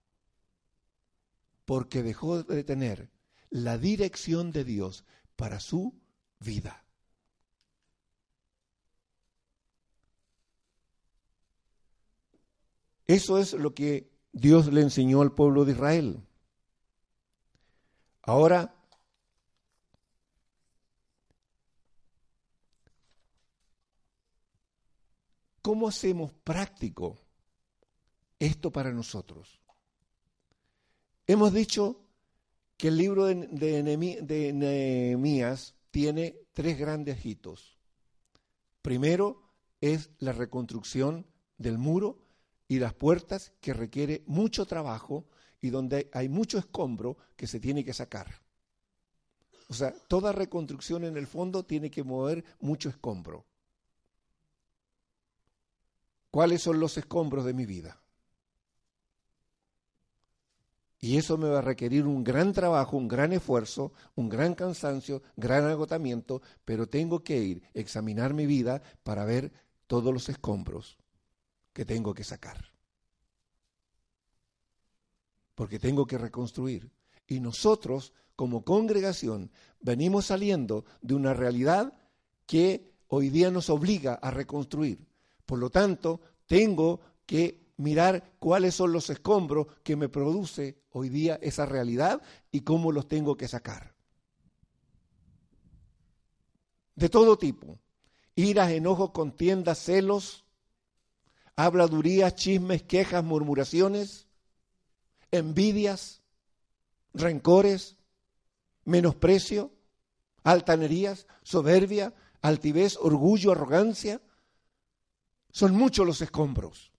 Porque 1.65 2.03
dejó 2.03 2.43
de 2.43 2.63
tener 2.63 3.09
la 3.49 3.77
dirección 3.77 4.51
de 4.51 4.63
Dios 4.63 5.05
para 5.35 5.59
su 5.59 5.99
vida. 6.39 6.85
Eso 13.05 13.37
es 13.37 13.53
lo 13.53 13.73
que 13.73 14.11
Dios 14.31 14.67
le 14.73 14.81
enseñó 14.81 15.21
al 15.21 15.33
pueblo 15.33 15.65
de 15.65 15.73
Israel. 15.73 16.25
Ahora, 18.21 18.73
¿cómo 25.61 25.87
hacemos 25.89 26.33
práctico 26.33 27.22
esto 28.45 28.71
para 28.71 28.91
nosotros? 28.91 29.59
Hemos 31.25 31.53
dicho 31.53 32.01
que 32.77 32.89
el 32.89 32.97
libro 32.97 33.25
de, 33.25 33.33
Nehemías 34.53 35.75
tiene 35.91 36.35
tres 36.53 36.77
grandes 36.77 37.25
hitos. 37.25 37.77
Primero 38.81 39.41
es 39.79 40.09
la 40.19 40.33
reconstrucción 40.33 41.25
del 41.57 41.77
muro 41.77 42.19
y 42.67 42.79
las 42.79 42.93
puertas 42.93 43.53
que 43.61 43.73
requiere 43.73 44.23
mucho 44.25 44.65
trabajo 44.65 45.25
y 45.61 45.69
donde 45.69 46.09
hay 46.11 46.27
mucho 46.27 46.57
escombro 46.57 47.17
que 47.37 47.47
se 47.47 47.61
tiene 47.61 47.85
que 47.85 47.93
sacar. 47.93 48.41
O 49.69 49.73
sea, 49.73 49.93
toda 50.09 50.33
reconstrucción 50.33 51.05
en 51.05 51.15
el 51.15 51.27
fondo 51.27 51.63
tiene 51.63 51.89
que 51.89 52.03
mover 52.03 52.43
mucho 52.59 52.89
escombro. 52.89 53.45
¿Cuáles 56.29 56.61
son 56.61 56.79
los 56.79 56.97
escombros 56.97 57.45
de 57.45 57.53
mi 57.53 57.65
vida? 57.65 58.02
Y 61.03 61.17
eso 61.17 61.37
me 61.37 61.49
va 61.49 61.59
a 61.59 61.61
requerir 61.61 62.07
un 62.07 62.23
gran 62.23 62.53
trabajo, 62.53 62.95
un 62.95 63.09
gran 63.09 63.33
esfuerzo, 63.33 63.91
un 64.15 64.29
gran 64.29 64.55
cansancio, 64.55 65.21
gran 65.35 65.65
agotamiento, 65.65 66.41
pero 66.63 66.87
tengo 66.87 67.25
que 67.25 67.39
ir, 67.39 67.61
examinar 67.73 68.33
mi 68.33 68.45
vida 68.45 68.81
para 69.03 69.25
ver 69.25 69.51
todos 69.85 70.13
los 70.13 70.29
escombros 70.29 70.97
que 71.73 71.83
tengo 71.83 72.13
que 72.13 72.23
sacar. 72.23 72.71
Porque 75.55 75.77
tengo 75.77 76.05
que 76.05 76.17
reconstruir. 76.17 76.89
Y 77.27 77.41
nosotros, 77.41 78.13
como 78.37 78.63
congregación, 78.63 79.51
venimos 79.81 80.27
saliendo 80.27 80.85
de 81.01 81.15
una 81.15 81.33
realidad 81.33 81.91
que 82.45 82.93
hoy 83.09 83.27
día 83.27 83.51
nos 83.51 83.69
obliga 83.69 84.13
a 84.13 84.31
reconstruir. 84.31 85.05
Por 85.45 85.59
lo 85.59 85.69
tanto, 85.69 86.21
tengo 86.47 87.01
que 87.25 87.62
mirar 87.77 88.35
cuáles 88.39 88.75
son 88.75 88.93
los 88.93 89.09
escombros 89.09 89.67
que 89.83 89.95
me 89.95 90.09
produce 90.09 90.83
hoy 90.91 91.09
día 91.09 91.39
esa 91.41 91.65
realidad 91.65 92.21
y 92.51 92.61
cómo 92.61 92.91
los 92.91 93.07
tengo 93.07 93.35
que 93.35 93.47
sacar. 93.47 93.95
De 96.95 97.09
todo 97.09 97.37
tipo. 97.37 97.79
Iras, 98.35 98.71
enojos, 98.71 99.11
contiendas, 99.11 99.79
celos, 99.79 100.45
habladurías, 101.55 102.35
chismes, 102.35 102.83
quejas, 102.83 103.23
murmuraciones, 103.23 104.27
envidias, 105.31 106.23
rencores, 107.13 107.97
menosprecio, 108.85 109.71
altanerías, 110.43 111.27
soberbia, 111.43 112.13
altivez, 112.41 112.97
orgullo, 112.97 113.51
arrogancia. 113.51 114.21
Son 115.51 115.73
muchos 115.73 116.05
los 116.05 116.21
escombros. 116.21 116.92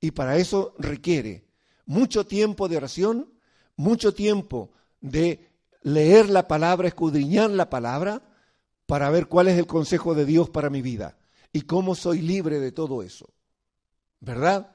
Y 0.00 0.12
para 0.12 0.36
eso 0.36 0.74
requiere 0.78 1.44
mucho 1.86 2.26
tiempo 2.26 2.68
de 2.68 2.76
oración, 2.76 3.32
mucho 3.76 4.14
tiempo 4.14 4.70
de 5.00 5.48
leer 5.82 6.28
la 6.28 6.46
palabra, 6.46 6.88
escudriñar 6.88 7.50
la 7.50 7.70
palabra, 7.70 8.22
para 8.86 9.10
ver 9.10 9.28
cuál 9.28 9.48
es 9.48 9.58
el 9.58 9.66
consejo 9.66 10.14
de 10.14 10.24
Dios 10.24 10.48
para 10.50 10.70
mi 10.70 10.82
vida 10.82 11.18
y 11.52 11.62
cómo 11.62 11.94
soy 11.94 12.22
libre 12.22 12.58
de 12.58 12.72
todo 12.72 13.02
eso. 13.02 13.28
¿Verdad? 14.20 14.74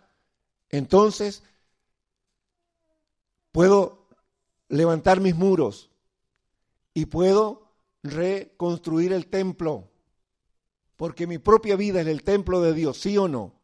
Entonces, 0.69 1.43
puedo 3.51 4.07
levantar 4.69 5.19
mis 5.19 5.35
muros 5.35 5.89
y 6.93 7.05
puedo 7.05 7.71
reconstruir 8.03 9.13
el 9.13 9.27
templo, 9.27 9.89
porque 10.95 11.25
mi 11.25 11.37
propia 11.37 11.75
vida 11.75 12.01
es 12.01 12.07
el 12.07 12.23
templo 12.23 12.61
de 12.61 12.73
Dios, 12.73 12.97
¿sí 12.99 13.17
o 13.17 13.27
no? 13.27 13.62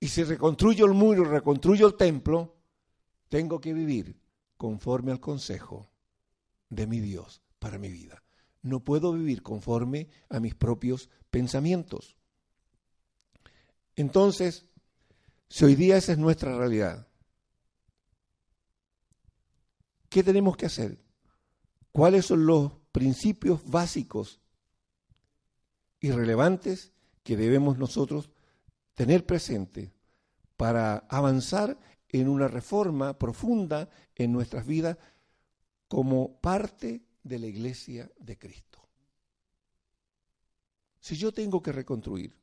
Y 0.00 0.08
si 0.08 0.22
reconstruyo 0.24 0.86
el 0.86 0.92
muro, 0.92 1.24
reconstruyo 1.24 1.86
el 1.86 1.96
templo, 1.96 2.56
tengo 3.28 3.60
que 3.60 3.72
vivir 3.72 4.20
conforme 4.56 5.12
al 5.12 5.20
consejo 5.20 5.90
de 6.68 6.86
mi 6.86 7.00
Dios 7.00 7.42
para 7.58 7.78
mi 7.78 7.90
vida. 7.90 8.22
No 8.62 8.80
puedo 8.80 9.12
vivir 9.12 9.42
conforme 9.42 10.08
a 10.28 10.40
mis 10.40 10.54
propios 10.54 11.10
pensamientos. 11.30 12.16
Entonces, 13.96 14.66
si 15.48 15.64
hoy 15.64 15.74
día 15.74 15.96
esa 15.96 16.12
es 16.12 16.18
nuestra 16.18 16.56
realidad, 16.56 17.08
¿qué 20.08 20.22
tenemos 20.22 20.56
que 20.56 20.66
hacer? 20.66 20.98
¿Cuáles 21.90 22.26
son 22.26 22.46
los 22.46 22.72
principios 22.92 23.68
básicos 23.68 24.40
y 26.00 26.10
relevantes 26.10 26.92
que 27.24 27.36
debemos 27.36 27.78
nosotros 27.78 28.30
tener 28.98 29.24
presente 29.24 29.94
para 30.56 31.06
avanzar 31.08 31.78
en 32.08 32.28
una 32.28 32.48
reforma 32.48 33.16
profunda 33.16 33.88
en 34.16 34.32
nuestras 34.32 34.66
vidas 34.66 34.98
como 35.86 36.40
parte 36.40 37.04
de 37.22 37.38
la 37.38 37.46
iglesia 37.46 38.10
de 38.18 38.36
Cristo. 38.36 38.88
Si 40.98 41.16
yo 41.16 41.30
tengo 41.30 41.62
que 41.62 41.70
reconstruir, 41.70 42.36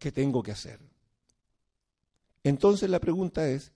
¿qué 0.00 0.10
tengo 0.10 0.42
que 0.42 0.50
hacer? 0.50 0.80
Entonces 2.42 2.90
la 2.90 2.98
pregunta 2.98 3.48
es, 3.48 3.70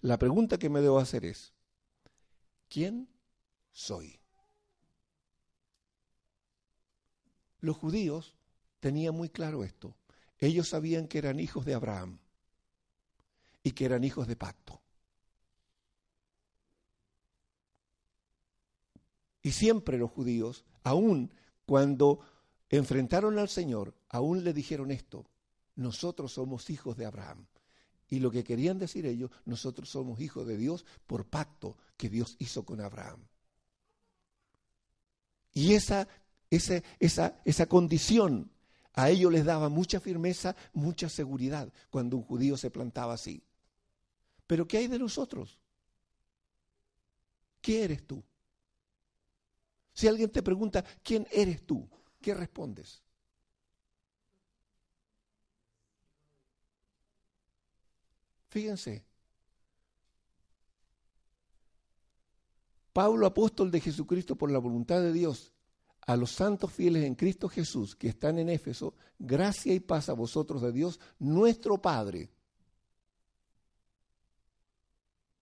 la 0.00 0.18
pregunta 0.18 0.58
que 0.58 0.68
me 0.68 0.80
debo 0.80 0.98
hacer 0.98 1.24
es, 1.24 1.54
¿quién 2.68 3.08
soy? 3.70 4.18
Los 7.60 7.76
judíos 7.76 8.34
tenían 8.80 9.14
muy 9.14 9.28
claro 9.28 9.62
esto. 9.62 9.94
Ellos 10.38 10.68
sabían 10.68 11.08
que 11.08 11.18
eran 11.18 11.40
hijos 11.40 11.64
de 11.64 11.74
Abraham 11.74 12.18
y 13.62 13.72
que 13.72 13.84
eran 13.84 14.04
hijos 14.04 14.26
de 14.26 14.36
pacto. 14.36 14.80
Y 19.42 19.52
siempre 19.52 19.96
los 19.96 20.10
judíos, 20.10 20.64
aun 20.82 21.32
cuando 21.64 22.20
enfrentaron 22.68 23.38
al 23.38 23.48
Señor, 23.48 23.94
aún 24.08 24.44
le 24.44 24.52
dijeron 24.52 24.90
esto, 24.90 25.26
nosotros 25.76 26.32
somos 26.32 26.68
hijos 26.70 26.96
de 26.96 27.06
Abraham. 27.06 27.46
Y 28.08 28.20
lo 28.20 28.30
que 28.30 28.44
querían 28.44 28.78
decir 28.78 29.06
ellos, 29.06 29.30
nosotros 29.44 29.88
somos 29.88 30.20
hijos 30.20 30.46
de 30.46 30.56
Dios 30.56 30.84
por 31.06 31.26
pacto 31.26 31.76
que 31.96 32.08
Dios 32.08 32.36
hizo 32.38 32.64
con 32.64 32.80
Abraham. 32.80 33.20
Y 35.52 35.74
esa, 35.74 36.06
esa, 36.50 36.82
esa, 37.00 37.40
esa 37.44 37.66
condición 37.66 38.50
a 38.96 39.10
ellos 39.10 39.30
les 39.30 39.44
daba 39.44 39.68
mucha 39.68 40.00
firmeza, 40.00 40.56
mucha 40.72 41.08
seguridad 41.08 41.72
cuando 41.90 42.16
un 42.16 42.22
judío 42.22 42.56
se 42.56 42.70
plantaba 42.70 43.12
así. 43.14 43.44
Pero 44.46 44.66
¿qué 44.66 44.78
hay 44.78 44.88
de 44.88 44.98
nosotros? 44.98 45.58
¿Qué 47.60 47.84
eres 47.84 48.06
tú? 48.06 48.24
Si 49.92 50.08
alguien 50.08 50.30
te 50.30 50.42
pregunta, 50.42 50.84
¿quién 51.02 51.26
eres 51.30 51.64
tú? 51.66 51.88
¿Qué 52.20 52.34
respondes? 52.34 53.02
Fíjense, 58.48 59.04
Pablo, 62.94 63.26
apóstol 63.26 63.70
de 63.70 63.80
Jesucristo 63.80 64.36
por 64.36 64.50
la 64.50 64.58
voluntad 64.58 65.02
de 65.02 65.12
Dios, 65.12 65.52
a 66.06 66.16
los 66.16 66.30
santos 66.30 66.72
fieles 66.72 67.04
en 67.04 67.16
Cristo 67.16 67.48
Jesús 67.48 67.96
que 67.96 68.08
están 68.08 68.38
en 68.38 68.48
Éfeso, 68.48 68.94
gracia 69.18 69.74
y 69.74 69.80
paz 69.80 70.08
a 70.08 70.12
vosotros 70.12 70.62
de 70.62 70.72
Dios, 70.72 71.00
nuestro 71.18 71.78
Padre. 71.78 72.30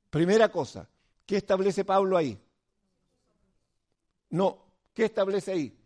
Primera 0.08 0.50
cosa, 0.50 0.88
¿qué 1.26 1.36
establece 1.36 1.84
Pablo 1.84 2.16
ahí? 2.16 2.38
No, 4.30 4.64
¿qué 4.94 5.04
establece 5.04 5.52
ahí? 5.52 5.78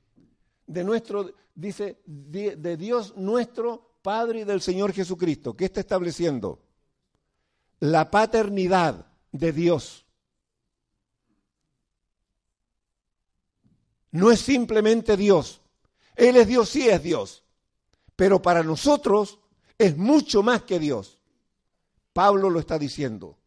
De 0.67 0.85
nuestro, 0.85 1.33
dice, 1.55 2.01
de, 2.07 2.55
de 2.57 2.77
Dios 2.77 3.17
nuestro 3.17 3.97
Padre 4.01 4.41
y 4.41 4.45
del 4.45 4.61
Señor 4.61 4.93
Jesucristo. 4.93 5.57
¿Qué 5.57 5.65
está 5.65 5.81
estableciendo? 5.81 6.63
La 7.81 8.11
paternidad 8.11 9.07
de 9.33 9.53
Dios. 9.53 10.07
No 14.19 14.31
es 14.31 14.41
simplemente 14.41 15.17
Dios. 15.17 15.61
Él 16.17 16.37
es 16.37 16.49
Dios, 16.49 16.69
sí 16.69 16.89
es 16.89 17.03
Dios. 17.03 17.45
Pero 18.17 18.43
para 18.43 18.63
nosotros 18.63 19.39
es 19.79 19.97
mucho 19.97 20.43
más 20.43 20.63
que 20.63 20.79
Dios. 20.79 21.19
Pablo 22.13 22.51
lo 22.51 22.59
está 22.59 22.79
diciendo. 22.79 23.39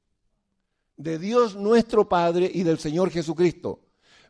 De 0.96 1.20
Dios 1.20 1.56
nuestro 1.56 2.08
Padre 2.08 2.50
y 2.54 2.64
del 2.64 2.80
Señor 2.80 3.12
Jesucristo. 3.12 3.82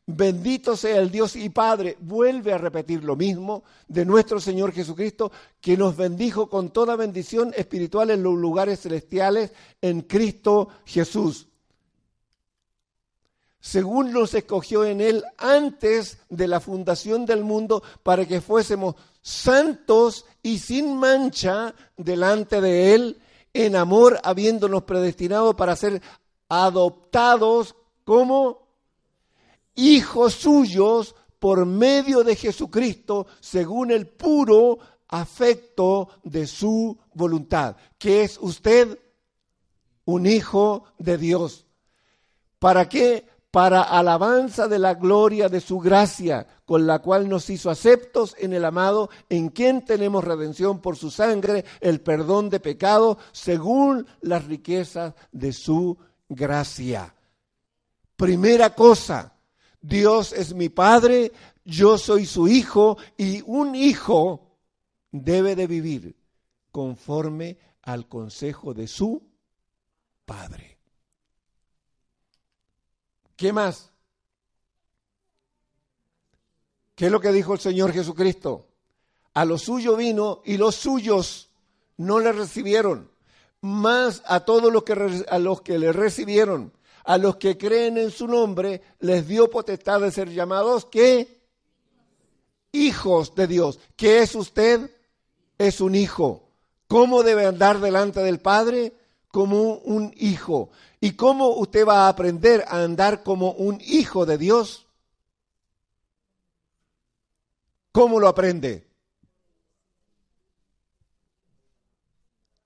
Bendito 0.07 0.75
sea 0.75 0.97
el 0.97 1.11
Dios 1.11 1.35
y 1.35 1.49
Padre. 1.49 1.95
Vuelve 1.99 2.53
a 2.53 2.57
repetir 2.57 3.03
lo 3.03 3.15
mismo 3.15 3.63
de 3.87 4.03
nuestro 4.03 4.39
Señor 4.39 4.71
Jesucristo, 4.71 5.31
que 5.61 5.77
nos 5.77 5.95
bendijo 5.95 6.49
con 6.49 6.71
toda 6.71 6.95
bendición 6.95 7.53
espiritual 7.55 8.09
en 8.09 8.23
los 8.23 8.33
lugares 8.33 8.81
celestiales 8.81 9.53
en 9.79 10.01
Cristo 10.01 10.69
Jesús 10.85 11.50
según 13.61 14.11
nos 14.11 14.33
escogió 14.33 14.83
en 14.83 14.99
Él 14.99 15.23
antes 15.37 16.17
de 16.29 16.47
la 16.47 16.59
fundación 16.59 17.25
del 17.25 17.43
mundo, 17.43 17.83
para 18.03 18.25
que 18.25 18.41
fuésemos 18.41 18.95
santos 19.21 20.25
y 20.41 20.57
sin 20.57 20.97
mancha 20.97 21.75
delante 21.95 22.59
de 22.59 22.95
Él, 22.95 23.21
en 23.53 23.75
amor, 23.75 24.19
habiéndonos 24.23 24.83
predestinado 24.83 25.55
para 25.55 25.75
ser 25.75 26.01
adoptados 26.49 27.75
como 28.03 28.67
hijos 29.75 30.33
suyos 30.33 31.15
por 31.37 31.65
medio 31.65 32.23
de 32.23 32.35
Jesucristo, 32.35 33.27
según 33.39 33.91
el 33.91 34.07
puro 34.07 34.79
afecto 35.07 36.09
de 36.23 36.47
su 36.47 36.97
voluntad, 37.13 37.75
que 37.97 38.23
es 38.23 38.39
usted 38.41 38.97
un 40.05 40.25
hijo 40.25 40.85
de 40.97 41.17
Dios. 41.17 41.65
¿Para 42.59 42.87
qué? 42.87 43.27
Para 43.51 43.81
alabanza 43.81 44.69
de 44.69 44.79
la 44.79 44.93
gloria 44.93 45.49
de 45.49 45.59
su 45.59 45.79
gracia, 45.79 46.47
con 46.65 46.87
la 46.87 46.99
cual 46.99 47.27
nos 47.27 47.49
hizo 47.49 47.69
aceptos 47.69 48.33
en 48.39 48.53
el 48.53 48.63
amado, 48.63 49.09
en 49.27 49.49
quien 49.49 49.83
tenemos 49.83 50.23
redención 50.23 50.79
por 50.79 50.95
su 50.95 51.11
sangre, 51.11 51.65
el 51.81 51.99
perdón 51.99 52.49
de 52.49 52.61
pecado, 52.61 53.17
según 53.33 54.07
las 54.21 54.45
riquezas 54.45 55.13
de 55.33 55.51
su 55.51 55.97
gracia. 56.29 57.13
Primera 58.15 58.73
cosa, 58.73 59.33
Dios 59.81 60.31
es 60.31 60.53
mi 60.53 60.69
Padre, 60.69 61.33
yo 61.65 61.97
soy 61.97 62.25
su 62.25 62.47
hijo 62.47 62.97
y 63.17 63.41
un 63.45 63.75
hijo 63.75 64.51
debe 65.11 65.55
de 65.55 65.67
vivir 65.67 66.15
conforme 66.71 67.57
al 67.81 68.07
consejo 68.07 68.73
de 68.73 68.87
su 68.87 69.21
Padre. 70.25 70.70
¿Qué 73.41 73.51
más? 73.51 73.89
¿Qué 76.93 77.07
es 77.07 77.11
lo 77.11 77.19
que 77.19 77.31
dijo 77.31 77.53
el 77.53 77.59
Señor 77.59 77.91
Jesucristo? 77.91 78.67
A 79.33 79.45
lo 79.45 79.57
suyo 79.57 79.95
vino 79.95 80.43
y 80.45 80.57
los 80.57 80.75
suyos 80.75 81.49
no 81.97 82.19
le 82.19 82.33
recibieron, 82.33 83.09
más 83.61 84.21
a 84.27 84.41
todos 84.41 84.71
los 84.71 84.83
que, 84.83 85.25
a 85.27 85.39
los 85.39 85.61
que 85.61 85.79
le 85.79 85.91
recibieron, 85.91 86.71
a 87.03 87.17
los 87.17 87.37
que 87.37 87.57
creen 87.57 87.97
en 87.97 88.11
su 88.11 88.27
nombre, 88.27 88.83
les 88.99 89.27
dio 89.27 89.49
potestad 89.49 90.01
de 90.01 90.11
ser 90.11 90.29
llamados, 90.29 90.85
¿qué? 90.85 91.41
Hijos 92.71 93.33
de 93.33 93.47
Dios. 93.47 93.79
¿Qué 93.95 94.19
es 94.19 94.35
usted? 94.35 94.95
Es 95.57 95.81
un 95.81 95.95
hijo. 95.95 96.47
¿Cómo 96.87 97.23
debe 97.23 97.47
andar 97.47 97.79
delante 97.79 98.19
del 98.19 98.39
Padre? 98.39 98.93
Como 99.29 99.77
un 99.77 100.13
hijo. 100.15 100.69
¿Y 101.03 101.13
cómo 101.13 101.49
usted 101.55 101.85
va 101.85 102.05
a 102.05 102.09
aprender 102.09 102.63
a 102.67 102.83
andar 102.83 103.23
como 103.23 103.53
un 103.53 103.81
hijo 103.81 104.27
de 104.27 104.37
Dios? 104.37 104.85
¿Cómo 107.91 108.19
lo 108.19 108.27
aprende? 108.27 108.87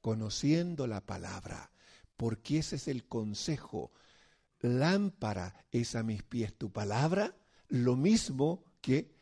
Conociendo 0.01 0.85
la 0.85 0.99
palabra, 0.99 1.71
porque 2.17 2.59
ese 2.59 2.75
es 2.75 2.89
el 2.89 3.07
consejo. 3.07 3.91
Lámpara 4.59 5.65
es 5.71 5.95
a 5.95 6.03
mis 6.03 6.21
pies 6.21 6.53
tu 6.57 6.71
palabra, 6.73 7.33
lo 7.69 7.95
mismo 7.95 8.65
que 8.81 9.15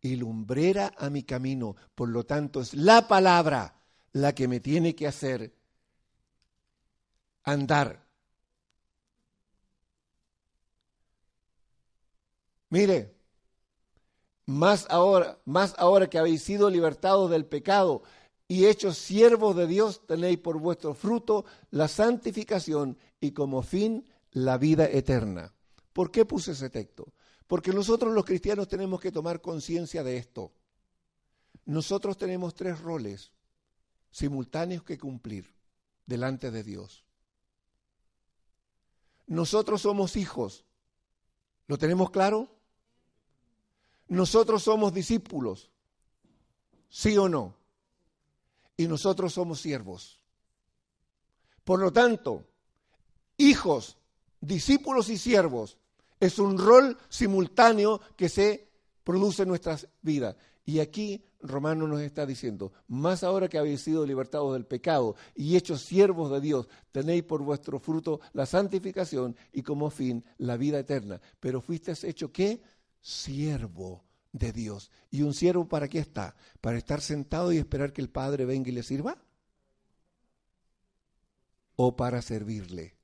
y 0.00 0.14
lumbrera 0.14 0.94
a 0.98 1.10
mi 1.10 1.24
camino. 1.24 1.74
Por 1.96 2.10
lo 2.10 2.24
tanto, 2.24 2.60
es 2.60 2.74
la 2.74 3.08
palabra 3.08 3.74
la 4.12 4.34
que 4.34 4.46
me 4.46 4.60
tiene 4.60 4.94
que 4.94 5.08
hacer 5.08 5.52
andar. 7.42 8.01
Mire, 12.72 13.14
más 14.46 14.86
ahora, 14.88 15.38
más 15.44 15.74
ahora 15.76 16.08
que 16.08 16.16
habéis 16.16 16.42
sido 16.42 16.70
libertados 16.70 17.30
del 17.30 17.44
pecado 17.44 18.02
y 18.48 18.64
hechos 18.64 18.96
siervos 18.96 19.54
de 19.54 19.66
Dios, 19.66 20.06
tenéis 20.06 20.38
por 20.38 20.58
vuestro 20.58 20.94
fruto 20.94 21.44
la 21.70 21.86
santificación 21.86 22.96
y 23.20 23.32
como 23.32 23.60
fin 23.60 24.08
la 24.30 24.56
vida 24.56 24.86
eterna. 24.86 25.52
¿Por 25.92 26.10
qué 26.10 26.24
puse 26.24 26.52
ese 26.52 26.70
texto? 26.70 27.12
Porque 27.46 27.74
nosotros 27.74 28.14
los 28.14 28.24
cristianos 28.24 28.68
tenemos 28.68 29.02
que 29.02 29.12
tomar 29.12 29.42
conciencia 29.42 30.02
de 30.02 30.16
esto. 30.16 30.54
Nosotros 31.66 32.16
tenemos 32.16 32.54
tres 32.54 32.80
roles 32.80 33.32
simultáneos 34.10 34.82
que 34.82 34.96
cumplir 34.96 35.54
delante 36.06 36.50
de 36.50 36.62
Dios. 36.62 37.04
Nosotros 39.26 39.82
somos 39.82 40.16
hijos. 40.16 40.64
¿Lo 41.66 41.76
tenemos 41.76 42.10
claro? 42.10 42.61
Nosotros 44.08 44.62
somos 44.62 44.92
discípulos. 44.92 45.70
¿Sí 46.88 47.16
o 47.16 47.28
no? 47.28 47.56
Y 48.76 48.86
nosotros 48.86 49.32
somos 49.32 49.60
siervos. 49.60 50.20
Por 51.64 51.80
lo 51.80 51.92
tanto, 51.92 52.44
hijos, 53.36 53.96
discípulos 54.40 55.08
y 55.08 55.16
siervos 55.16 55.78
es 56.20 56.38
un 56.38 56.58
rol 56.58 56.96
simultáneo 57.08 58.00
que 58.16 58.28
se 58.28 58.68
produce 59.04 59.42
en 59.42 59.48
nuestras 59.48 59.88
vidas. 60.02 60.36
Y 60.64 60.78
aquí 60.78 61.24
Romano 61.40 61.88
nos 61.88 62.00
está 62.00 62.24
diciendo, 62.24 62.72
más 62.86 63.24
ahora 63.24 63.48
que 63.48 63.58
habéis 63.58 63.80
sido 63.80 64.06
libertados 64.06 64.52
del 64.52 64.64
pecado 64.64 65.16
y 65.34 65.56
hechos 65.56 65.82
siervos 65.82 66.30
de 66.30 66.40
Dios, 66.40 66.68
tenéis 66.92 67.24
por 67.24 67.42
vuestro 67.42 67.80
fruto 67.80 68.20
la 68.32 68.46
santificación 68.46 69.36
y 69.52 69.62
como 69.62 69.90
fin 69.90 70.24
la 70.38 70.56
vida 70.56 70.78
eterna. 70.78 71.20
Pero 71.40 71.60
fuisteis 71.60 72.04
hecho 72.04 72.30
qué? 72.30 72.62
Siervo 73.02 74.04
de 74.32 74.52
Dios. 74.52 74.90
¿Y 75.10 75.22
un 75.22 75.34
siervo 75.34 75.68
para 75.68 75.88
qué 75.88 75.98
está? 75.98 76.34
¿Para 76.60 76.78
estar 76.78 77.00
sentado 77.00 77.52
y 77.52 77.58
esperar 77.58 77.92
que 77.92 78.00
el 78.00 78.08
Padre 78.08 78.46
venga 78.46 78.70
y 78.70 78.72
le 78.72 78.82
sirva? 78.82 79.18
¿O 81.76 81.96
para 81.96 82.22
servirle? 82.22 82.96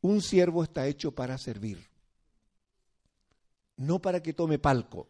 Un 0.00 0.20
siervo 0.20 0.64
está 0.64 0.86
hecho 0.86 1.14
para 1.14 1.38
servir, 1.38 1.88
no 3.76 4.02
para 4.02 4.22
que 4.22 4.34
tome 4.34 4.58
palco. 4.58 5.08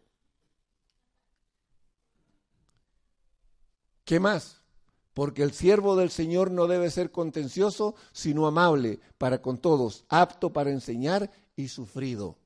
¿Qué 4.05 4.19
más? 4.19 4.61
Porque 5.13 5.43
el 5.43 5.51
siervo 5.51 5.95
del 5.95 6.11
Señor 6.11 6.51
no 6.51 6.67
debe 6.67 6.89
ser 6.91 7.11
contencioso, 7.11 7.95
sino 8.13 8.47
amable 8.47 8.99
para 9.17 9.41
con 9.41 9.57
todos, 9.57 10.05
apto 10.07 10.53
para 10.53 10.71
enseñar 10.71 11.31
y 11.55 11.67
sufrido. 11.67 12.37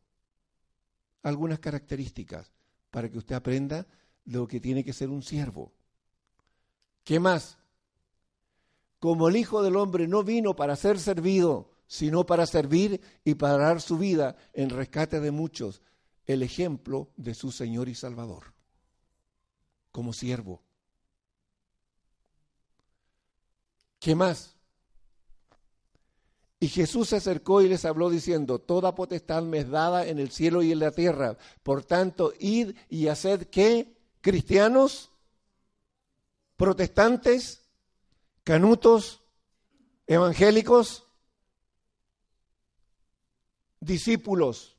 Algunas 1.24 1.60
características 1.60 2.52
para 2.92 3.10
que 3.10 3.18
usted 3.18 3.36
aprenda 3.36 3.88
lo 4.26 4.48
que 4.48 4.60
tiene 4.60 4.84
que 4.84 4.94
ser 4.94 5.10
un 5.10 5.24
siervo. 5.24 5.74
¿Qué 7.04 7.20
más? 7.20 7.58
Como 9.00 9.30
el 9.30 9.38
Hijo 9.38 9.62
del 9.62 9.76
Hombre 9.76 10.08
no 10.08 10.24
vino 10.24 10.56
para 10.56 10.76
ser 10.76 11.00
servido, 11.00 11.72
sino 11.88 12.26
para 12.26 12.46
servir 12.46 13.02
y 13.24 13.36
para 13.36 13.58
dar 13.58 13.82
su 13.82 13.98
vida 13.98 14.36
en 14.54 14.70
rescate 14.70 15.20
de 15.20 15.32
muchos, 15.32 15.82
el 16.26 16.44
ejemplo 16.44 17.10
de 17.18 17.34
su 17.34 17.52
Señor 17.52 17.90
y 17.90 17.96
Salvador, 17.96 18.54
como 19.92 20.14
siervo. 20.14 20.62
¿Qué 24.00 24.14
más? 24.14 24.59
Y 26.60 26.68
Jesús 26.68 27.10
se 27.10 27.16
acercó 27.18 27.62
y 27.62 27.70
les 27.70 27.86
habló 27.86 28.10
diciendo, 28.10 28.60
Toda 28.60 28.96
potestad 28.96 29.44
me 29.44 29.60
es 29.60 29.70
dada 29.70 30.06
en 30.06 30.20
el 30.20 30.30
cielo 30.30 30.62
y 30.62 30.72
en 30.74 30.80
la 30.80 30.92
tierra. 30.92 31.38
Por 31.64 31.86
tanto, 31.86 32.34
id 32.38 32.76
y 32.90 33.08
haced 33.08 33.48
qué? 33.48 33.96
Cristianos, 34.20 35.10
protestantes, 36.58 37.64
canutos, 38.44 39.22
evangélicos, 40.06 41.06
discípulos 43.80 44.76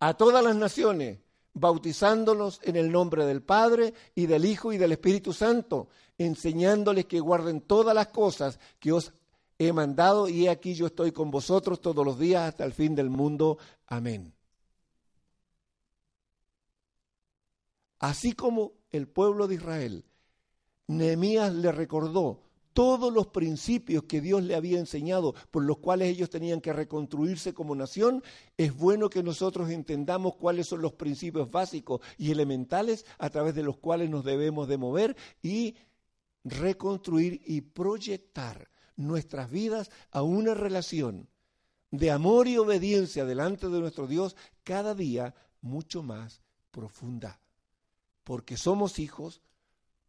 a 0.00 0.14
todas 0.14 0.44
las 0.44 0.56
naciones, 0.56 1.18
bautizándolos 1.54 2.60
en 2.62 2.76
el 2.76 2.92
nombre 2.92 3.24
del 3.24 3.42
Padre 3.42 3.94
y 4.14 4.26
del 4.26 4.44
Hijo 4.44 4.72
y 4.72 4.78
del 4.78 4.92
Espíritu 4.92 5.32
Santo, 5.32 5.88
enseñándoles 6.18 7.06
que 7.06 7.20
guarden 7.20 7.62
todas 7.62 7.94
las 7.94 8.08
cosas 8.08 8.58
que 8.78 8.92
os 8.92 9.12
he 9.60 9.74
mandado 9.74 10.26
y 10.26 10.48
aquí 10.48 10.72
yo 10.72 10.86
estoy 10.86 11.12
con 11.12 11.30
vosotros 11.30 11.82
todos 11.82 12.02
los 12.02 12.18
días 12.18 12.48
hasta 12.48 12.64
el 12.64 12.72
fin 12.72 12.94
del 12.94 13.10
mundo. 13.10 13.58
Amén. 13.86 14.32
Así 17.98 18.32
como 18.32 18.72
el 18.90 19.06
pueblo 19.06 19.46
de 19.46 19.56
Israel, 19.56 20.06
Nehemías 20.86 21.52
le 21.52 21.72
recordó 21.72 22.40
todos 22.72 23.12
los 23.12 23.26
principios 23.26 24.04
que 24.04 24.22
Dios 24.22 24.42
le 24.42 24.54
había 24.54 24.78
enseñado, 24.78 25.34
por 25.50 25.62
los 25.62 25.76
cuales 25.76 26.08
ellos 26.08 26.30
tenían 26.30 26.62
que 26.62 26.72
reconstruirse 26.72 27.52
como 27.52 27.74
nación, 27.74 28.22
es 28.56 28.74
bueno 28.74 29.10
que 29.10 29.22
nosotros 29.22 29.68
entendamos 29.68 30.36
cuáles 30.36 30.68
son 30.68 30.80
los 30.80 30.94
principios 30.94 31.50
básicos 31.50 32.00
y 32.16 32.30
elementales 32.30 33.04
a 33.18 33.28
través 33.28 33.54
de 33.54 33.64
los 33.64 33.76
cuales 33.76 34.08
nos 34.08 34.24
debemos 34.24 34.68
de 34.68 34.78
mover 34.78 35.16
y 35.42 35.76
reconstruir 36.44 37.42
y 37.44 37.60
proyectar 37.60 38.70
nuestras 39.00 39.50
vidas 39.50 39.90
a 40.10 40.22
una 40.22 40.54
relación 40.54 41.28
de 41.90 42.10
amor 42.10 42.48
y 42.48 42.56
obediencia 42.56 43.24
delante 43.24 43.68
de 43.68 43.80
nuestro 43.80 44.06
Dios 44.06 44.36
cada 44.62 44.94
día 44.94 45.34
mucho 45.60 46.02
más 46.02 46.42
profunda. 46.70 47.40
Porque 48.24 48.56
somos 48.56 48.98
hijos, 48.98 49.42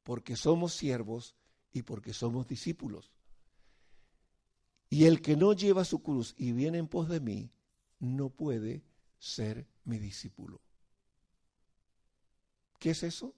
porque 0.04 0.36
somos 0.36 0.74
siervos, 0.74 1.36
y 1.74 1.84
porque 1.84 2.14
somos 2.14 2.48
discípulos. 2.48 3.12
Y 4.90 5.06
el 5.06 5.22
que 5.22 5.38
no 5.38 5.54
lleva 5.54 5.86
su 5.86 6.02
cruz 6.02 6.34
y 6.38 6.52
viene 6.52 6.78
en 6.78 6.88
pos 6.88 7.08
de 7.08 7.22
mí, 7.22 7.52
no 8.00 8.30
puede 8.30 8.84
ser 9.18 9.68
mi 9.86 10.00
discípulo. 10.00 10.62
¿Qué 12.80 12.92
es 12.92 13.04
eso? 13.04 13.36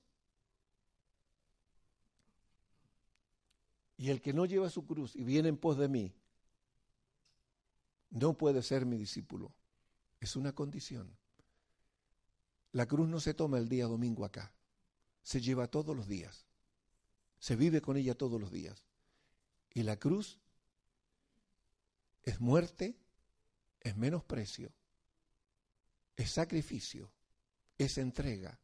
Y 4.04 4.10
el 4.10 4.22
que 4.22 4.34
no 4.34 4.46
lleva 4.46 4.70
su 4.70 4.86
cruz 4.86 5.16
y 5.16 5.24
viene 5.24 5.48
en 5.48 5.56
pos 5.56 5.78
de 5.78 5.88
mí, 5.88 6.14
no 8.10 8.38
puede 8.38 8.62
ser 8.62 8.86
mi 8.86 8.98
discípulo. 8.98 9.54
Es 10.20 10.36
una 10.36 10.52
condición. 10.52 11.18
La 12.74 12.86
cruz 12.86 13.08
no 13.08 13.22
se 13.22 13.34
toma 13.34 13.60
el 13.60 13.70
día 13.70 13.86
domingo 13.86 14.26
acá, 14.26 14.54
se 15.22 15.40
lleva 15.40 15.68
todos 15.68 15.96
los 15.96 16.10
días, 16.10 16.46
se 17.40 17.56
vive 17.56 17.80
con 17.80 17.96
ella 17.96 18.14
todos 18.14 18.42
los 18.42 18.52
días. 18.52 18.84
Y 19.74 19.84
la 19.84 19.98
cruz 19.98 20.38
es 22.24 22.42
muerte, 22.42 22.98
es 23.80 23.96
menosprecio, 23.96 24.74
es 26.18 26.30
sacrificio, 26.30 27.10
es 27.78 27.98
entrega, 27.98 28.60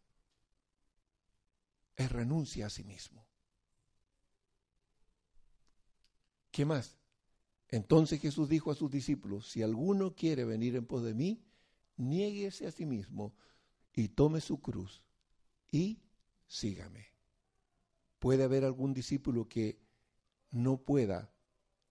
es 1.96 2.12
renuncia 2.12 2.66
a 2.66 2.70
sí 2.70 2.84
mismo. 2.84 3.29
¿Qué 6.60 6.66
más? 6.66 6.98
Entonces 7.70 8.20
Jesús 8.20 8.50
dijo 8.50 8.70
a 8.70 8.76
sus 8.76 8.92
discípulos, 8.92 9.48
si 9.48 9.64
alguno 9.64 10.14
quiere 10.14 10.44
venir 10.44 10.76
en 10.76 10.86
pos 10.86 11.04
de 11.04 11.14
mí, 11.14 11.42
niéguese 11.96 12.68
a 12.68 12.72
sí 12.74 12.86
mismo 12.86 13.34
y 13.94 14.10
tome 14.10 14.42
su 14.42 14.60
cruz 14.60 15.02
y 15.72 16.02
sígame. 16.48 17.14
¿Puede 18.20 18.44
haber 18.44 18.66
algún 18.66 18.94
discípulo 18.94 19.48
que 19.48 19.80
no 20.52 20.76
pueda 20.76 21.32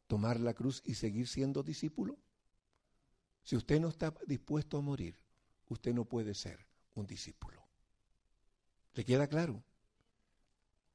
tomar 0.06 0.38
la 0.38 0.52
cruz 0.52 0.82
y 0.84 0.96
seguir 0.96 1.28
siendo 1.28 1.62
discípulo? 1.62 2.18
Si 3.44 3.56
usted 3.56 3.80
no 3.80 3.88
está 3.88 4.14
dispuesto 4.26 4.76
a 4.76 4.82
morir, 4.82 5.18
usted 5.70 5.94
no 5.94 6.04
puede 6.04 6.34
ser 6.34 6.66
un 6.94 7.06
discípulo. 7.06 7.66
¿Le 8.92 9.06
queda 9.06 9.28
claro? 9.28 9.64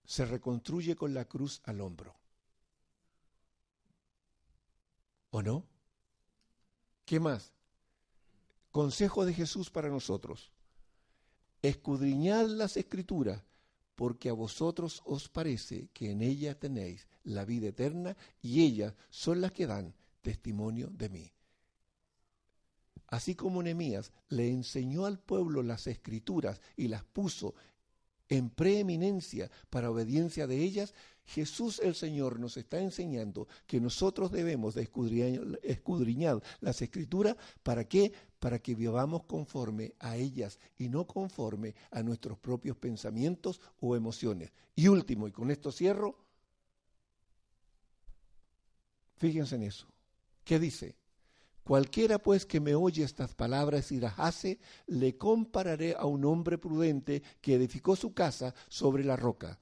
Se 0.05 0.25
reconstruye 0.25 0.95
con 0.95 1.15
la 1.15 1.25
cruz 1.25 1.59
al 1.65 1.81
hombro. 1.81 2.22
¿O 5.35 5.41
no? 5.41 5.65
¿Qué 7.05 7.19
más? 7.19 7.53
Consejo 8.69 9.25
de 9.25 9.33
Jesús 9.33 9.71
para 9.71 9.89
nosotros. 9.89 10.51
Escudriñad 11.63 12.45
las 12.45 12.77
escrituras, 12.77 13.41
porque 13.95 14.29
a 14.29 14.33
vosotros 14.33 15.01
os 15.05 15.29
parece 15.29 15.87
que 15.91 16.11
en 16.11 16.21
ellas 16.21 16.59
tenéis 16.59 17.07
la 17.23 17.45
vida 17.45 17.69
eterna 17.69 18.15
y 18.43 18.61
ellas 18.63 18.93
son 19.09 19.41
las 19.41 19.51
que 19.53 19.65
dan 19.65 19.95
testimonio 20.21 20.91
de 20.91 21.09
mí. 21.09 21.31
Así 23.07 23.33
como 23.33 23.63
Nehemías 23.63 24.11
le 24.29 24.51
enseñó 24.51 25.07
al 25.07 25.17
pueblo 25.17 25.63
las 25.63 25.87
escrituras 25.87 26.61
y 26.77 26.89
las 26.89 27.05
puso 27.05 27.55
en 28.29 28.51
preeminencia 28.51 29.49
para 29.71 29.89
obediencia 29.89 30.45
de 30.45 30.57
ellas, 30.61 30.93
Jesús 31.25 31.79
el 31.79 31.95
Señor 31.95 32.39
nos 32.39 32.57
está 32.57 32.79
enseñando 32.79 33.47
que 33.65 33.79
nosotros 33.79 34.31
debemos 34.31 34.75
de 34.75 34.89
escudriñar, 35.63 36.41
las 36.59 36.81
escrituras, 36.81 37.37
¿para 37.63 37.87
qué? 37.87 38.11
Para 38.39 38.59
que 38.59 38.75
vivamos 38.75 39.23
conforme 39.23 39.93
a 39.99 40.17
ellas 40.17 40.59
y 40.77 40.89
no 40.89 41.07
conforme 41.07 41.75
a 41.91 42.03
nuestros 42.03 42.37
propios 42.37 42.77
pensamientos 42.77 43.61
o 43.79 43.95
emociones. 43.95 44.51
Y 44.75 44.87
último, 44.87 45.27
y 45.27 45.31
con 45.31 45.49
esto 45.49 45.71
cierro, 45.71 46.17
fíjense 49.15 49.55
en 49.55 49.63
eso. 49.63 49.87
¿Qué 50.43 50.59
dice? 50.59 50.97
Cualquiera 51.63 52.19
pues 52.19 52.45
que 52.45 52.59
me 52.59 52.75
oye 52.75 53.05
estas 53.05 53.33
palabras 53.33 53.93
y 53.93 53.99
las 54.01 54.19
hace, 54.19 54.59
le 54.87 55.17
compararé 55.17 55.95
a 55.97 56.05
un 56.05 56.25
hombre 56.25 56.57
prudente 56.57 57.23
que 57.39 57.53
edificó 57.55 57.95
su 57.95 58.13
casa 58.13 58.53
sobre 58.67 59.05
la 59.05 59.15
roca. 59.15 59.61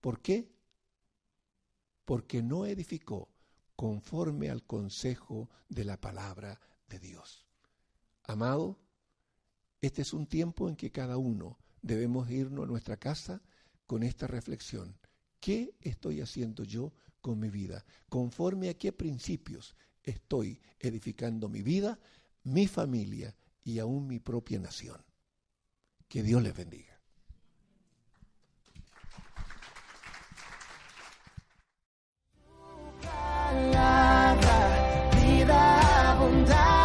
¿Por 0.00 0.20
qué? 0.20 0.50
Porque 2.04 2.42
no 2.42 2.66
edificó 2.66 3.28
conforme 3.76 4.50
al 4.50 4.64
consejo 4.64 5.48
de 5.68 5.84
la 5.84 6.00
palabra 6.00 6.60
de 6.88 6.98
Dios. 6.98 7.46
Amado, 8.24 8.78
este 9.80 10.02
es 10.02 10.12
un 10.12 10.26
tiempo 10.26 10.68
en 10.68 10.76
que 10.76 10.90
cada 10.90 11.16
uno 11.16 11.58
debemos 11.82 12.30
irnos 12.30 12.64
a 12.64 12.68
nuestra 12.68 12.96
casa 12.96 13.42
con 13.86 14.02
esta 14.02 14.26
reflexión. 14.26 14.96
¿Qué 15.40 15.74
estoy 15.80 16.20
haciendo 16.20 16.64
yo 16.64 16.92
con 17.20 17.38
mi 17.38 17.48
vida? 17.48 17.84
¿Conforme 18.08 18.68
a 18.68 18.74
qué 18.74 18.92
principios 18.92 19.76
estoy 20.02 20.60
edificando 20.80 21.48
mi 21.48 21.62
vida, 21.62 21.98
mi 22.42 22.66
familia 22.66 23.36
y 23.62 23.78
aún 23.78 24.06
mi 24.06 24.18
propia 24.18 24.58
nación? 24.58 25.00
Que 26.08 26.22
Dios 26.22 26.42
les 26.42 26.56
bendiga. 26.56 26.87
palabra, 33.58 34.56
vida 35.16 36.10
abundante. 36.12 36.77